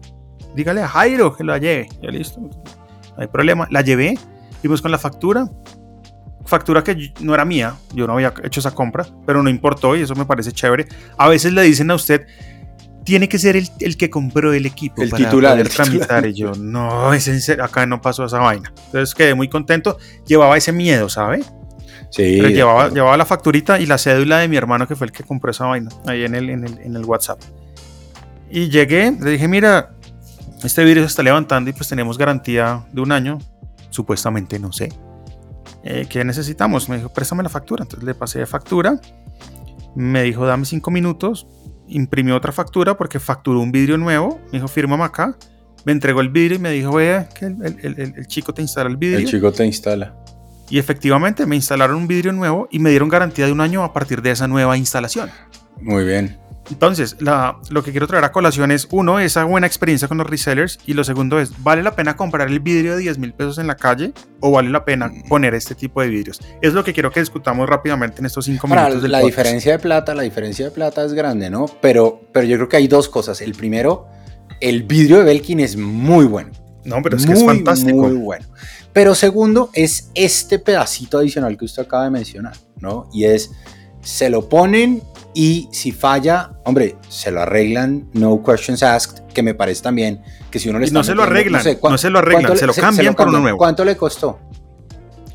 dígale 0.54 0.83
a 0.83 0.88
Jairo 0.88 1.37
que 1.37 1.44
la 1.44 1.59
lleve. 1.59 1.88
Ya 2.02 2.11
listo, 2.11 2.40
no 2.40 2.50
hay 3.16 3.26
problema. 3.26 3.66
La 3.70 3.83
llevé 3.83 4.18
y 4.62 4.68
pues 4.68 4.80
con 4.80 4.90
la 4.90 4.98
factura, 4.98 5.48
factura 6.46 6.83
que 6.83 7.12
no 7.20 7.35
era 7.35 7.44
mía, 7.44 7.74
yo 7.92 8.07
no 8.07 8.14
había 8.14 8.33
hecho 8.42 8.61
esa 8.61 8.70
compra, 8.70 9.07
pero 9.26 9.42
no 9.42 9.50
importó 9.50 9.96
y 9.96 10.02
eso 10.02 10.14
me 10.14 10.24
parece 10.24 10.52
chévere. 10.52 10.87
A 11.18 11.28
veces 11.28 11.52
le 11.52 11.62
dicen 11.62 11.90
a 11.90 11.94
usted, 11.94 12.26
tiene 13.04 13.28
que 13.28 13.38
ser 13.38 13.56
el, 13.56 13.96
que 13.96 14.10
compró 14.10 14.52
el 14.52 14.66
equipo 14.66 15.02
el 15.02 15.10
para 15.10 15.24
titular, 15.24 15.52
poder 15.52 15.68
tramitar. 15.68 16.26
Y 16.26 16.34
yo, 16.34 16.52
no, 16.52 17.12
es 17.12 17.28
en 17.28 17.40
serio, 17.40 17.64
acá 17.64 17.86
no 17.86 18.00
pasó 18.00 18.24
esa 18.24 18.38
vaina. 18.38 18.72
Entonces 18.86 19.14
quedé 19.14 19.34
muy 19.34 19.48
contento. 19.48 19.98
Llevaba 20.26 20.56
ese 20.56 20.72
miedo, 20.72 21.08
¿sabe? 21.08 21.44
Sí. 22.10 22.40
llevaba, 22.40 22.90
llevaba 22.90 23.16
la 23.16 23.26
facturita 23.26 23.80
y 23.80 23.86
la 23.86 23.98
cédula 23.98 24.38
de 24.38 24.48
mi 24.48 24.56
hermano 24.56 24.86
que 24.86 24.94
fue 24.94 25.06
el 25.06 25.12
que 25.12 25.24
compró 25.24 25.50
esa 25.50 25.66
vaina 25.66 25.90
ahí 26.06 26.24
en 26.24 26.34
el, 26.34 26.48
en 26.48 26.64
el, 26.64 26.78
en 26.78 26.96
el 26.96 27.04
WhatsApp. 27.04 27.40
Y 28.50 28.68
llegué, 28.68 29.10
le 29.20 29.30
dije, 29.32 29.48
mira, 29.48 29.94
este 30.62 30.84
vidrio 30.84 31.02
se 31.02 31.08
está 31.08 31.22
levantando 31.22 31.70
y 31.70 31.72
pues 31.72 31.88
tenemos 31.88 32.16
garantía 32.16 32.86
de 32.92 33.00
un 33.00 33.12
año, 33.12 33.38
supuestamente, 33.90 34.58
no 34.58 34.72
sé. 34.72 34.90
Eh, 35.82 36.06
¿Qué 36.08 36.24
necesitamos? 36.24 36.88
Me 36.88 36.96
dijo, 36.96 37.10
préstame 37.10 37.42
la 37.42 37.50
factura. 37.50 37.82
Entonces 37.82 38.06
le 38.06 38.14
pasé 38.14 38.38
de 38.38 38.46
factura. 38.46 38.98
Me 39.94 40.22
dijo, 40.22 40.46
dame 40.46 40.64
cinco 40.64 40.90
minutos. 40.90 41.46
Imprimió 41.88 42.37
otra 42.37 42.53
factura 42.53 42.97
porque 42.97 43.20
facturó 43.20 43.61
un 43.61 43.73
vidrio 43.73 43.99
nuevo. 43.99 44.40
Me 44.47 44.59
dijo, 44.59 44.68
firma 44.68 45.03
acá. 45.05 45.37
Me 45.85 45.92
entregó 45.92 46.20
el 46.20 46.31
vidrio 46.31 46.57
y 46.57 46.61
me 46.61 46.70
dijo, 46.70 46.92
vea 46.92 47.29
que 47.29 47.44
el, 47.47 48.27
chico 48.27 48.55
te 48.55 48.62
instala 48.62 48.88
el 48.88 48.97
vidrio. 48.97 49.18
El 49.18 49.27
chico 49.27 49.53
te 49.53 49.66
instala. 49.66 50.14
Y 50.70 50.79
efectivamente 50.79 51.44
me 51.44 51.57
instalaron 51.57 51.97
un 51.97 52.07
vidrio 52.07 52.33
nuevo 52.33 52.68
y 52.70 52.79
me 52.79 52.88
dieron 52.88 53.11
garantía 53.11 53.47
de 53.47 53.53
un 53.53 53.61
año 53.61 53.85
a 53.85 53.92
partir 53.92 54.23
de 54.23 54.31
esa 54.31 54.49
nueva 54.49 54.79
instalación. 54.79 55.31
Muy 55.81 56.05
bien. 56.05 56.38
Entonces, 56.70 57.16
lo 57.20 57.83
que 57.83 57.90
quiero 57.90 58.07
traer 58.07 58.24
a 58.24 58.33
colación 58.33 58.70
es, 58.70 58.88
uno, 58.90 59.20
esa 59.20 59.44
buena 59.44 59.66
experiencia 59.66 60.09
con 60.09 60.18
los 60.18 60.27
resellers 60.29 60.79
y 60.87 60.94
lo 60.94 61.05
segundo 61.05 61.38
es, 61.38 61.53
¿vale 61.62 61.83
la 61.83 61.94
pena 61.94 62.16
comprar 62.16 62.48
el 62.48 62.61
vidrio 62.61 62.96
de 62.96 63.03
10 63.03 63.18
mil 63.18 63.33
pesos 63.35 63.59
en 63.59 63.66
la 63.66 63.77
calle 63.77 64.12
o 64.40 64.50
vale 64.50 64.70
la 64.70 64.85
pena 64.85 65.12
poner 65.29 65.55
este 65.55 65.74
tipo 65.74 66.00
de 66.00 66.09
vidrios? 66.09 66.40
Es 66.62 66.72
lo 66.72 66.83
que 66.83 66.92
quiero 66.92 67.11
que 67.11 67.20
discutamos 67.20 67.68
rápidamente 67.68 68.20
en 68.20 68.27
estos 68.27 68.46
cinco 68.46 68.66
minutos. 68.66 69.03
Del 69.03 69.12
la 69.12 69.20
diferencia 69.20 69.72
de 69.72 69.79
plata, 69.79 70.14
la 70.14 70.22
diferencia 70.22 70.64
de 70.64 70.70
plata 70.70 71.05
es 71.05 71.12
grande, 71.12 71.50
¿no? 71.50 71.66
Pero, 71.81 72.22
pero 72.33 72.46
yo 72.46 72.57
creo 72.57 72.68
que 72.68 72.77
hay 72.77 72.88
dos 72.88 73.09
cosas. 73.09 73.40
El 73.40 73.53
primero, 73.53 74.07
el 74.61 74.85
vidrio 74.85 75.18
de 75.18 75.24
Belkin 75.24 75.61
es 75.61 75.77
muy 75.77 76.24
bueno. 76.24 76.50
No, 76.85 77.00
pero 77.03 77.16
es 77.16 77.27
que 77.27 77.33
es 77.33 77.44
fantástico. 77.44 77.96
Muy 77.96 78.16
bueno. 78.16 78.46
Pero 78.92 79.14
segundo, 79.14 79.70
es 79.72 80.11
este 80.14 80.59
pedacito 80.59 81.18
adicional 81.18 81.57
que 81.57 81.64
usted 81.64 81.83
acaba 81.83 82.05
de 82.05 82.11
mencionar, 82.11 82.57
¿no? 82.79 83.09
Y 83.12 83.24
es, 83.24 83.50
se 84.03 84.31
lo 84.31 84.48
ponen 84.48 85.03
y 85.35 85.68
si 85.73 85.90
falla, 85.90 86.53
hombre, 86.64 86.97
se 87.09 87.31
lo 87.31 87.42
arreglan, 87.42 88.09
no 88.12 88.42
questions 88.42 88.83
asked, 88.83 89.25
que 89.35 89.42
me 89.42 89.55
parece 89.55 89.83
también 89.83 90.23
que 90.51 90.61
si 90.61 90.68
uno 90.68 90.79
le 90.79 90.87
está. 90.87 90.99
No 90.99 91.05
se 91.05 91.14
lo 91.14 91.25
arreglan, 91.25 91.62
no, 91.62 91.99
se 91.99 92.11
lo 92.11 92.18
arreglan, 92.20 92.57
se 92.57 92.66
lo 92.66 92.75
cambian 92.75 93.14
por 93.14 93.29
uno 93.29 93.40
nuevo. 93.40 93.59
¿Cuánto 93.59 93.85
le 93.85 93.97
costó? 93.97 94.38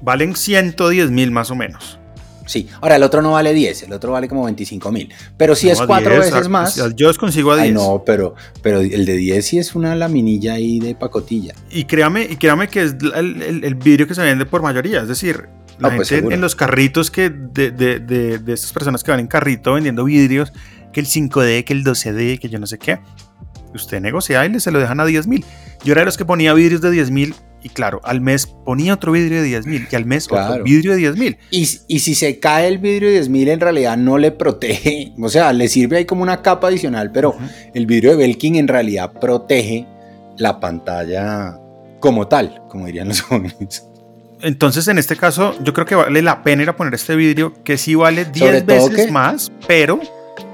Valen 0.01 0.35
110 0.35 1.11
mil 1.11 1.31
más 1.31 1.51
o 1.51 1.55
menos. 1.55 1.99
Sí, 2.45 2.67
ahora 2.81 2.95
el 2.95 3.03
otro 3.03 3.21
no 3.21 3.33
vale 3.33 3.53
10, 3.53 3.83
el 3.83 3.93
otro 3.93 4.13
vale 4.13 4.27
como 4.27 4.45
25 4.45 4.91
mil. 4.91 5.13
Pero 5.37 5.53
si 5.53 5.69
es 5.69 5.79
cuatro 5.81 6.17
veces 6.17 6.49
más. 6.49 6.81
Yo 6.95 7.09
os 7.09 7.19
consigo 7.19 7.51
a 7.51 7.57
10. 7.57 7.67
Ay, 7.67 7.73
no, 7.73 8.01
pero, 8.03 8.33
pero 8.63 8.79
el 8.79 9.05
de 9.05 9.17
10 9.17 9.45
sí 9.45 9.59
es 9.59 9.75
una 9.75 9.95
laminilla 9.95 10.53
ahí 10.53 10.79
de 10.79 10.95
pacotilla. 10.95 11.53
Y 11.69 11.83
créame, 11.83 12.23
y 12.23 12.37
créame 12.37 12.67
que 12.67 12.83
es 12.83 12.95
el, 13.13 13.63
el 13.63 13.75
vidrio 13.75 14.07
que 14.07 14.15
se 14.15 14.23
vende 14.23 14.47
por 14.47 14.63
mayoría. 14.63 15.01
Es 15.01 15.09
decir, 15.09 15.47
la 15.79 15.95
pues 15.95 16.09
gente 16.09 16.33
en 16.33 16.41
los 16.41 16.55
carritos 16.55 17.09
que 17.09 17.29
de, 17.29 17.71
de, 17.71 17.99
de, 17.99 18.37
de, 18.37 18.53
estas 18.53 18.73
personas 18.73 19.03
que 19.03 19.11
van 19.11 19.19
en 19.19 19.27
carrito 19.27 19.73
vendiendo 19.73 20.03
vidrios, 20.03 20.51
que 20.91 20.99
el 20.99 21.07
5D, 21.07 21.63
que 21.63 21.73
el 21.73 21.83
12D, 21.83 22.39
que 22.39 22.49
yo 22.49 22.59
no 22.59 22.67
sé 22.67 22.77
qué. 22.77 22.99
Usted 23.73 24.01
negocia 24.01 24.43
y 24.45 24.49
le 24.49 24.59
se 24.59 24.71
lo 24.71 24.79
dejan 24.79 24.99
a 24.99 25.05
10 25.05 25.27
mil. 25.27 25.45
Yo 25.83 25.91
era 25.91 26.01
de 26.01 26.05
los 26.05 26.17
que 26.17 26.25
ponía 26.25 26.53
vidrios 26.53 26.81
de 26.81 26.91
10 26.91 27.11
mil 27.11 27.35
y 27.61 27.69
claro, 27.69 27.99
al 28.03 28.21
mes 28.21 28.47
ponía 28.47 28.93
otro 28.93 29.11
vidrio 29.11 29.41
de 29.41 29.47
10 29.47 29.65
mil 29.65 29.87
y 29.89 29.95
al 29.95 30.05
mes 30.05 30.27
otro 30.31 30.63
vidrio 30.63 30.91
de 30.91 30.97
10 30.97 31.17
mil. 31.17 31.37
Y, 31.51 31.67
y, 31.87 31.99
si 31.99 32.15
se 32.15 32.39
cae 32.39 32.67
el 32.67 32.77
vidrio 32.77 33.09
de 33.09 33.15
10 33.15 33.29
mil, 33.29 33.49
en 33.49 33.59
realidad 33.59 33.97
no 33.97 34.17
le 34.17 34.31
protege, 34.31 35.13
o 35.21 35.29
sea, 35.29 35.53
le 35.53 35.67
sirve 35.67 35.97
ahí 35.97 36.05
como 36.05 36.23
una 36.23 36.41
capa 36.41 36.67
adicional, 36.67 37.11
pero 37.11 37.35
el 37.73 37.85
vidrio 37.85 38.11
de 38.11 38.17
Belkin 38.17 38.55
en 38.55 38.67
realidad 38.67 39.11
protege 39.13 39.85
la 40.37 40.59
pantalla 40.59 41.59
como 41.99 42.27
tal, 42.27 42.61
como 42.69 42.85
dirían 42.85 43.09
los 43.09 43.21
jóvenes. 43.21 43.88
Entonces, 44.41 44.87
en 44.87 44.97
este 44.97 45.15
caso, 45.15 45.55
yo 45.63 45.73
creo 45.73 45.85
que 45.85 45.95
vale 45.95 46.21
la 46.21 46.43
pena 46.43 46.63
ir 46.63 46.69
a 46.69 46.75
poner 46.75 46.93
este 46.93 47.15
vidrio, 47.15 47.53
que 47.63 47.77
sí 47.77 47.95
vale 47.95 48.25
10 48.25 48.65
veces 48.65 49.11
más, 49.11 49.51
pero 49.67 49.99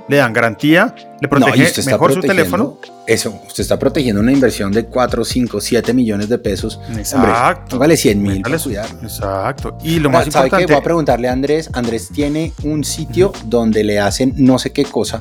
le 0.07 0.17
dan 0.17 0.33
garantía, 0.33 0.95
le 1.19 1.27
protege 1.27 1.83
mejor 1.83 2.13
su 2.13 2.21
teléfono. 2.21 2.79
Eso, 3.07 3.39
usted 3.47 3.61
está 3.61 3.77
protegiendo 3.77 4.21
una 4.21 4.31
inversión 4.31 4.71
de 4.71 4.85
4, 4.85 5.23
5, 5.23 5.61
7 5.61 5.93
millones 5.93 6.29
de 6.29 6.39
pesos. 6.39 6.79
Exacto. 6.97 7.77
vale 7.77 7.95
100 7.95 8.21
mil 8.21 8.41
Exacto. 9.03 9.77
Y 9.83 9.99
lo 9.99 10.09
más 10.09 10.25
importante. 10.25 10.65
Voy 10.65 10.75
a 10.75 10.81
preguntarle 10.81 11.27
a 11.27 11.31
Andrés. 11.31 11.69
Andrés 11.73 12.09
tiene 12.13 12.53
un 12.63 12.83
sitio 12.83 13.31
donde 13.45 13.83
le 13.83 13.99
hacen 13.99 14.33
no 14.37 14.57
sé 14.57 14.71
qué 14.71 14.85
cosa. 14.85 15.19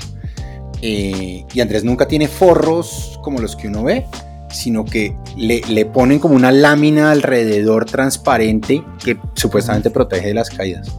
Eh, 0.81 1.45
y 1.53 1.61
Andrés 1.61 1.85
nunca 1.85 2.07
tiene 2.09 2.29
forros 2.29 3.19
como 3.23 3.39
los 3.41 3.57
que 3.57 3.69
uno 3.69 3.85
ve 3.85 4.07
sino 4.55 4.85
que 4.85 5.17
le, 5.37 5.61
le, 5.69 5.85
ponen 5.85 6.19
como 6.19 6.35
una 6.35 6.53
lámina 6.53 7.11
alrededor 7.11 7.85
transparente 7.85 8.85
que 9.03 9.19
supuestamente 9.35 9.91
protege 9.91 10.29
de 10.29 10.35
las 10.35 10.51
caídas. 10.51 10.91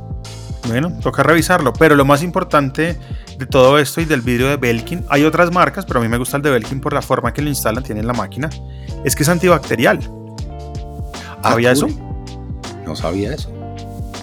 Bueno, 0.68 0.92
toca 1.02 1.24
revisarlo, 1.24 1.74
pero 1.74 1.96
lo 1.96 2.06
más 2.06 2.24
importante 2.24 2.98
de 3.38 3.46
todo 3.46 3.78
esto 3.80 4.02
y 4.02 4.06
del 4.06 4.22
vídeo 4.22 4.48
de 4.48 4.58
Belkin, 4.58 5.04
hay 5.10 5.24
otras 5.24 5.52
marcas, 5.52 5.86
pero 5.86 6.00
a 6.00 6.04
mí 6.04 6.10
me 6.10 6.18
gusta 6.18 6.38
el 6.38 6.44
de 6.44 6.50
Belkin 6.50 6.82
por 6.82 6.94
la 6.94 7.02
forma 7.02 7.34
que 7.34 7.42
lo 7.42 7.50
instalan, 7.50 7.84
tiene 7.84 8.02
en 8.02 8.08
la 8.08 8.14
máquina, 8.14 8.50
es 9.04 9.16
que 9.16 9.24
es 9.24 9.30
antibacterial. 9.30 10.00
Ah, 11.44 11.52
¿Sabía 11.52 11.72
eso? 11.72 11.88
No 12.86 12.96
sabía 12.96 13.34
eso. 13.34 13.52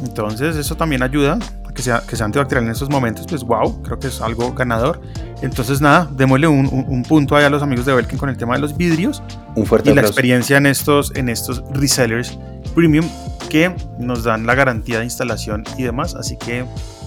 Entonces 0.04 0.56
eso 0.56 0.76
también 0.76 1.02
ayuda 1.02 1.38
que 1.74 1.82
sea, 1.82 2.02
que 2.06 2.16
sea 2.16 2.26
antibacterial 2.26 2.64
en 2.64 2.70
estos 2.72 2.90
momentos, 2.90 3.26
pues 3.28 3.42
wow, 3.44 3.82
creo 3.82 3.98
que 3.98 4.08
es 4.08 4.20
algo 4.20 4.52
ganador. 4.52 5.00
Entonces, 5.42 5.80
nada, 5.80 6.08
démosle 6.12 6.46
un, 6.46 7.04
punto 7.08 7.36
ahí 7.36 7.44
a 7.44 7.50
los 7.50 7.62
amigos 7.62 7.86
de 7.86 7.94
Belkin 7.94 8.18
con 8.18 8.28
el 8.28 8.36
tema 8.36 8.54
de 8.54 8.60
los 8.60 8.76
vidrios. 8.76 9.22
Un 9.54 9.66
fuerte 9.66 9.90
Y 9.90 9.94
la 9.94 10.02
experiencia 10.02 10.56
en 10.56 10.66
estos, 10.66 11.12
en 11.14 11.28
estos 11.28 11.62
resellers 11.72 12.38
premium 12.74 13.08
que 13.48 13.74
nos 13.98 14.24
dan 14.24 14.46
la 14.46 14.54
garantía 14.54 14.98
de 14.98 15.04
instalación 15.04 15.64
y 15.76 15.82
demás. 15.82 16.14
Así 16.14 16.36
que 16.36 16.64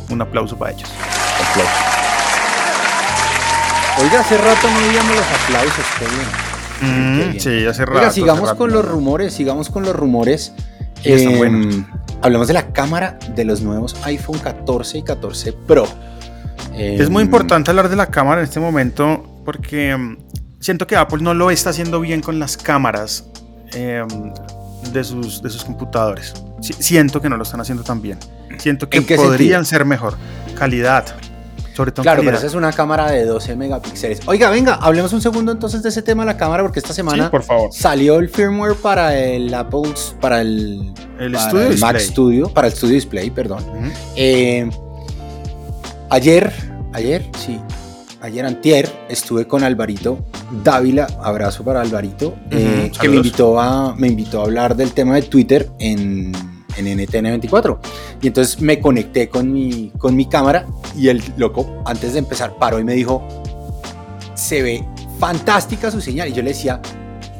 un 0.10 0.21
aplauso 0.21 0.58
para 0.58 0.71
ellos. 0.71 0.89
Aplauso. 1.51 1.71
Oiga, 4.01 4.19
hace 4.19 4.38
rato 4.38 4.69
no 4.69 4.88
veíamos 4.88 5.15
los 5.15 5.25
aplausos, 5.25 5.86
qué 5.97 6.06
bien. 6.06 7.34
Mm, 7.36 7.39
sí, 7.39 7.65
hace 7.65 7.86
rato. 7.86 7.99
Oiga, 7.99 8.12
sigamos 8.12 8.54
con 8.56 8.71
los 8.71 8.84
rumores, 8.84 9.34
sigamos 9.34 9.69
con 9.69 9.84
los 9.84 9.95
rumores. 9.95 10.54
Eh, 11.06 11.86
hablamos 12.26 12.48
de 12.48 12.56
la 12.56 12.74
cámara 12.74 13.20
de 13.36 13.46
los 13.46 13.62
nuevos 13.62 13.96
iPhone 14.04 14.40
14 14.40 14.98
y 14.98 15.04
14 15.04 15.54
Pro 15.54 15.88
es 16.74 17.10
muy 17.10 17.22
em, 17.22 17.28
importante 17.28 17.70
hablar 17.70 17.88
de 17.88 17.96
la 17.96 18.08
cámara 18.08 18.42
en 18.42 18.46
este 18.46 18.60
momento 18.60 19.42
porque 19.46 19.92
em, 19.92 20.18
siento 20.60 20.88
que 20.88 20.96
Apple 20.96 21.22
no 21.22 21.36
lo 21.36 21.52
está 21.52 21.70
haciendo 21.70 22.02
bien 22.02 22.22
con 22.22 22.40
las 22.40 22.58
cámaras 22.58 23.30
em, 23.74 24.08
de, 24.92 25.04
sus, 25.04 25.42
de 25.44 25.50
sus 25.52 25.64
computadores. 25.64 26.34
siento 26.62 27.22
que 27.22 27.30
no 27.30 27.38
lo 27.38 27.44
están 27.44 27.62
haciendo 27.62 27.84
tan 27.84 28.02
bien. 28.02 28.18
Siento 28.58 28.90
que 28.90 29.02
podrían 29.02 29.64
ser 29.64 29.86
mejor. 29.86 30.18
Calidad. 30.58 31.06
Sobre 31.76 31.92
todo 31.92 32.04
en 32.04 32.06
Claro, 32.06 32.22
pero 32.24 32.38
esa 32.38 32.48
es 32.48 32.54
una 32.54 32.72
cámara 32.72 33.12
de 33.12 33.26
12 33.26 33.56
megapíxeles. 33.56 34.22
Oiga, 34.28 34.50
venga, 34.50 34.76
hablemos 34.76 35.12
un 35.14 35.22
segundo 35.22 35.52
entonces 35.52 35.84
de 35.84 35.90
ese 35.90 36.02
tema 36.02 36.24
de 36.24 36.28
la 36.28 36.38
cámara, 36.38 36.64
porque 36.64 36.80
esta 36.80 36.94
semana 36.94 37.26
Sí, 37.26 37.30
por 37.30 37.44
favor. 37.44 37.70
salió 37.74 38.20
el 38.20 38.30
firmware 38.30 38.76
para 38.76 39.18
el 39.18 39.54
Apple, 39.54 39.94
para 40.22 40.42
el, 40.42 40.94
El 41.20 41.34
para 41.34 41.50
Studio 41.50 41.68
el 41.68 41.80
Mac. 41.80 42.00
Studio, 42.00 42.50
para 42.50 42.68
el 42.68 42.74
Studio 42.74 42.94
Display, 42.96 43.30
perdón. 43.30 43.64
Eh, 44.16 44.70
ayer, 46.10 46.52
ayer, 46.94 47.26
sí, 47.46 47.60
ayer 48.22 48.46
antier, 48.46 48.90
estuve 49.10 49.46
con 49.46 49.64
Alvarito 49.64 50.20
Dávila, 50.64 51.08
abrazo 51.22 51.64
para 51.64 51.82
Alvarito, 51.82 52.36
eh, 52.52 52.92
que 53.00 53.10
me 53.10 53.18
invitó, 53.18 53.60
a, 53.60 53.96
me 53.96 54.08
invitó 54.08 54.42
a 54.42 54.44
hablar 54.46 54.76
del 54.76 54.94
tema 54.94 55.16
de 55.16 55.24
Twitter 55.24 55.70
en, 55.80 56.32
en 56.78 56.86
NTN24. 57.00 57.78
Y 58.22 58.28
entonces 58.28 58.62
me 58.62 58.80
conecté 58.80 59.30
con 59.30 59.52
mi, 59.52 59.92
con 59.98 60.16
mi 60.16 60.26
cámara 60.28 60.66
y 60.98 61.08
el 61.10 61.22
loco, 61.38 61.82
antes 61.86 62.14
de 62.14 62.20
empezar, 62.20 62.56
paró 62.58 62.80
y 62.80 62.84
me 62.84 62.94
dijo, 62.94 63.26
se 64.34 64.62
ve 64.62 64.86
fantástica 65.20 65.92
su 65.92 66.02
señal. 66.02 66.30
Y 66.30 66.34
yo 66.34 66.42
le 66.44 66.50
decía, 66.50 66.82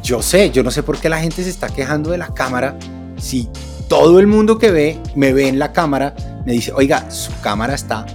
yo 0.04 0.22
sé, 0.22 0.52
yo 0.52 0.64
no 0.64 0.72
sé 0.72 0.84
por 0.84 0.98
qué 0.98 1.10
la 1.10 1.20
gente 1.20 1.44
se 1.44 1.50
está 1.50 1.68
quejando 1.70 2.12
de 2.12 2.18
la 2.18 2.28
cámara 2.34 2.78
si 3.18 3.50
todo 3.88 4.20
el 4.20 4.28
mundo 4.28 4.58
que 4.58 4.72
ve, 4.72 5.00
me 5.16 5.34
ve 5.34 5.48
en 5.48 5.60
la 5.60 5.72
cámara, 5.72 6.16
me 6.46 6.54
dice, 6.54 6.72
oiga, 6.74 7.10
su 7.12 7.32
cámara 7.42 7.74
está 7.76 8.06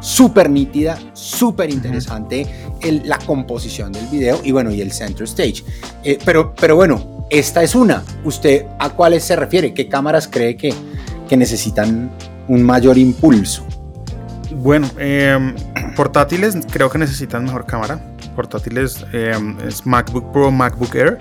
súper 0.00 0.50
nítida, 0.50 0.98
súper 1.14 1.70
interesante, 1.70 2.46
el- 2.82 3.02
la 3.08 3.18
composición 3.18 3.90
del 3.90 4.06
video 4.08 4.38
y 4.44 4.52
bueno, 4.52 4.70
y 4.70 4.80
el 4.82 4.92
center 4.92 5.24
stage. 5.24 5.64
Eh, 6.02 6.18
pero, 6.24 6.54
pero 6.54 6.76
bueno, 6.76 7.13
esta 7.38 7.62
es 7.62 7.74
una. 7.74 8.02
¿Usted 8.24 8.66
a 8.78 8.90
cuáles 8.90 9.24
se 9.24 9.36
refiere? 9.36 9.74
¿Qué 9.74 9.88
cámaras 9.88 10.28
cree 10.28 10.56
que, 10.56 10.72
que 11.28 11.36
necesitan 11.36 12.10
un 12.48 12.62
mayor 12.62 12.96
impulso? 12.98 13.66
Bueno, 14.56 14.88
em, 14.98 15.54
portátiles 15.96 16.56
creo 16.70 16.88
que 16.90 16.98
necesitan 16.98 17.44
mejor 17.44 17.66
cámara. 17.66 18.00
Portátiles 18.36 19.04
em, 19.12 19.56
es 19.66 19.84
MacBook 19.86 20.32
Pro, 20.32 20.50
MacBook 20.50 20.94
Air. 20.94 21.18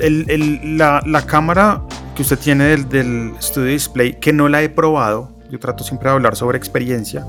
El- 0.00 0.26
el- 0.28 0.78
la, 0.78 1.02
la 1.06 1.22
cámara 1.26 1.82
que 2.16 2.22
usted 2.22 2.38
tiene 2.38 2.64
del, 2.64 2.88
del 2.88 3.32
Studio 3.40 3.68
Display, 3.68 4.18
que 4.18 4.32
no 4.32 4.48
la 4.48 4.62
he 4.62 4.68
probado, 4.68 5.38
yo 5.50 5.58
trato 5.58 5.84
siempre 5.84 6.08
de 6.08 6.14
hablar 6.14 6.34
sobre 6.36 6.58
experiencia. 6.58 7.26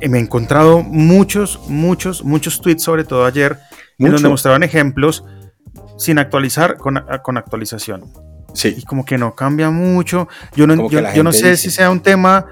eh, 0.00 0.08
me 0.08 0.18
he 0.18 0.20
encontrado 0.20 0.82
muchos, 0.82 1.60
muchos, 1.68 2.24
muchos 2.24 2.60
tweets, 2.60 2.82
sobre 2.82 3.04
todo 3.04 3.24
ayer, 3.24 3.58
en 3.98 4.10
donde 4.10 4.28
mostraban 4.28 4.62
ejemplos 4.64 5.24
sin 6.02 6.18
actualizar 6.18 6.76
con, 6.76 7.02
con 7.22 7.36
actualización 7.36 8.04
y 8.54 8.58
Sí. 8.58 8.82
como 8.82 9.04
que 9.04 9.16
no 9.16 9.34
cambia 9.34 9.70
mucho. 9.70 10.28
Yo 10.54 10.66
no, 10.66 10.90
yo, 10.90 11.22
no 11.22 11.32
sé 11.32 11.50
dice. 11.52 11.56
si 11.56 11.70
sea 11.70 11.90
un 11.90 12.00
tema 12.00 12.46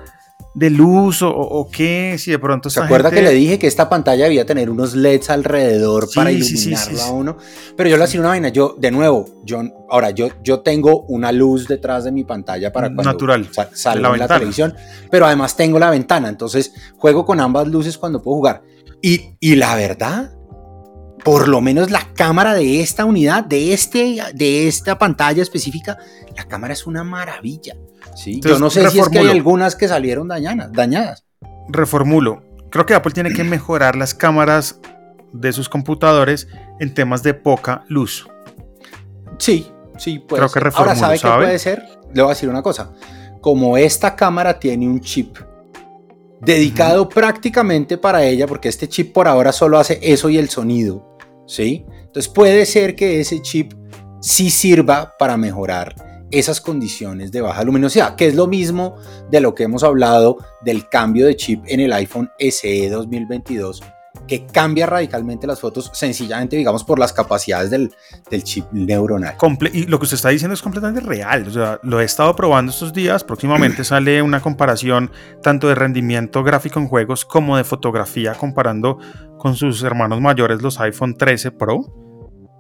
de 0.54 0.68
luz 0.70 1.22
o, 1.22 1.30
o 1.30 1.70
qué, 1.70 2.16
si 2.18 2.30
de 2.32 2.38
pronto 2.38 2.70
¿Se 2.70 2.80
acuerda 2.80 3.10
gente- 3.10 3.22
que 3.24 3.28
le 3.30 3.34
dije 3.34 3.58
que 3.58 3.66
esta 3.68 3.88
pantalla 3.88 4.24
debía 4.24 4.44
tener 4.46 4.68
unos 4.70 4.94
LEDs 4.96 5.30
alrededor 5.30 6.08
Sí, 6.08 6.14
para 6.16 6.30
sí, 6.30 6.42
sí, 6.42 6.56
sí, 6.56 6.68
iluminarlo 6.70 6.98
sí. 6.98 7.04
a 7.06 7.12
uno? 7.12 7.36
Pero 7.76 7.88
yo 7.90 7.96
le 7.96 8.04
hacía 8.04 8.18
una 8.18 8.30
vaina, 8.30 8.48
yo, 8.48 8.74
de 8.78 8.90
nuevo, 8.90 9.26
yo, 9.44 9.62
ahora 9.90 10.10
yo, 10.10 10.28
yo 10.42 10.60
tengo 10.60 11.02
una 11.02 11.30
luz 11.30 11.68
detrás 11.68 12.02
de 12.04 12.10
mi 12.12 12.24
pantalla 12.24 12.72
para 12.72 12.86
cuando 12.88 13.04
Natural, 13.12 13.46
sa- 13.52 13.68
salgo 13.74 14.08
la 14.08 14.14
en 14.14 14.18
la 14.20 14.26
televisión, 14.28 14.74
pero 15.10 15.26
además 15.26 15.54
tengo 15.56 15.78
la 15.78 15.90
ventana, 15.90 16.28
entonces 16.28 16.72
juego 16.96 17.24
con 17.24 17.38
ambas 17.40 17.68
luces 17.68 17.96
cuando 17.98 18.20
puedo 18.22 18.36
jugar. 18.38 18.62
Y, 19.02 19.36
y 19.38 19.54
la 19.54 19.76
verdad, 19.76 20.32
por 21.24 21.48
lo 21.48 21.60
menos 21.60 21.90
la 21.90 22.06
cámara 22.14 22.54
de 22.54 22.80
esta 22.80 23.04
unidad, 23.04 23.44
de, 23.44 23.72
este, 23.72 24.18
de 24.34 24.68
esta 24.68 24.98
pantalla 24.98 25.42
específica, 25.42 25.98
la 26.36 26.44
cámara 26.44 26.72
es 26.72 26.86
una 26.86 27.04
maravilla. 27.04 27.74
¿sí? 28.14 28.40
Yo 28.42 28.58
no 28.58 28.70
sé 28.70 28.88
si 28.90 28.98
es 28.98 29.08
que 29.08 29.18
hay 29.18 29.24
reformulo. 29.24 29.30
algunas 29.32 29.76
que 29.76 29.88
salieron 29.88 30.28
dañadas. 30.28 30.72
dañadas. 30.72 31.24
Reformulo. 31.68 32.42
Creo 32.70 32.86
que 32.86 32.94
Apple 32.94 33.12
tiene 33.12 33.32
que 33.32 33.44
mejorar 33.44 33.96
las 33.96 34.14
cámaras 34.14 34.80
de 35.32 35.52
sus 35.52 35.68
computadores 35.68 36.48
en 36.80 36.92
temas 36.94 37.22
de 37.22 37.34
poca 37.34 37.84
luz. 37.88 38.28
Sí, 39.38 39.70
sí, 39.98 40.18
puede 40.18 40.40
Creo 40.40 40.48
ser. 40.48 40.54
que 40.60 40.64
reformulo, 40.64 40.90
Ahora, 40.90 41.00
¿sabe 41.00 41.14
qué 41.14 41.20
¿sabe? 41.20 41.44
puede 41.44 41.58
ser? 41.58 41.82
Le 42.12 42.22
voy 42.22 42.30
a 42.30 42.34
decir 42.34 42.48
una 42.48 42.62
cosa. 42.62 42.92
Como 43.40 43.76
esta 43.76 44.16
cámara 44.16 44.58
tiene 44.58 44.86
un 44.88 45.00
chip 45.00 45.38
dedicado 46.40 47.08
prácticamente 47.08 47.98
para 47.98 48.24
ella, 48.24 48.46
porque 48.46 48.68
este 48.68 48.88
chip 48.88 49.12
por 49.12 49.28
ahora 49.28 49.52
solo 49.52 49.78
hace 49.78 49.98
eso 50.02 50.28
y 50.28 50.38
el 50.38 50.48
sonido, 50.48 51.16
¿sí? 51.46 51.84
Entonces 52.02 52.32
puede 52.32 52.66
ser 52.66 52.94
que 52.96 53.20
ese 53.20 53.40
chip 53.42 53.72
sí 54.20 54.50
sirva 54.50 55.14
para 55.18 55.36
mejorar 55.36 55.94
esas 56.30 56.60
condiciones 56.60 57.32
de 57.32 57.40
baja 57.40 57.64
luminosidad, 57.64 58.14
que 58.14 58.26
es 58.26 58.34
lo 58.34 58.46
mismo 58.46 58.96
de 59.30 59.40
lo 59.40 59.54
que 59.54 59.64
hemos 59.64 59.82
hablado 59.82 60.38
del 60.62 60.88
cambio 60.88 61.26
de 61.26 61.36
chip 61.36 61.64
en 61.66 61.80
el 61.80 61.92
iPhone 61.92 62.30
SE 62.38 62.88
2022, 62.88 63.82
que 64.30 64.46
cambia 64.46 64.86
radicalmente 64.86 65.44
las 65.44 65.58
fotos, 65.58 65.90
sencillamente, 65.92 66.54
digamos, 66.54 66.84
por 66.84 67.00
las 67.00 67.12
capacidades 67.12 67.68
del, 67.68 67.92
del 68.30 68.44
chip 68.44 68.64
neuronal. 68.70 69.36
Comple- 69.36 69.72
y 69.74 69.86
lo 69.86 69.98
que 69.98 70.04
usted 70.04 70.14
está 70.14 70.28
diciendo 70.28 70.54
es 70.54 70.62
completamente 70.62 71.00
real. 71.00 71.48
O 71.48 71.50
sea, 71.50 71.80
lo 71.82 72.00
he 72.00 72.04
estado 72.04 72.36
probando 72.36 72.70
estos 72.70 72.92
días. 72.92 73.24
Próximamente 73.24 73.82
sale 73.84 74.22
una 74.22 74.40
comparación 74.40 75.10
tanto 75.42 75.66
de 75.66 75.74
rendimiento 75.74 76.44
gráfico 76.44 76.78
en 76.78 76.86
juegos 76.86 77.24
como 77.24 77.56
de 77.56 77.64
fotografía 77.64 78.34
comparando 78.34 78.98
con 79.36 79.56
sus 79.56 79.82
hermanos 79.82 80.20
mayores 80.20 80.62
los 80.62 80.78
iPhone 80.78 81.16
13 81.16 81.50
Pro. 81.50 81.80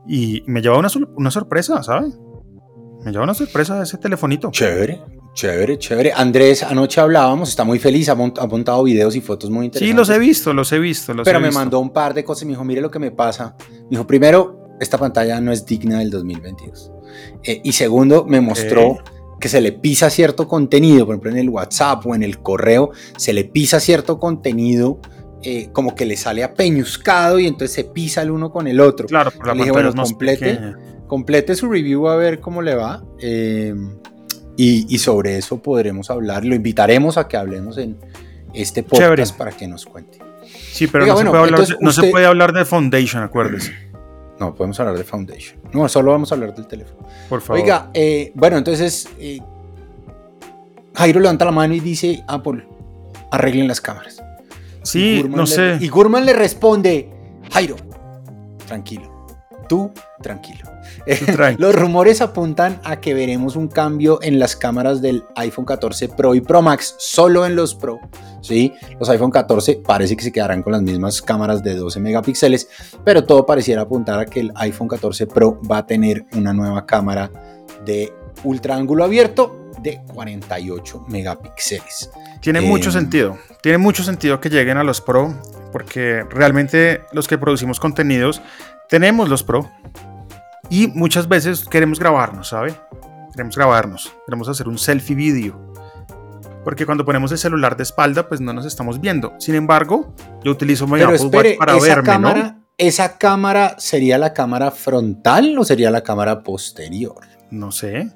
Y 0.08 0.42
me 0.48 0.62
lleva 0.62 0.76
una, 0.76 0.88
una 1.14 1.30
sorpresa, 1.30 1.84
¿sabe? 1.84 2.08
Me 3.04 3.12
lleva 3.12 3.22
una 3.22 3.34
sorpresa 3.34 3.80
ese 3.80 3.96
telefonito. 3.98 4.50
Chévere, 4.50 5.00
chévere, 5.34 5.78
chévere. 5.78 6.12
Andrés, 6.14 6.62
anoche 6.62 7.00
hablábamos, 7.00 7.48
está 7.50 7.64
muy 7.64 7.78
feliz, 7.78 8.08
ha, 8.08 8.16
mont- 8.16 8.38
ha 8.38 8.46
montado 8.46 8.82
videos 8.82 9.14
y 9.16 9.20
fotos 9.20 9.50
muy 9.50 9.66
interesantes. 9.66 9.90
Sí, 9.90 9.96
los 9.96 10.10
he 10.10 10.18
visto, 10.18 10.52
los 10.52 10.70
he 10.72 10.78
visto. 10.78 11.14
Los 11.14 11.24
Pero 11.24 11.38
he 11.38 11.40
me 11.40 11.48
visto. 11.48 11.60
mandó 11.60 11.80
un 11.80 11.90
par 11.90 12.14
de 12.14 12.24
cosas 12.24 12.42
y 12.42 12.46
me 12.46 12.52
dijo, 12.52 12.64
mire 12.64 12.80
lo 12.80 12.90
que 12.90 12.98
me 12.98 13.10
pasa. 13.10 13.54
Me 13.82 13.90
dijo, 13.90 14.06
primero, 14.06 14.68
esta 14.80 14.98
pantalla 14.98 15.40
no 15.40 15.52
es 15.52 15.64
digna 15.66 15.98
del 16.00 16.10
2022. 16.10 16.90
Eh, 17.44 17.60
y 17.64 17.72
segundo, 17.72 18.24
me 18.26 18.40
mostró 18.40 18.98
que 19.40 19.48
se 19.48 19.60
le 19.60 19.72
pisa 19.72 20.10
cierto 20.10 20.46
contenido, 20.46 21.06
por 21.06 21.14
ejemplo 21.14 21.30
en 21.30 21.38
el 21.38 21.48
WhatsApp 21.48 22.04
o 22.06 22.14
en 22.14 22.22
el 22.22 22.40
correo, 22.42 22.90
se 23.16 23.32
le 23.32 23.44
pisa 23.44 23.80
cierto 23.80 24.18
contenido, 24.18 25.00
eh, 25.42 25.70
como 25.72 25.94
que 25.94 26.04
le 26.04 26.18
sale 26.18 26.44
apeñuscado 26.44 27.38
y 27.38 27.46
entonces 27.46 27.72
se 27.74 27.84
pisa 27.84 28.20
el 28.20 28.30
uno 28.30 28.50
con 28.52 28.66
el 28.68 28.78
otro. 28.80 29.06
Claro, 29.08 29.30
por 29.30 29.46
la 29.46 29.54
Le 29.54 29.60
dije, 29.60 29.72
bueno, 29.72 29.94
complete. 29.94 30.44
pequeña. 30.44 30.78
complete 31.06 31.54
su 31.54 31.70
review 31.70 32.06
a 32.08 32.16
ver 32.16 32.40
cómo 32.40 32.60
le 32.60 32.74
va. 32.74 33.02
eh, 33.18 33.74
y, 34.62 34.86
y 34.94 34.98
sobre 34.98 35.36
eso 35.38 35.62
podremos 35.62 36.10
hablar. 36.10 36.44
Lo 36.44 36.54
invitaremos 36.54 37.16
a 37.18 37.26
que 37.28 37.36
hablemos 37.36 37.78
en 37.78 37.96
este 38.52 38.82
podcast 38.82 39.02
Chévere. 39.02 39.24
para 39.38 39.50
que 39.52 39.66
nos 39.68 39.86
cuente. 39.86 40.18
Sí, 40.72 40.86
pero 40.86 41.04
Oiga, 41.04 41.22
no, 41.24 41.30
bueno, 41.30 41.30
se, 41.30 41.30
puede 41.30 41.44
hablar, 41.52 41.66
de- 41.68 41.76
no 41.84 41.92
se 41.92 42.00
usted- 42.00 42.10
puede 42.10 42.26
hablar 42.26 42.52
de 42.52 42.64
Foundation, 42.64 43.22
acuérdese. 43.22 43.72
No, 44.38 44.54
podemos 44.54 44.78
hablar 44.80 44.96
de 44.96 45.04
Foundation. 45.04 45.58
No, 45.72 45.88
solo 45.88 46.12
vamos 46.12 46.32
a 46.32 46.34
hablar 46.34 46.54
del 46.54 46.66
teléfono. 46.66 47.06
Por 47.28 47.40
favor. 47.42 47.60
Oiga, 47.62 47.90
eh, 47.94 48.32
bueno, 48.34 48.56
entonces 48.58 49.08
eh, 49.18 49.38
Jairo 50.94 51.20
levanta 51.20 51.44
la 51.44 51.52
mano 51.52 51.74
y 51.74 51.80
dice, 51.80 52.22
Apple, 52.26 52.66
arreglen 53.30 53.68
las 53.68 53.80
cámaras. 53.80 54.22
Sí, 54.82 55.24
no 55.28 55.42
le- 55.42 55.46
sé. 55.46 55.78
Y 55.80 55.88
Gurman 55.88 56.24
le 56.24 56.32
responde, 56.32 57.10
Jairo, 57.52 57.76
tranquilo, 58.66 59.26
tú 59.68 59.90
tranquilo. 60.22 60.69
Tranqui. 61.34 61.60
Los 61.62 61.74
rumores 61.74 62.20
apuntan 62.20 62.80
a 62.84 63.00
que 63.00 63.14
veremos 63.14 63.56
un 63.56 63.68
cambio 63.68 64.18
en 64.22 64.38
las 64.38 64.56
cámaras 64.56 65.00
del 65.02 65.24
iPhone 65.36 65.64
14 65.64 66.08
Pro 66.08 66.34
y 66.34 66.40
Pro 66.40 66.62
Max, 66.62 66.94
solo 66.98 67.46
en 67.46 67.56
los 67.56 67.74
Pro. 67.74 67.98
¿sí? 68.40 68.72
Los 68.98 69.08
iPhone 69.10 69.30
14 69.30 69.82
parece 69.86 70.16
que 70.16 70.24
se 70.24 70.32
quedarán 70.32 70.62
con 70.62 70.72
las 70.72 70.82
mismas 70.82 71.20
cámaras 71.22 71.62
de 71.62 71.74
12 71.74 72.00
megapíxeles, 72.00 72.68
pero 73.04 73.24
todo 73.24 73.44
pareciera 73.46 73.82
apuntar 73.82 74.18
a 74.18 74.26
que 74.26 74.40
el 74.40 74.52
iPhone 74.56 74.88
14 74.88 75.26
Pro 75.26 75.60
va 75.70 75.78
a 75.78 75.86
tener 75.86 76.24
una 76.36 76.52
nueva 76.52 76.86
cámara 76.86 77.30
de 77.84 78.12
ultra 78.44 78.76
ángulo 78.76 79.04
abierto 79.04 79.70
de 79.82 80.00
48 80.14 81.04
megapíxeles. 81.08 82.10
Tiene 82.40 82.60
Eh, 82.60 82.62
mucho 82.62 82.90
sentido. 82.90 83.38
Tiene 83.62 83.78
mucho 83.78 84.02
sentido 84.02 84.40
que 84.40 84.48
lleguen 84.50 84.76
a 84.76 84.84
los 84.84 85.00
Pro, 85.00 85.34
porque 85.72 86.24
realmente 86.30 87.02
los 87.12 87.28
que 87.28 87.38
producimos 87.38 87.78
contenidos 87.80 88.40
tenemos 88.88 89.28
los 89.28 89.42
Pro 89.42 89.70
y 90.70 90.86
muchas 90.86 91.28
veces 91.28 91.66
queremos 91.68 91.98
grabarnos, 91.98 92.48
¿sabe? 92.48 92.74
Queremos 93.32 93.56
grabarnos, 93.56 94.12
queremos 94.24 94.48
hacer 94.48 94.68
un 94.68 94.78
selfie 94.78 95.16
video. 95.16 95.70
Porque 96.64 96.86
cuando 96.86 97.04
ponemos 97.04 97.32
el 97.32 97.38
celular 97.38 97.76
de 97.76 97.82
espalda, 97.82 98.28
pues 98.28 98.40
no 98.40 98.52
nos 98.52 98.66
estamos 98.66 99.00
viendo. 99.00 99.34
Sin 99.38 99.54
embargo, 99.54 100.14
yo 100.44 100.52
utilizo 100.52 100.86
mi 100.86 100.92
Pero 100.94 101.06
Apple 101.06 101.16
espere, 101.16 101.48
Watch 101.50 101.58
para 101.58 101.76
esa 101.76 101.86
verme, 101.86 102.02
cámara, 102.04 102.42
¿no? 102.42 102.64
¿esa 102.78 103.18
cámara 103.18 103.74
sería 103.78 104.18
la 104.18 104.32
cámara 104.32 104.70
frontal 104.70 105.58
o 105.58 105.64
sería 105.64 105.90
la 105.90 106.02
cámara 106.02 106.42
posterior? 106.42 107.20
No 107.50 107.72
sé, 107.72 108.10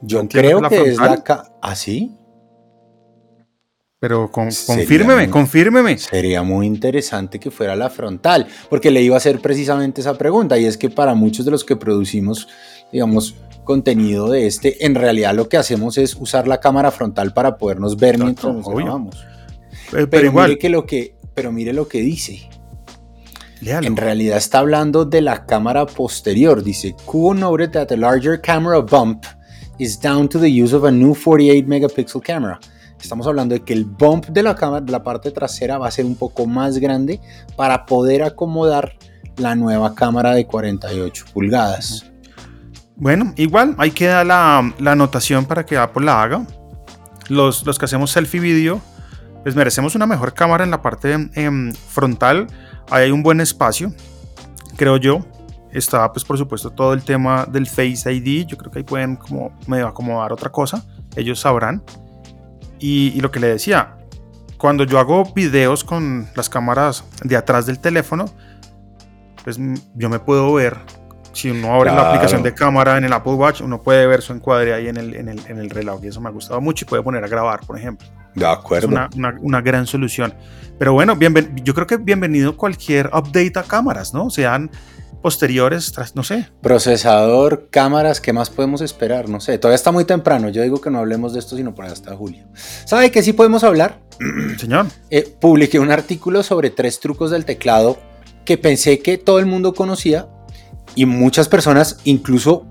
Yo 0.00 0.26
creo 0.28 0.60
que 0.62 0.68
que, 0.68 0.82
es 0.90 0.96
la 0.98 1.22
cámara. 1.22 1.52
¿Así? 1.62 2.16
Pero 4.00 4.30
con- 4.32 4.48
confírmeme, 4.66 5.24
muy- 5.24 5.28
confírmeme. 5.30 5.98
Sería 5.98 6.42
muy 6.42 6.66
interesante 6.66 7.38
que 7.38 7.50
fuera 7.50 7.76
la 7.76 7.90
frontal, 7.90 8.46
porque 8.70 8.90
le 8.90 9.02
iba 9.02 9.14
a 9.14 9.18
hacer 9.18 9.40
precisamente 9.40 10.00
esa 10.00 10.14
pregunta, 10.16 10.58
y 10.58 10.64
es 10.64 10.78
que 10.78 10.88
para 10.88 11.14
muchos 11.14 11.44
de 11.44 11.50
los 11.50 11.64
que 11.64 11.76
producimos, 11.76 12.48
digamos, 12.90 13.34
contenido 13.62 14.30
de 14.30 14.46
este, 14.46 14.84
en 14.86 14.94
realidad 14.94 15.34
lo 15.34 15.48
que 15.50 15.58
hacemos 15.58 15.98
es 15.98 16.16
usar 16.16 16.48
la 16.48 16.58
cámara 16.60 16.90
frontal 16.90 17.34
para 17.34 17.58
podernos 17.58 17.96
ver 17.98 18.14
Exacto, 18.14 18.24
mientras 18.24 18.54
nos 18.54 18.66
obvio. 18.66 18.84
grabamos. 18.86 19.16
pero, 19.90 20.08
Pero, 20.08 20.26
igual. 20.26 20.48
mire 20.48 20.58
que 20.58 20.68
lo 20.70 20.86
que, 20.86 21.14
pero 21.34 21.52
mire 21.52 21.74
lo 21.74 21.86
que 21.86 22.00
dice. 22.00 22.48
léalo. 23.60 23.86
En 23.86 23.96
realidad 23.98 24.38
está 24.38 24.60
hablando 24.60 25.04
de 25.04 25.20
la 25.20 25.44
cámara 25.44 25.84
posterior. 25.84 26.62
Dice, 26.62 26.96
Kuo 27.04 27.34
noted 27.34 27.70
that 27.72 27.88
the 27.88 27.98
larger 27.98 28.40
camera 28.40 28.80
bump 28.80 29.24
is 29.78 30.00
down 30.00 30.26
to 30.30 30.40
the 30.40 30.48
use 30.48 30.74
of 30.74 30.84
a 30.84 30.90
new 30.90 31.14
48 31.14 31.66
megapixel 31.68 32.22
camera. 32.22 32.58
Estamos 33.00 33.26
hablando 33.26 33.54
de 33.54 33.62
que 33.62 33.72
el 33.72 33.84
bump 33.84 34.26
de 34.26 34.42
la 34.42 34.54
cámara, 34.54 34.84
de 34.84 34.92
la 34.92 35.02
parte 35.02 35.30
trasera, 35.30 35.78
va 35.78 35.88
a 35.88 35.90
ser 35.90 36.04
un 36.04 36.16
poco 36.16 36.46
más 36.46 36.78
grande 36.78 37.20
para 37.56 37.86
poder 37.86 38.22
acomodar 38.22 38.96
la 39.36 39.54
nueva 39.54 39.94
cámara 39.94 40.32
de 40.34 40.46
48 40.46 41.24
pulgadas. 41.32 42.10
Bueno, 42.96 43.32
igual, 43.36 43.74
ahí 43.78 43.90
queda 43.92 44.24
la, 44.24 44.74
la 44.78 44.92
anotación 44.92 45.46
para 45.46 45.64
que 45.64 45.78
Apple 45.78 46.04
la 46.04 46.22
haga. 46.22 46.46
Los, 47.28 47.64
los 47.64 47.78
que 47.78 47.86
hacemos 47.86 48.10
selfie 48.10 48.40
video, 48.40 48.80
pues 49.42 49.54
merecemos 49.54 49.94
una 49.94 50.06
mejor 50.06 50.34
cámara 50.34 50.64
en 50.64 50.70
la 50.70 50.82
parte 50.82 51.30
em, 51.34 51.72
frontal. 51.72 52.46
Ahí 52.90 53.04
hay 53.04 53.10
un 53.10 53.22
buen 53.22 53.40
espacio, 53.40 53.94
creo 54.76 54.98
yo. 54.98 55.20
Está, 55.72 56.12
pues 56.12 56.24
por 56.24 56.36
supuesto, 56.36 56.70
todo 56.70 56.92
el 56.92 57.02
tema 57.02 57.46
del 57.46 57.66
Face 57.66 58.12
ID. 58.12 58.46
Yo 58.46 58.58
creo 58.58 58.70
que 58.70 58.80
ahí 58.80 58.84
pueden 58.84 59.16
como 59.16 59.56
medio 59.66 59.86
acomodar 59.86 60.32
otra 60.32 60.50
cosa. 60.50 60.84
Ellos 61.16 61.40
sabrán. 61.40 61.82
Y, 62.80 63.08
y 63.14 63.20
lo 63.20 63.30
que 63.30 63.38
le 63.40 63.46
decía, 63.48 63.96
cuando 64.58 64.84
yo 64.84 64.98
hago 64.98 65.32
videos 65.34 65.84
con 65.84 66.26
las 66.34 66.48
cámaras 66.48 67.04
de 67.22 67.36
atrás 67.36 67.66
del 67.66 67.78
teléfono, 67.78 68.24
pues 69.44 69.58
mm, 69.58 69.74
yo 69.94 70.08
me 70.08 70.18
puedo 70.18 70.52
ver. 70.54 70.78
Si 71.32 71.48
uno 71.48 71.72
abre 71.72 71.90
la 71.90 71.96
Claro. 71.96 72.08
aplicación 72.08 72.42
de 72.42 72.52
cámara 72.52 72.98
en 72.98 73.04
el 73.04 73.12
Apple 73.12 73.34
Watch, 73.34 73.60
uno 73.60 73.80
puede 73.80 74.04
ver 74.08 74.20
su 74.20 74.32
encuadre 74.32 74.74
ahí 74.74 74.88
en 74.88 74.96
el, 74.96 75.14
en 75.14 75.28
el, 75.28 75.40
en 75.46 75.58
el 75.58 75.70
reloj. 75.70 76.00
Y 76.02 76.08
eso 76.08 76.20
me 76.20 76.28
ha 76.28 76.32
gustado 76.32 76.60
mucho. 76.60 76.84
Y 76.84 76.88
puede 76.88 77.04
poner 77.04 77.22
a 77.22 77.28
grabar, 77.28 77.60
por 77.64 77.78
ejemplo. 77.78 78.08
De 78.34 78.44
Es 78.44 78.50
acuerdo. 78.50 78.88
una, 78.88 79.08
una- 79.16 79.36
una 79.40 79.60
gran 79.60 79.86
solución. 79.86 80.34
Pero 80.76 80.92
bueno, 80.92 81.14
bienven- 81.14 81.54
yo 81.62 81.72
creo 81.72 81.86
que 81.86 81.98
bienvenido 81.98 82.56
cualquier 82.56 83.06
update 83.14 83.52
a 83.56 83.62
cámaras, 83.62 84.12
¿no? 84.12 84.28
Sean 84.28 84.70
posteriores, 85.20 85.92
tras, 85.92 86.14
no 86.16 86.22
sé. 86.24 86.48
Procesador, 86.62 87.68
cámaras, 87.70 88.20
¿qué 88.20 88.32
más 88.32 88.50
podemos 88.50 88.80
esperar? 88.80 89.28
No 89.28 89.40
sé, 89.40 89.58
todavía 89.58 89.76
está 89.76 89.92
muy 89.92 90.04
temprano. 90.04 90.48
Yo 90.48 90.62
digo 90.62 90.80
que 90.80 90.90
no 90.90 90.98
hablemos 90.98 91.32
de 91.32 91.38
esto 91.40 91.56
sino 91.56 91.74
por 91.74 91.84
hasta 91.84 92.16
julio. 92.16 92.44
¿Sabe 92.84 93.10
que 93.10 93.22
sí 93.22 93.32
podemos 93.32 93.62
hablar? 93.64 94.00
Señor, 94.58 94.86
Eh, 95.10 95.22
publiqué 95.40 95.78
un 95.78 95.90
artículo 95.90 96.42
sobre 96.42 96.70
tres 96.70 97.00
trucos 97.00 97.30
del 97.30 97.44
teclado 97.44 97.98
que 98.44 98.58
pensé 98.58 98.98
que 99.00 99.18
todo 99.18 99.38
el 99.38 99.46
mundo 99.46 99.74
conocía 99.74 100.28
y 100.94 101.06
muchas 101.06 101.48
personas, 101.48 101.98
incluso 102.04 102.66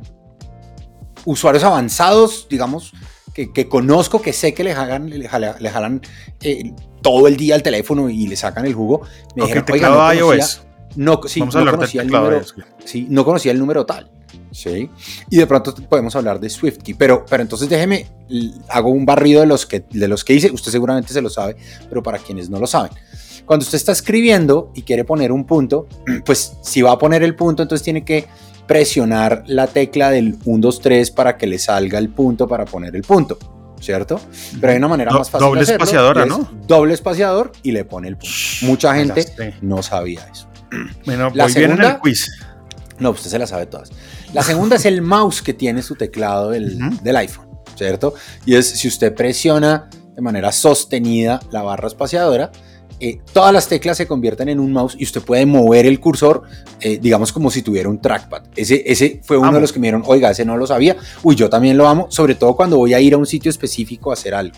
usuarios 1.26 1.64
avanzados, 1.64 2.48
digamos, 2.50 2.94
que, 3.34 3.52
que 3.54 3.68
conozco, 3.70 4.22
que 4.22 4.34
sé 4.34 4.54
que 4.54 4.64
le 4.64 4.74
jalan, 4.74 5.10
le 5.10 5.28
jala- 5.30 5.56
le 5.60 5.70
jalan 5.70 6.02
eh, 6.42 6.74
todo 7.02 7.28
el 7.28 7.38
día 7.38 7.56
al 7.56 7.64
teléfono 7.64 8.10
y 8.10 8.28
le 8.28 8.36
sacan 8.36 8.66
el 8.66 8.74
jugo, 8.74 9.02
me 9.36 9.44
dijeron, 9.44 9.64
"Oiga, 9.64 9.66
teclado 9.66 9.94
no 9.96 10.00
conocía, 10.20 10.36
iOS. 10.44 10.62
No, 11.00 11.22
sí, 11.26 11.40
Vamos 11.40 11.56
a 11.56 11.64
no 11.64 11.72
conocía 11.72 12.02
el 12.02 12.10
número, 12.10 12.42
sí, 12.84 13.08
no 13.10 13.24
conocía 13.24 13.52
el 13.54 13.60
número 13.60 13.86
tal. 13.86 14.12
Sí. 14.52 14.90
Y 15.30 15.38
de 15.38 15.48
pronto 15.48 15.74
podemos 15.74 16.14
hablar 16.16 16.40
de 16.40 16.50
SwiftKey. 16.50 16.94
Pero, 16.96 17.26
pero 17.30 17.42
entonces 17.42 17.70
déjeme, 17.70 18.06
hago 18.68 18.90
un 18.90 19.06
barrido 19.06 19.40
de 19.42 19.48
los, 19.48 19.66
que, 19.66 19.86
de 19.92 20.08
los 20.10 20.24
que 20.26 20.34
hice. 20.34 20.52
Usted 20.52 20.72
seguramente 20.72 21.14
se 21.14 21.22
lo 21.22 21.30
sabe, 21.30 21.56
pero 21.88 22.04
para 22.04 22.18
quienes 22.18 22.50
no 22.50 22.60
lo 22.60 22.68
saben. 22.68 22.92
Cuando 23.46 23.64
usted 23.64 23.78
está 23.78 23.92
escribiendo 23.94 24.72
y 24.76 24.82
quiere 24.82 25.06
poner 25.06 25.32
un 25.32 25.46
punto, 25.46 25.88
pues 26.26 26.54
si 26.62 26.82
va 26.82 26.92
a 26.92 26.98
poner 26.98 27.24
el 27.24 27.36
punto, 27.36 27.64
entonces 27.64 27.84
tiene 27.84 28.04
que 28.04 28.28
presionar 28.68 29.44
la 29.48 29.68
tecla 29.68 30.10
del 30.12 30.38
1, 30.46 30.62
2, 30.62 30.80
3 30.82 31.12
para 31.12 31.38
que 31.38 31.48
le 31.48 31.58
salga 31.58 31.98
el 31.98 32.10
punto 32.10 32.46
para 32.48 32.66
poner 32.66 32.96
el 32.96 33.04
punto. 33.04 33.38
¿Cierto? 33.80 34.20
Pero 34.60 34.74
hay 34.74 34.78
una 34.78 34.90
manera 34.90 35.12
Do- 35.12 35.20
más 35.20 35.30
fácil. 35.30 35.48
doble 35.48 35.60
de 35.62 35.64
hacerlo, 35.64 35.84
espaciadora, 35.86 36.26
¿no? 36.26 36.50
Doble 36.68 36.94
espaciador 36.94 37.54
y 37.64 37.72
le 37.72 37.86
pone 37.86 38.10
el 38.10 38.18
punto. 38.18 38.36
Mucha 38.64 38.94
gente 38.94 39.26
no 39.62 39.82
sabía 39.82 40.28
eso. 40.30 40.50
Bueno, 41.06 41.32
La 41.34 41.46
voy 41.46 41.54
bien 41.54 41.72
en 41.72 41.78
segunda- 41.78 41.92
el 41.96 42.00
quiz. 42.00 42.32
No, 43.00 43.12
usted 43.12 43.30
se 43.30 43.40
la 43.40 43.48
sabe 43.48 43.66
todas. 43.66 43.90
La 44.34 44.44
segunda 44.44 44.76
es 44.76 44.86
el 44.86 45.02
mouse 45.02 45.42
que 45.42 45.54
tiene 45.54 45.82
su 45.82 45.96
teclado 45.96 46.50
del, 46.52 46.78
del 47.02 47.16
iPhone, 47.16 47.48
¿cierto? 47.76 48.14
Y 48.46 48.56
es 48.56 48.68
si 48.70 48.88
usted 48.90 49.14
presiona 49.16 49.90
de 50.16 50.22
manera 50.22 50.52
sostenida 50.52 51.40
la 51.52 51.62
barra 51.64 51.88
espaciadora, 51.88 52.52
eh, 53.00 53.20
todas 53.32 53.54
las 53.54 53.70
teclas 53.70 53.96
se 53.96 54.06
convierten 54.06 54.50
en 54.50 54.60
un 54.60 54.74
mouse 54.74 54.98
y 55.00 55.06
usted 55.06 55.22
puede 55.22 55.46
mover 55.46 55.86
el 55.86 56.02
cursor, 56.02 56.44
eh, 56.82 57.00
digamos 57.02 57.32
como 57.32 57.50
si 57.50 57.62
tuviera 57.62 57.88
un 57.88 58.02
trackpad. 58.02 58.44
Ese, 58.58 58.84
ese 58.86 59.22
fue 59.24 59.38
uno 59.38 59.48
Amo. 59.48 59.56
de 59.56 59.62
los 59.62 59.72
que 59.72 59.80
me 59.80 59.86
dieron, 59.88 60.04
oiga, 60.06 60.30
ese 60.32 60.44
no 60.44 60.58
lo 60.58 60.68
sabía. 60.68 60.98
Uy, 61.24 61.38
yo 61.38 61.50
también 61.50 61.78
lo 61.78 61.88
amo, 61.88 62.08
sobre 62.12 62.36
todo 62.36 62.58
cuando 62.58 62.76
voy 62.76 62.94
a 62.94 63.00
ir 63.00 63.14
a 63.14 63.18
un 63.18 63.26
sitio 63.26 63.50
específico 63.50 64.10
a 64.12 64.16
hacer 64.16 64.36
algo. 64.36 64.58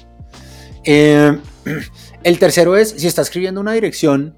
Eh, 0.84 1.38
el 2.24 2.39
tercero 2.39 2.76
es, 2.76 2.89
si 2.97 3.05
está 3.05 3.22
escribiendo 3.22 3.62
una 3.62 3.74
dirección 3.74 4.36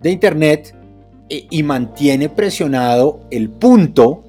de 0.00 0.10
internet 0.10 0.75
y 1.28 1.62
mantiene 1.62 2.28
presionado 2.28 3.20
el 3.30 3.50
punto, 3.50 4.24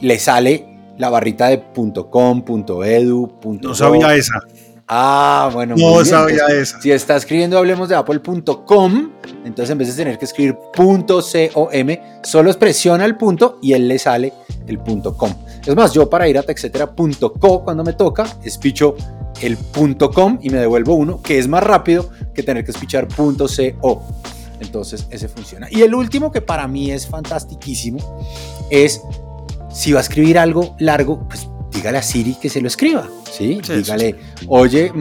le 0.00 0.18
sale 0.18 0.74
la 0.98 1.10
barrita 1.10 1.48
de 1.48 1.62
.com, 2.10 2.44
.edu, 2.84 3.32
No 3.60 3.74
sabía 3.74 4.14
esa. 4.14 4.40
Ah, 4.86 5.50
bueno. 5.52 5.74
No 5.76 6.04
sabía 6.04 6.42
Entonces, 6.42 6.70
esa. 6.70 6.80
Si 6.80 6.92
está 6.92 7.16
escribiendo 7.16 7.56
hablemos 7.56 7.88
de 7.88 7.96
apple.com, 7.96 9.10
entonces 9.44 9.70
en 9.70 9.78
vez 9.78 9.88
de 9.88 9.94
tener 9.94 10.18
que 10.18 10.26
escribir 10.26 10.56
.com, 10.76 11.04
solo 12.22 12.52
presiona 12.58 13.04
el 13.04 13.16
punto 13.16 13.58
y 13.62 13.72
él 13.72 13.88
le 13.88 13.98
sale 13.98 14.32
el 14.66 14.78
.com. 14.78 15.32
Es 15.64 15.74
más, 15.74 15.94
yo 15.94 16.08
para 16.10 16.28
ir 16.28 16.36
a 16.38 16.42
texetera.co 16.42 17.64
cuando 17.64 17.82
me 17.82 17.94
toca, 17.94 18.26
espicho 18.44 18.94
el 19.40 19.56
.com 20.14 20.38
y 20.42 20.50
me 20.50 20.58
devuelvo 20.58 20.94
uno, 20.94 21.22
que 21.22 21.38
es 21.38 21.48
más 21.48 21.64
rápido 21.64 22.10
que 22.34 22.42
tener 22.42 22.64
que 22.64 22.72
espichar 22.72 23.08
.co. 23.08 24.02
Entonces 24.60 25.06
ese 25.10 25.28
funciona. 25.28 25.68
Y 25.70 25.82
el 25.82 25.94
último 25.94 26.30
que 26.30 26.40
para 26.40 26.68
mí 26.68 26.90
es 26.90 27.06
fantastiquísimo 27.06 27.98
es 28.70 29.00
si 29.70 29.92
va 29.92 29.98
a 29.98 30.02
escribir 30.02 30.38
algo 30.38 30.76
largo, 30.78 31.26
pues 31.28 31.48
dígale 31.72 31.98
a 31.98 32.02
Siri 32.02 32.34
que 32.34 32.48
se 32.48 32.60
lo 32.60 32.68
escriba, 32.68 33.08
¿sí? 33.30 33.60
Sí, 33.62 33.72
dígale, 33.72 34.14
oye, 34.46 34.92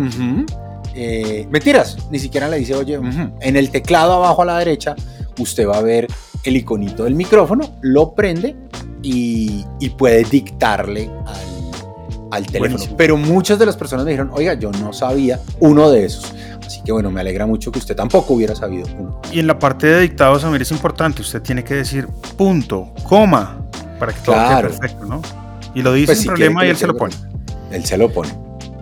eh, 0.96 1.48
mentiras, 1.50 1.98
ni 2.10 2.20
siquiera 2.20 2.50
le 2.50 2.58
dice, 2.58 2.74
oye, 2.74 2.98
ujú". 2.98 3.32
en 3.40 3.56
el 3.56 3.70
teclado 3.70 4.14
abajo 4.14 4.42
a 4.42 4.46
la 4.46 4.58
derecha, 4.58 4.96
usted 5.38 5.68
va 5.68 5.78
a 5.78 5.82
ver 5.82 6.08
el 6.44 6.58
iconito 6.58 7.04
del 7.04 7.16
micrófono, 7.16 7.76
lo 7.82 8.16
prende 8.16 8.56
y, 9.04 9.64
y 9.80 9.90
puede 9.92 10.24
dictarle 10.24 11.10
al, 11.26 11.53
al 12.36 12.46
teléfono. 12.46 12.72
Buenísimo. 12.72 12.98
Pero 12.98 13.18
muchas 13.18 13.60
de 13.60 13.66
las 13.66 13.76
personas 13.78 14.06
me 14.06 14.12
dijeron, 14.12 14.32
oiga, 14.34 14.54
yo 14.56 14.72
no 14.72 14.94
sabía 14.94 15.40
uno 15.60 15.90
de 15.92 16.06
esos. 16.06 16.34
Así 16.66 16.82
que 16.84 16.92
bueno, 16.92 17.12
me 17.12 17.22
alegra 17.22 17.46
mucho 17.46 17.72
que 17.72 17.80
usted 17.80 17.96
tampoco 17.96 18.34
hubiera 18.34 18.56
sabido 18.56 18.88
uno. 18.98 19.22
Y 19.32 19.40
en 19.40 19.48
la 19.48 19.60
parte 19.60 19.88
de 19.88 20.00
dictados, 20.02 20.42
Samir, 20.42 20.62
es 20.62 20.72
importante. 20.72 21.22
Usted 21.22 21.42
tiene 21.42 21.64
que 21.64 21.76
decir 21.76 22.08
punto, 22.38 22.94
coma, 23.04 23.58
para 24.00 24.14
que 24.14 24.20
todo 24.22 24.36
Claro. 24.36 24.70
quede 24.70 24.78
perfecto, 24.80 25.06
¿no? 25.06 25.22
Y 25.76 25.82
lo 25.82 25.94
dice 25.94 26.08
Pues 26.08 26.18
sin 26.20 26.24
si 26.24 26.28
problema 26.30 26.62
quiere 26.62 26.68
y 26.68 26.72
él 26.72 26.78
se 26.78 26.88
lo 26.88 26.96
pone. 26.96 27.16
Él 27.72 27.86
se 27.86 27.98
lo 27.98 28.10
pone. 28.12 28.34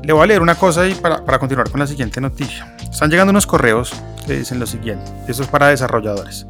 Le 0.04 0.14
voy 0.14 0.24
a 0.24 0.28
leer 0.28 0.42
una 0.42 0.56
cosa 0.56 0.88
y 0.88 0.94
para, 0.96 1.24
para 1.24 1.38
continuar 1.40 1.70
con 1.70 1.80
la 1.80 1.88
siguiente 1.88 2.20
noticia. 2.22 2.76
Están 2.92 3.10
llegando 3.10 3.32
unos 3.32 3.46
correos 3.48 3.94
que 4.26 4.34
dicen 4.40 4.60
lo 4.60 4.66
siguiente. 4.66 5.12
Eso 5.28 5.44
es 5.44 5.50
para 5.50 5.68
desarrolladores. 5.68 6.48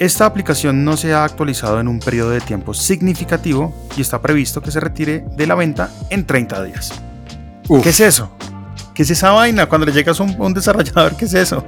Esta 0.00 0.24
aplicación 0.24 0.82
no 0.82 0.96
se 0.96 1.12
ha 1.12 1.24
actualizado 1.24 1.78
en 1.78 1.86
un 1.86 2.00
periodo 2.00 2.30
de 2.30 2.40
tiempo 2.40 2.72
significativo 2.72 3.74
y 3.98 4.00
está 4.00 4.22
previsto 4.22 4.62
que 4.62 4.70
se 4.70 4.80
retire 4.80 5.26
de 5.36 5.46
la 5.46 5.54
venta 5.54 5.92
en 6.08 6.24
30 6.24 6.64
días. 6.64 6.94
Uf. 7.68 7.82
¿Qué 7.82 7.90
es 7.90 8.00
eso? 8.00 8.30
¿Qué 8.94 9.02
es 9.02 9.10
esa 9.10 9.32
vaina? 9.32 9.68
Cuando 9.68 9.86
le 9.86 9.92
llegas 9.92 10.18
a 10.18 10.22
un, 10.22 10.40
un 10.40 10.54
desarrollador, 10.54 11.16
¿qué 11.16 11.26
es 11.26 11.34
eso? 11.34 11.62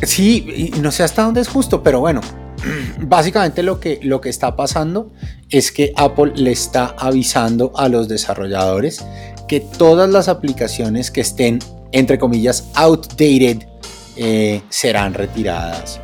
Sí, 0.00 0.70
y 0.72 0.78
no 0.78 0.92
sé 0.92 1.02
hasta 1.02 1.24
dónde 1.24 1.40
es 1.40 1.48
justo, 1.48 1.82
pero 1.82 1.98
bueno, 1.98 2.20
básicamente 3.00 3.64
lo 3.64 3.80
que, 3.80 3.98
lo 4.04 4.20
que 4.20 4.28
está 4.28 4.54
pasando 4.54 5.10
es 5.50 5.72
que 5.72 5.92
Apple 5.96 6.34
le 6.36 6.52
está 6.52 6.94
avisando 6.96 7.72
a 7.74 7.88
los 7.88 8.06
desarrolladores 8.06 9.04
que 9.48 9.58
todas 9.58 10.08
las 10.08 10.28
aplicaciones 10.28 11.10
que 11.10 11.22
estén, 11.22 11.58
entre 11.90 12.20
comillas, 12.20 12.68
outdated, 12.74 13.66
eh, 14.14 14.62
serán 14.68 15.14
retiradas 15.14 16.00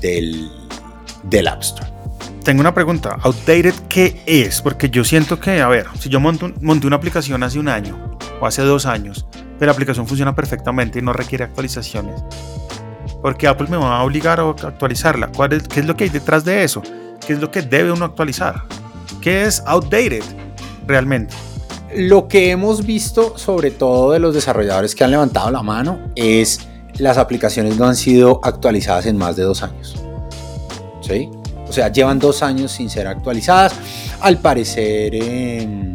del, 0.00 0.59
del 1.24 1.48
App 1.48 1.62
Store. 1.62 1.90
Tengo 2.44 2.60
una 2.60 2.74
pregunta. 2.74 3.18
¿Outdated 3.22 3.74
qué 3.88 4.22
es? 4.26 4.62
Porque 4.62 4.88
yo 4.88 5.04
siento 5.04 5.38
que, 5.38 5.60
a 5.60 5.68
ver, 5.68 5.86
si 5.98 6.08
yo 6.08 6.20
monto 6.20 6.50
monté 6.60 6.86
una 6.86 6.96
aplicación 6.96 7.42
hace 7.42 7.58
un 7.58 7.68
año 7.68 8.16
o 8.40 8.46
hace 8.46 8.62
dos 8.62 8.86
años, 8.86 9.26
pero 9.58 9.66
la 9.66 9.72
aplicación 9.72 10.06
funciona 10.06 10.34
perfectamente 10.34 10.98
y 10.98 11.02
no 11.02 11.12
requiere 11.12 11.44
actualizaciones, 11.44 12.22
porque 13.20 13.46
Apple 13.46 13.68
me 13.68 13.76
va 13.76 13.98
a 13.98 14.04
obligar 14.04 14.40
a 14.40 14.48
actualizarla. 14.48 15.28
¿Cuál 15.28 15.52
es, 15.52 15.68
¿Qué 15.68 15.80
es 15.80 15.86
lo 15.86 15.96
que 15.96 16.04
hay 16.04 16.10
detrás 16.10 16.44
de 16.44 16.64
eso? 16.64 16.82
¿Qué 17.26 17.34
es 17.34 17.40
lo 17.40 17.50
que 17.50 17.60
debe 17.60 17.92
uno 17.92 18.06
actualizar? 18.06 18.64
¿Qué 19.20 19.44
es 19.44 19.62
outdated 19.66 20.24
realmente? 20.86 21.34
Lo 21.94 22.26
que 22.26 22.50
hemos 22.50 22.86
visto, 22.86 23.36
sobre 23.36 23.70
todo 23.70 24.12
de 24.12 24.18
los 24.18 24.34
desarrolladores 24.34 24.94
que 24.94 25.04
han 25.04 25.10
levantado 25.10 25.50
la 25.50 25.62
mano, 25.62 25.98
es 26.16 26.60
las 26.98 27.18
aplicaciones 27.18 27.76
no 27.76 27.86
han 27.86 27.96
sido 27.96 28.40
actualizadas 28.42 29.06
en 29.06 29.16
más 29.16 29.36
de 29.36 29.42
dos 29.42 29.62
años. 29.62 29.94
O 31.68 31.72
sea, 31.72 31.90
llevan 31.92 32.18
dos 32.18 32.42
años 32.42 32.72
sin 32.72 32.90
ser 32.90 33.06
actualizadas. 33.06 33.74
Al 34.20 34.38
parecer, 34.38 35.14
em, 35.14 35.94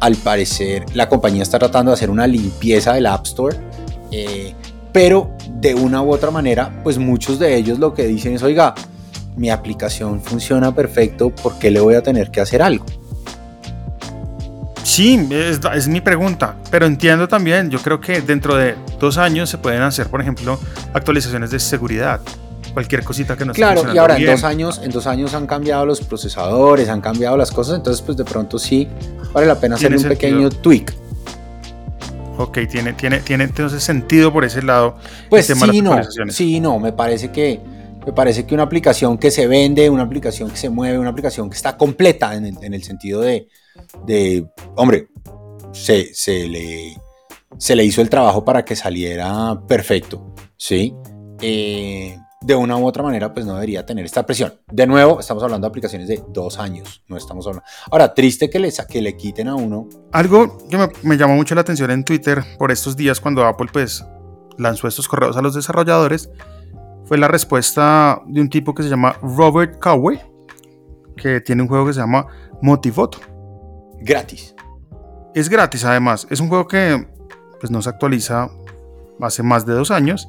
al 0.00 0.16
parecer, 0.16 0.84
la 0.94 1.08
compañía 1.08 1.42
está 1.42 1.58
tratando 1.58 1.90
de 1.90 1.94
hacer 1.94 2.10
una 2.10 2.26
limpieza 2.26 2.92
del 2.92 3.06
App 3.06 3.26
Store. 3.26 3.56
eh, 4.12 4.54
pero 4.92 5.36
de 5.50 5.74
una 5.74 6.00
u 6.00 6.10
otra 6.10 6.30
manera, 6.30 6.80
pues 6.82 6.96
muchos 6.96 7.38
de 7.38 7.54
ellos 7.54 7.78
lo 7.78 7.92
que 7.92 8.06
dicen 8.06 8.32
es, 8.32 8.42
oiga, 8.42 8.74
mi 9.36 9.50
aplicación 9.50 10.22
funciona 10.22 10.74
perfecto, 10.74 11.28
¿por 11.28 11.58
qué 11.58 11.70
le 11.70 11.80
voy 11.80 11.96
a 11.96 12.02
tener 12.02 12.30
que 12.30 12.40
hacer 12.40 12.62
algo? 12.62 12.86
Sí, 14.82 15.28
es, 15.30 15.88
mi 15.88 16.00
pregunta, 16.00 16.56
pero 16.70 16.86
entiendo 16.86 17.28
también, 17.28 17.68
yo 17.70 17.78
creo 17.80 18.00
que 18.00 18.22
dentro 18.22 18.56
de 18.56 18.76
dos 18.98 19.18
años 19.18 19.50
se 19.50 19.58
pueden 19.58 19.82
hacer, 19.82 20.06
por 20.06 20.22
ejemplo, 20.22 20.58
actualizaciones 20.94 21.50
de 21.50 21.60
seguridad, 21.60 22.20
cualquier 22.76 23.02
cosita 23.04 23.38
que 23.38 23.46
no 23.46 23.54
Claro, 23.54 23.94
y 23.94 23.96
ahora 23.96 24.18
en 24.18 24.26
dos 24.26 24.44
años, 24.44 24.82
en 24.84 24.90
dos 24.90 25.06
años 25.06 25.32
han 25.32 25.46
cambiado 25.46 25.86
los 25.86 26.02
procesadores, 26.02 26.90
han 26.90 27.00
cambiado 27.00 27.34
las 27.38 27.50
cosas, 27.50 27.76
entonces 27.76 28.02
pues 28.02 28.18
de 28.18 28.24
pronto 28.26 28.58
sí 28.58 28.86
vale 29.32 29.46
la 29.46 29.58
pena 29.58 29.76
hacer 29.76 29.96
un 29.96 30.02
pequeño 30.02 30.50
tweak. 30.50 30.94
Ok, 32.36 32.58
tiene, 32.70 32.92
tiene, 32.92 33.20
tiene 33.20 33.44
entonces 33.44 33.82
sentido 33.82 34.30
por 34.30 34.44
ese 34.44 34.60
lado. 34.60 34.98
Pues 35.30 35.46
sí, 35.46 35.80
no, 35.80 36.02
sí, 36.28 36.60
no, 36.60 36.78
me 36.78 36.92
parece 36.92 37.32
que 37.32 37.58
me 38.04 38.12
parece 38.12 38.44
que 38.44 38.52
una 38.52 38.64
aplicación 38.64 39.16
que 39.16 39.30
se 39.30 39.46
vende, 39.46 39.88
una 39.88 40.02
aplicación 40.02 40.50
que 40.50 40.58
se 40.58 40.68
mueve, 40.68 40.98
una 40.98 41.08
aplicación 41.08 41.48
que 41.48 41.56
está 41.56 41.78
completa 41.78 42.34
en 42.34 42.74
el, 42.74 42.82
sentido 42.82 43.22
de, 43.22 43.48
de 44.04 44.46
hombre, 44.74 45.08
se, 45.72 46.12
se, 46.12 46.46
le, 46.46 46.94
se 47.56 47.74
le 47.74 47.84
hizo 47.84 48.02
el 48.02 48.10
trabajo 48.10 48.44
para 48.44 48.66
que 48.66 48.76
saliera 48.76 49.58
perfecto, 49.66 50.34
¿sí? 50.58 50.94
Eh, 51.40 52.18
de 52.40 52.54
una 52.54 52.76
u 52.76 52.86
otra 52.86 53.02
manera, 53.02 53.32
pues 53.32 53.46
no 53.46 53.54
debería 53.54 53.86
tener 53.86 54.04
esta 54.04 54.24
presión. 54.26 54.54
De 54.70 54.86
nuevo, 54.86 55.20
estamos 55.20 55.42
hablando 55.42 55.66
de 55.66 55.68
aplicaciones 55.70 56.08
de 56.08 56.22
dos 56.28 56.58
años, 56.58 57.02
no 57.08 57.16
estamos 57.16 57.46
hablando. 57.46 57.66
Ahora, 57.90 58.14
triste 58.14 58.50
que 58.50 58.58
le, 58.58 58.72
que 58.88 59.00
le 59.00 59.16
quiten 59.16 59.48
a 59.48 59.54
uno. 59.54 59.88
Algo 60.12 60.58
que 60.68 60.76
me, 60.76 60.88
me, 61.02 61.16
llamó 61.16 61.34
mucho 61.34 61.54
la 61.54 61.62
atención 61.62 61.90
en 61.90 62.04
Twitter 62.04 62.44
por 62.58 62.70
estos 62.70 62.96
días, 62.96 63.20
cuando 63.20 63.44
Apple 63.44 63.68
pues 63.72 64.04
lanzó 64.58 64.88
estos 64.88 65.08
correos 65.08 65.36
a 65.36 65.42
los 65.42 65.54
desarrolladores, 65.54 66.30
fue 67.06 67.18
la 67.18 67.28
respuesta 67.28 68.20
de 68.26 68.40
un 68.40 68.50
tipo 68.50 68.74
que 68.74 68.82
se 68.82 68.88
llama 68.88 69.16
Robert 69.22 69.78
Cowey, 69.80 70.20
que 71.16 71.40
tiene 71.40 71.62
un 71.62 71.68
juego 71.68 71.86
que 71.86 71.92
se 71.92 72.00
llama 72.00 72.26
Motivoto. 72.60 73.18
Gratis. 74.00 74.54
Es 75.34 75.48
gratis 75.48 75.84
además. 75.84 76.26
Es 76.30 76.40
un 76.40 76.48
juego 76.48 76.66
que 76.66 77.06
pues, 77.60 77.70
no 77.70 77.80
se 77.80 77.90
actualiza 77.90 78.50
hace 79.20 79.42
más 79.42 79.66
de 79.66 79.74
dos 79.74 79.90
años. 79.90 80.28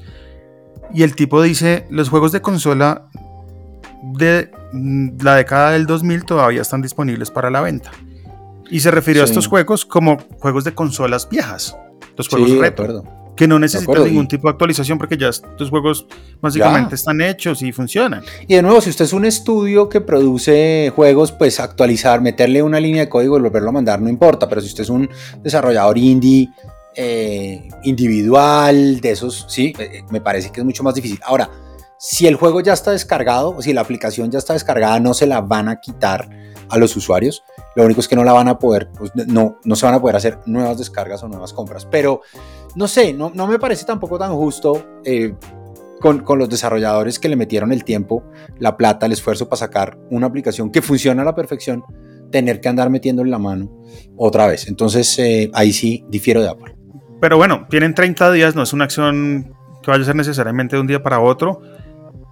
Y 0.94 1.04
el 1.04 1.16
tipo 1.16 1.42
dice, 1.42 1.86
los 1.90 2.10
juegos 2.10 2.32
de 2.32 2.42
consola 2.42 3.08
de 4.04 4.52
la 4.74 5.36
década 5.36 5.72
del 5.72 5.86
2000 5.86 6.26
todavía 6.26 6.62
están 6.62 6.82
disponibles 6.82 7.32
para 7.32 7.50
la 7.50 7.62
venta. 7.62 7.92
Y 8.70 8.80
se 8.80 8.92
refirió 8.92 9.22
a 9.22 9.26
estos 9.26 9.48
juegos 9.48 9.86
como 9.86 10.18
juegos 10.40 10.64
de 10.64 10.74
consolas 10.74 11.30
viejas. 11.30 11.76
Los 12.16 12.28
juegos 12.28 12.50
sí, 12.50 12.60
retro 12.60 13.04
que 13.38 13.48
no 13.48 13.58
necesitan 13.60 14.04
ningún 14.04 14.28
tipo 14.28 14.48
de 14.48 14.52
actualización 14.52 14.98
porque 14.98 15.16
ya 15.16 15.30
estos 15.30 15.70
juegos 15.70 16.08
básicamente 16.42 16.96
están 16.96 17.22
hechos 17.22 17.62
y 17.62 17.72
funcionan. 17.72 18.24
Y 18.48 18.56
de 18.56 18.62
nuevo, 18.62 18.82
si 18.82 18.90
usted 18.90 19.06
es 19.06 19.14
un 19.14 19.24
estudio 19.24 19.88
que 19.88 20.02
produce 20.02 20.92
juegos, 20.94 21.32
pues 21.32 21.62
actualizar, 21.62 22.20
meterle 22.20 22.62
una 22.64 22.80
línea 22.80 23.04
de 23.04 23.10
código 23.10 23.38
y 23.38 23.42
volverlo 23.42 23.70
a 23.70 23.74
mandar 23.74 24.02
no 24.02 24.10
importa, 24.10 24.50
pero 24.50 24.60
si 24.60 24.68
usted 24.68 24.84
es 24.84 24.90
un 24.90 25.10
desarrollador 25.44 25.98
indie, 25.98 26.50
eh, 27.00 27.70
individual, 27.84 29.00
de 29.00 29.12
esos, 29.12 29.46
sí, 29.48 29.72
eh, 29.78 30.04
me 30.10 30.20
parece 30.20 30.52
que 30.52 30.62
es 30.62 30.66
mucho 30.66 30.84
más 30.84 30.96
difícil. 30.96 31.20
Ahora, 31.24 31.48
si 32.00 32.26
el 32.26 32.36
juego 32.36 32.60
ya 32.62 32.74
está 32.74 32.92
descargado 32.92 33.56
o 33.56 33.62
si 33.62 33.72
la 33.72 33.82
aplicación 33.82 34.32
ya 34.32 34.40
está 34.40 34.54
descargada, 34.54 35.00
no 35.00 35.14
se 35.14 35.28
la 35.28 35.42
van 35.42 35.70
a 35.70 35.80
quitar 35.80 36.28
a 36.70 36.78
los 36.78 36.96
usuarios. 36.96 37.44
Lo 37.76 37.86
único 37.86 38.02
es 38.02 38.08
que 38.08 38.16
no 38.16 38.24
la 38.24 38.34
van 38.34 38.48
a 38.48 38.58
poder, 38.58 38.90
pues, 38.98 39.12
no, 39.28 39.60
no 39.64 39.76
se 39.76 39.86
van 39.86 39.94
a 39.96 40.02
poder 40.02 40.16
hacer 40.16 40.40
nuevas 40.48 40.80
descargas 40.80 41.22
o 41.22 41.28
nuevas 41.28 41.54
compras. 41.54 41.86
Pero 41.86 42.22
no 42.76 42.88
sé, 42.88 43.14
no, 43.14 43.32
no 43.34 43.46
me 43.46 43.60
parece 43.60 43.86
tampoco 43.86 44.18
tan 44.18 44.34
justo 44.34 45.00
eh, 45.04 45.36
con, 46.00 46.22
con, 46.22 46.40
los 46.40 46.50
desarrolladores 46.50 47.20
que 47.20 47.30
le 47.30 47.36
metieron 47.36 47.72
el 47.72 47.84
tiempo, 47.84 48.24
la 48.58 48.76
plata, 48.76 49.06
el 49.06 49.12
esfuerzo 49.12 49.48
para 49.48 49.60
sacar 49.60 50.00
una 50.10 50.26
aplicación 50.26 50.72
que 50.72 50.82
funciona 50.82 51.22
a 51.22 51.26
la 51.26 51.36
perfección, 51.36 51.84
tener 52.32 52.60
que 52.60 52.70
andar 52.70 52.90
metiendo 52.90 53.22
en 53.22 53.32
la 53.32 53.40
mano 53.40 53.70
otra 54.16 54.48
vez. 54.48 54.68
Entonces 54.68 55.18
eh, 55.20 55.52
ahí 55.54 55.72
sí 55.72 56.06
difiero 56.10 56.42
de 56.42 56.50
Apple. 56.50 56.77
Pero 57.20 57.38
bueno, 57.38 57.66
tienen 57.70 57.94
30 57.94 58.32
días, 58.32 58.56
no 58.56 58.64
es 58.64 58.74
una 58.74 58.86
acción 58.86 59.56
que 59.82 59.92
vaya 59.92 60.04
a 60.04 60.06
ser 60.06 60.16
necesariamente 60.16 60.76
de 60.76 60.82
un 60.82 60.88
día 60.88 61.02
para 61.02 61.20
otro. 61.20 61.62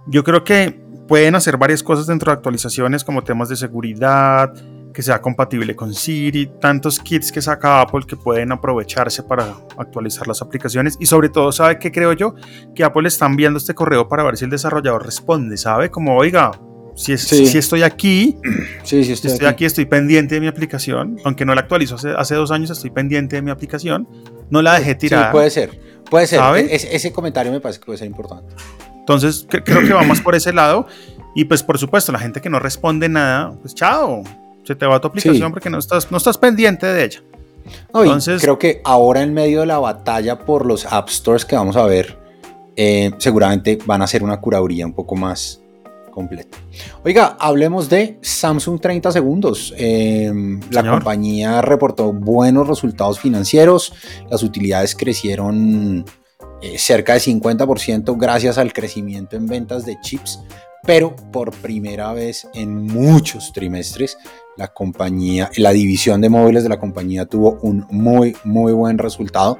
Yo 0.06 0.22
creo 0.22 0.44
que 0.44 0.80
pueden 1.08 1.34
hacer 1.34 1.56
varias 1.56 1.82
cosas 1.82 2.06
dentro 2.06 2.30
de 2.30 2.36
actualizaciones 2.36 3.04
como 3.04 3.22
temas 3.22 3.48
de 3.48 3.56
seguridad, 3.56 4.52
que 4.92 5.02
sea 5.02 5.20
compatible 5.20 5.76
con 5.76 5.92
Siri, 5.92 6.50
tantos 6.60 6.98
kits 7.00 7.30
que 7.30 7.42
saca 7.42 7.82
Apple 7.82 8.06
que 8.06 8.16
pueden 8.16 8.50
aprovecharse 8.52 9.22
para 9.22 9.54
actualizar 9.76 10.26
las 10.26 10.40
aplicaciones 10.40 10.96
y 10.98 11.06
sobre 11.06 11.28
todo, 11.28 11.52
¿sabe 11.52 11.78
qué 11.78 11.92
creo 11.92 12.12
yo? 12.14 12.34
Que 12.74 12.82
Apple 12.82 13.06
está 13.06 13.26
enviando 13.26 13.58
este 13.58 13.74
correo 13.74 14.08
para 14.08 14.22
ver 14.22 14.36
si 14.38 14.44
el 14.44 14.50
desarrollador 14.50 15.04
responde, 15.04 15.58
¿sabe? 15.58 15.90
Como, 15.90 16.16
oiga, 16.16 16.52
si, 16.94 17.18
si 17.18 17.58
estoy 17.58 17.82
aquí, 17.82 18.38
sí, 18.84 19.04
sí 19.04 19.12
estoy, 19.12 19.32
estoy 19.32 19.46
aquí. 19.46 19.66
estoy 19.66 19.84
pendiente 19.84 20.36
de 20.36 20.40
mi 20.40 20.46
aplicación, 20.46 21.18
aunque 21.24 21.44
no 21.44 21.54
la 21.54 21.60
actualizo 21.60 21.96
hace, 21.96 22.12
hace, 22.16 22.34
dos 22.34 22.50
años, 22.50 22.70
estoy 22.70 22.88
pendiente 22.88 23.36
de 23.36 23.42
mi 23.42 23.50
aplicación, 23.50 24.08
no 24.50 24.62
la 24.62 24.78
dejé 24.78 24.94
tirar. 24.94 25.32
puede 25.32 25.50
ser, 25.50 25.80
puede 26.10 26.26
ser, 26.26 26.38
¿sabe? 26.38 26.74
ese 26.74 27.12
comentario 27.12 27.52
me 27.52 27.60
parece 27.60 27.80
que 27.80 27.86
puede 27.86 27.98
ser 27.98 28.06
importante. 28.06 28.54
Entonces, 28.98 29.46
creo 29.48 29.82
que 29.86 29.92
vamos 29.92 30.20
por 30.20 30.34
ese 30.34 30.52
lado. 30.52 30.86
Y 31.34 31.44
pues, 31.44 31.62
por 31.62 31.78
supuesto, 31.78 32.12
la 32.12 32.18
gente 32.18 32.40
que 32.40 32.48
no 32.48 32.58
responde 32.58 33.08
nada, 33.08 33.52
pues 33.60 33.74
chao 33.74 34.24
se 34.66 34.74
te 34.74 34.84
va 34.84 35.00
tu 35.00 35.08
aplicación 35.08 35.52
porque 35.52 35.70
no 35.70 35.78
estás, 35.78 36.10
no 36.10 36.18
estás 36.18 36.36
pendiente 36.36 36.86
de 36.86 37.04
ella. 37.04 37.22
Entonces, 37.94 38.42
creo 38.42 38.58
que 38.58 38.80
ahora 38.84 39.22
en 39.22 39.32
medio 39.32 39.60
de 39.60 39.66
la 39.66 39.78
batalla 39.78 40.40
por 40.40 40.66
los 40.66 40.84
App 40.86 41.08
Stores 41.08 41.44
que 41.44 41.56
vamos 41.56 41.76
a 41.76 41.84
ver, 41.84 42.18
eh, 42.74 43.12
seguramente 43.18 43.78
van 43.86 44.02
a 44.02 44.06
ser 44.06 44.22
una 44.22 44.40
curaduría 44.40 44.84
un 44.84 44.92
poco 44.92 45.14
más 45.14 45.62
completa. 46.16 46.56
Oiga, 47.04 47.36
hablemos 47.38 47.90
de 47.90 48.18
Samsung 48.22 48.80
30 48.80 49.12
segundos. 49.12 49.74
Em, 49.76 50.58
la 50.70 50.82
compañía 50.82 51.60
reportó 51.60 52.10
buenos 52.10 52.66
resultados 52.66 53.20
financieros, 53.20 53.92
las 54.30 54.42
utilidades 54.42 54.96
crecieron 54.96 56.06
eh, 56.62 56.78
cerca 56.78 57.12
de 57.12 57.20
50% 57.20 58.16
gracias 58.18 58.56
al 58.56 58.72
crecimiento 58.72 59.36
en 59.36 59.46
ventas 59.46 59.84
de 59.84 60.00
chips, 60.00 60.40
pero 60.84 61.14
por 61.30 61.50
primera 61.50 62.14
vez 62.14 62.48
en 62.54 62.86
muchos 62.86 63.52
trimestres 63.52 64.16
la 64.56 64.68
compañía, 64.68 65.50
la 65.58 65.72
división 65.72 66.22
de 66.22 66.30
móviles 66.30 66.62
de 66.62 66.70
la 66.70 66.78
compañía 66.78 67.26
tuvo 67.26 67.58
un 67.60 67.86
muy, 67.90 68.34
muy 68.42 68.72
buen 68.72 68.96
resultado 68.96 69.58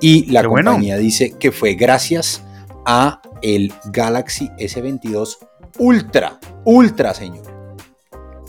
y 0.00 0.30
la 0.30 0.44
compañía 0.44 0.98
dice 0.98 1.32
que 1.32 1.50
fue 1.50 1.74
gracias 1.74 2.42
a 2.84 3.20
el 3.42 3.72
Galaxy 3.86 4.48
S22 4.58 5.38
Ultra, 5.78 6.38
Ultra, 6.64 7.14
señor. 7.14 7.44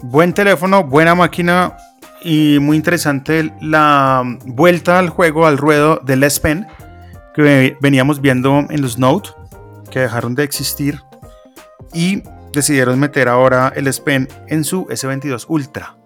Buen 0.03 0.34
teléfono, 0.34 0.84
buena 0.84 1.15
máquina 1.15 1.75
y 2.23 2.59
muy 2.59 2.78
interesante 2.78 3.53
la 3.61 4.23
vuelta 4.45 4.99
al 4.99 5.09
juego, 5.09 5.45
al 5.45 5.57
ruedo 5.57 5.99
del 6.03 6.23
S 6.23 6.39
Pen 6.39 6.67
que 7.38 7.78
veníamos 7.80 8.19
viendo 8.19 8.65
en 8.69 8.82
los 8.82 8.97
Note, 8.97 9.30
que 9.91 9.99
dejaron 9.99 10.34
de 10.34 10.43
existir 10.43 10.99
y 11.93 12.23
decidieron 12.51 12.99
meter 12.99 13.28
ahora 13.28 13.71
el 13.75 13.88
S 13.88 14.01
Pen 14.01 14.28
en 14.47 14.63
su 14.63 14.86
S22 14.86 15.45
Ultra. 15.47 15.97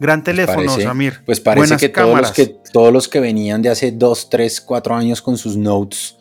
Gran 0.00 0.24
teléfono, 0.24 0.70
Samir. 0.78 1.22
Pues 1.26 1.40
parece 1.40 1.76
que 1.76 1.88
todos, 1.88 2.20
los 2.20 2.32
que 2.32 2.46
todos 2.72 2.92
los 2.92 3.08
que 3.08 3.20
venían 3.20 3.60
de 3.62 3.68
hace 3.68 3.92
2, 3.92 4.30
3, 4.30 4.60
4 4.60 4.94
años 4.94 5.20
con 5.20 5.36
sus 5.36 5.56
Notes, 5.56 6.16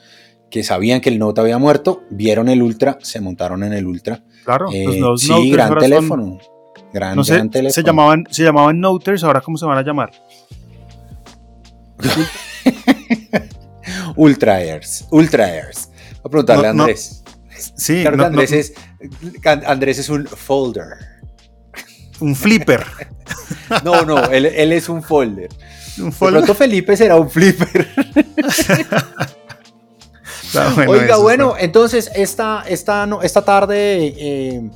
que 0.50 0.64
sabían 0.64 1.00
que 1.00 1.10
el 1.10 1.20
Note 1.20 1.42
había 1.42 1.58
muerto, 1.58 2.04
vieron 2.10 2.50
el 2.50 2.62
Ultra, 2.62 2.98
se 3.02 3.22
montaron 3.22 3.64
en 3.64 3.74
el 3.74 3.86
Ultra. 3.86 4.24
Claro, 4.48 4.70
eh, 4.72 4.98
los 4.98 5.24
sí, 5.24 5.52
gran 5.52 5.78
teléfono. 5.78 6.40
Gran, 6.94 7.22
teléfono. 7.22 7.70
Se 7.70 7.84
llamaban, 7.84 8.26
se 8.32 8.46
llamaban 8.46 8.80
Noters, 8.80 9.22
ahora 9.26 9.42
cómo 9.42 9.58
se 9.58 9.66
van 9.66 9.78
a 9.78 9.82
llamar. 9.82 10.10
Ultra 14.16 14.56
Airs, 14.56 15.06
Ultra 15.12 15.48
Airs. 15.48 15.90
Voy 15.90 16.22
a 16.24 16.30
preguntarle 16.30 16.68
a 16.68 16.70
Andrés. 16.70 17.26
Sí, 17.76 18.08
Andrés, 18.08 18.54
Es, 18.54 18.74
Andrés 19.66 20.00
es 20.00 20.08
un 20.08 20.26
folder. 20.26 20.96
Un 22.22 22.34
flipper. 22.34 22.86
no, 23.84 24.06
no, 24.06 24.28
él, 24.28 24.46
es 24.46 24.88
un 24.88 25.04
folder. 25.04 25.50
¿Un 25.98 26.14
folder? 26.14 26.36
De 26.36 26.46
pronto 26.46 26.58
Felipe 26.58 26.96
será 26.96 27.18
un 27.18 27.30
flipper. 27.30 27.86
Oiga, 30.88 31.18
bueno, 31.18 31.56
entonces 31.58 32.12
esta, 32.16 32.64
esta, 32.68 33.08
esta 33.22 33.42
tarde 33.44 34.14
eh, 34.18 34.70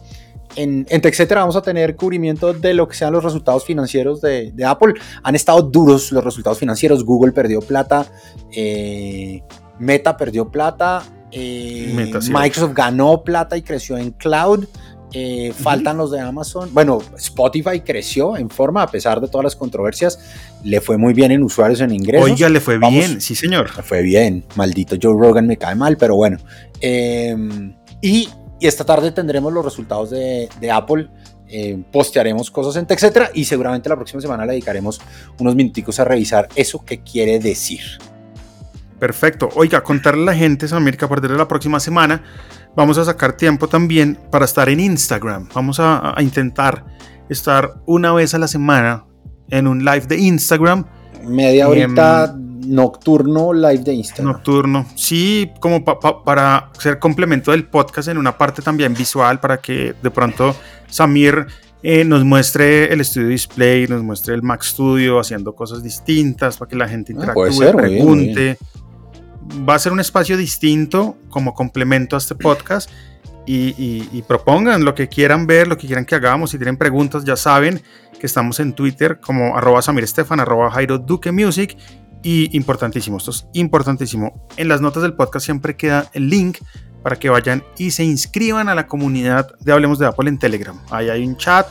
en, 0.55 0.85
en 0.89 1.01
TechCetera 1.01 1.41
vamos 1.41 1.55
a 1.55 1.61
tener 1.61 1.95
cubrimiento 1.95 2.53
de 2.53 2.73
lo 2.73 2.87
que 2.87 2.95
sean 2.95 3.13
los 3.13 3.23
resultados 3.23 3.65
financieros 3.65 4.21
de, 4.21 4.53
Apple. 4.65 4.93
Han 5.23 5.35
estado 5.35 5.61
duros 5.61 6.11
los 6.11 6.23
resultados 6.23 6.59
financieros. 6.59 7.05
Google 7.05 7.31
perdió 7.31 7.61
plata, 7.61 8.05
eh, 8.51 9.41
Meta 9.79 10.17
perdió 10.17 10.49
plata, 10.49 11.03
eh, 11.31 12.11
Microsoft 12.29 12.73
ganó 12.73 13.23
plata 13.23 13.57
y 13.57 13.61
creció 13.61 13.97
en 13.97 14.11
cloud. 14.11 14.65
Eh, 15.13 15.53
faltan 15.53 15.97
los 15.97 16.11
de 16.11 16.19
Amazon. 16.19 16.69
Bueno, 16.73 16.99
Spotify 17.17 17.81
creció 17.81 18.37
en 18.37 18.49
forma, 18.49 18.83
a 18.83 18.87
pesar 18.87 19.19
de 19.19 19.27
todas 19.27 19.43
las 19.43 19.55
controversias. 19.55 20.19
Le 20.63 20.79
fue 20.79 20.97
muy 20.97 21.13
bien 21.13 21.31
en 21.31 21.43
usuarios 21.43 21.81
en 21.81 21.93
ingresos. 21.93 22.29
Oiga, 22.29 22.47
le 22.49 22.59
fue 22.59 22.77
bien, 22.77 23.19
sí, 23.19 23.35
señor. 23.35 23.75
Le 23.75 23.83
fue 23.83 24.01
bien. 24.01 24.45
Maldito 24.55 24.95
Joe 25.01 25.13
Rogan 25.19 25.47
me 25.47 25.57
cae 25.57 25.75
mal, 25.75 25.97
pero 25.97 26.15
bueno. 26.15 26.37
Em, 26.79 27.75
y, 28.01 28.29
esta 28.61 28.85
tarde 28.85 29.11
tendremos 29.11 29.51
los 29.51 29.65
resultados 29.65 30.11
de, 30.11 30.71
Apple. 30.71 31.09
Eh, 31.47 31.83
postearemos 31.91 32.49
cosas 32.49 32.77
en 32.77 32.87
etcétera 32.87 33.31
y 33.33 33.43
seguramente 33.43 33.89
la 33.89 33.97
próxima 33.97 34.21
semana 34.21 34.45
le 34.45 34.53
dedicaremos 34.53 35.01
unos 35.37 35.53
minuticos 35.53 35.99
a 35.99 36.05
revisar 36.05 36.47
eso 36.55 36.85
que 36.85 37.01
quiere 37.01 37.39
decir. 37.39 37.81
Perfecto. 39.01 39.49
Oiga, 39.55 39.81
contarle 39.81 40.21
a 40.21 40.25
la 40.27 40.35
gente, 40.35 40.67
Samir, 40.67 40.95
que 40.95 41.05
a 41.05 41.09
partir 41.09 41.31
de 41.31 41.37
la 41.37 41.47
próxima 41.47 41.79
semana 41.79 42.23
vamos 42.75 42.97
a 42.97 43.05
sacar 43.05 43.33
tiempo 43.33 43.67
también 43.67 44.17
para 44.31 44.45
estar 44.45 44.69
en 44.69 44.79
Instagram. 44.79 45.49
Vamos 45.53 45.79
a, 45.79 46.15
intentar 46.19 46.85
estar 47.29 47.81
una 47.85 48.13
vez 48.13 48.33
a 48.33 48.39
la 48.39 48.47
semana 48.47 49.05
en 49.49 49.67
un 49.67 49.83
live 49.83 50.05
de 50.07 50.17
Instagram. 50.17 50.85
Media 51.25 51.67
horita 51.67 52.35
nocturno 52.35 53.53
live 53.53 53.83
de 53.83 53.93
Instagram. 53.93 54.33
Nocturno, 54.33 54.85
sí, 54.95 55.51
como 55.59 55.83
para 55.83 56.71
ser 56.77 56.99
complemento 56.99 57.51
del 57.51 57.67
podcast 57.67 58.07
en 58.09 58.17
una 58.17 58.37
parte 58.37 58.61
también 58.61 58.93
visual, 58.93 59.39
para 59.39 59.57
que 59.57 59.93
de 60.01 60.11
pronto 60.11 60.55
Samir 60.87 61.47
eh, 61.83 62.05
nos 62.05 62.23
muestre 62.23 62.93
el 62.93 63.01
estudio 63.01 63.29
display, 63.29 63.87
nos 63.87 64.03
muestre 64.03 64.35
el 64.35 64.43
Mac 64.43 64.61
Studio 64.61 65.19
haciendo 65.19 65.53
cosas 65.53 65.81
distintas, 65.81 66.57
para 66.57 66.69
que 66.69 66.75
la 66.75 66.87
gente 66.87 67.13
ah, 67.13 67.15
interactúe, 67.15 67.71
pregunte 67.75 68.57
va 69.67 69.75
a 69.75 69.79
ser 69.79 69.91
un 69.91 69.99
espacio 69.99 70.37
distinto 70.37 71.17
como 71.29 71.53
complemento 71.53 72.15
a 72.15 72.19
este 72.19 72.35
podcast 72.35 72.89
y, 73.45 74.21
propongan 74.27 74.85
lo 74.85 74.95
que 74.95 75.09
quieran 75.09 75.47
ver, 75.47 75.67
lo 75.67 75.77
que 75.77 75.87
quieran 75.87 76.05
que 76.05 76.15
hagamos. 76.15 76.51
Si 76.51 76.57
tienen 76.57 76.77
preguntas, 76.77 77.25
ya 77.25 77.35
saben 77.35 77.81
que 78.19 78.25
estamos 78.25 78.59
en 78.59 78.73
Twitter 78.73 79.19
como 79.19 79.57
arroba 79.57 79.81
Samir 79.81 80.03
Estefan, 80.03 80.39
arroba 80.39 80.71
Jairo 80.71 80.97
Duque 80.97 81.31
Music. 81.31 81.75
Y 82.23 82.55
importantísimo, 82.55 83.17
esto 83.17 83.31
es 83.31 83.47
importantísimo. 83.53 84.47
En 84.55 84.67
las 84.67 84.79
notas 84.79 85.01
del 85.01 85.13
podcast 85.13 85.43
siempre 85.43 85.75
queda 85.75 86.07
el 86.13 86.29
link 86.29 86.59
para 87.01 87.15
que 87.15 87.29
vayan 87.29 87.63
y 87.77 87.91
se 87.91 88.03
inscriban 88.03 88.69
a 88.69 88.75
la 88.75 88.85
comunidad 88.85 89.57
de 89.59 89.71
Hablemos 89.71 89.97
de 89.97 90.05
Apple 90.05 90.29
en 90.29 90.37
Telegram. 90.37 90.79
Ahí 90.91 91.09
hay 91.09 91.25
un 91.25 91.35
chat 91.35 91.67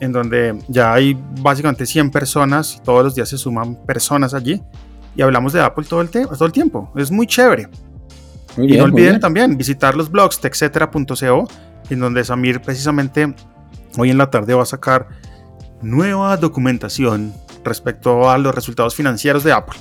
en 0.00 0.10
donde 0.10 0.58
ya 0.66 0.92
hay 0.92 1.16
básicamente 1.40 1.86
100 1.86 2.10
personas, 2.10 2.82
todos 2.84 3.04
los 3.04 3.14
días 3.14 3.28
se 3.28 3.38
suman 3.38 3.76
personas 3.86 4.34
allí 4.34 4.60
y 5.16 5.22
hablamos 5.22 5.52
de 5.52 5.60
Apple 5.60 5.84
todo 5.88 6.00
el, 6.00 6.10
todo 6.10 6.44
el 6.44 6.52
tiempo. 6.52 6.92
Es 6.96 7.10
muy 7.10 7.26
chévere. 7.26 7.68
y 8.56 8.76
no 8.76 8.84
olviden 8.84 9.20
también 9.20 9.56
visitar 9.56 9.94
los 9.94 10.10
blogs 10.10 10.40
texetera.co, 10.40 11.48
en 11.90 12.00
donde 12.00 12.24
Samir 12.24 12.60
precisamente 12.60 13.34
hoy 13.96 14.10
en 14.10 14.18
la 14.18 14.30
tarde 14.30 14.54
va 14.54 14.62
a 14.62 14.66
sacar 14.66 15.08
nueva 15.82 16.36
documentación 16.36 17.32
respecto 17.64 18.30
a 18.30 18.38
los 18.38 18.54
resultados 18.54 18.94
financieros 18.94 19.44
de 19.44 19.52
Apple. 19.52 19.78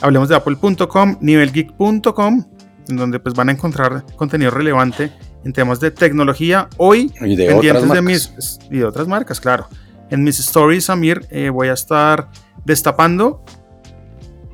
Hablemos 0.00 0.28
de 0.28 0.36
apple.com, 0.36 1.16
nivelgeek.com, 1.20 2.44
en 2.88 2.96
donde 2.96 3.18
pues 3.18 3.34
van 3.34 3.48
a 3.48 3.52
encontrar 3.52 4.04
contenido 4.16 4.50
relevante 4.50 5.12
en 5.44 5.52
temas 5.52 5.80
de 5.80 5.90
tecnología. 5.90 6.68
Hoy, 6.76 7.12
y 7.20 7.36
de 7.36 7.46
pendientes 7.46 7.90
de 7.90 8.02
mis 8.02 8.58
y 8.70 8.78
de 8.78 8.84
otras 8.84 9.08
marcas, 9.08 9.40
claro. 9.40 9.68
En 10.10 10.22
mis 10.22 10.38
stories, 10.38 10.86
Samir, 10.86 11.26
eh, 11.30 11.50
voy 11.50 11.68
a 11.68 11.74
estar 11.74 12.28
destapando 12.64 13.44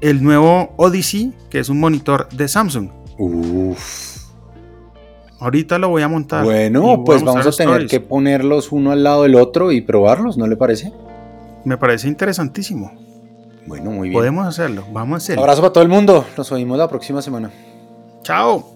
el 0.05 0.23
nuevo 0.23 0.75
Odyssey, 0.77 1.33
que 1.49 1.59
es 1.59 1.71
un 1.71 1.81
monitor 1.81 2.29
de 2.29 2.47
Samsung. 2.47 2.91
Uf. 3.17 4.23
Ahorita 5.41 5.79
lo 5.79 5.89
voy 5.89 6.03
a 6.03 6.09
montar. 6.09 6.45
Bueno, 6.45 7.03
pues 7.05 7.25
vamos 7.25 7.47
a, 7.47 7.51
tener 7.51 7.87
que 7.87 8.01
ponerlos 8.01 8.71
uno 8.71 8.93
al 8.93 9.03
lado 9.03 9.23
del 9.23 9.35
otro 9.35 9.73
y 9.73 9.81
probarlos, 9.81 10.37
¿no 10.37 10.47
le 10.47 10.57
parece? 10.57 10.93
Me 11.65 11.79
parece 11.79 12.09
interesantísimo. 12.09 12.93
Bueno, 13.67 13.91
muy 13.91 14.11
bien. 14.11 14.21
Podemos 14.21 14.47
hacerlo, 14.47 14.85
vamos 14.93 15.15
a 15.15 15.17
hacerlo. 15.17 15.43
Abrazo 15.43 15.63
para 15.63 15.73
todo 15.73 15.83
el 15.83 15.91
mundo, 15.91 16.27
nos 16.37 16.53
oímos 16.53 16.77
la 16.77 16.87
próxima 16.87 17.23
semana. 17.23 17.51
Chao. 18.23 18.75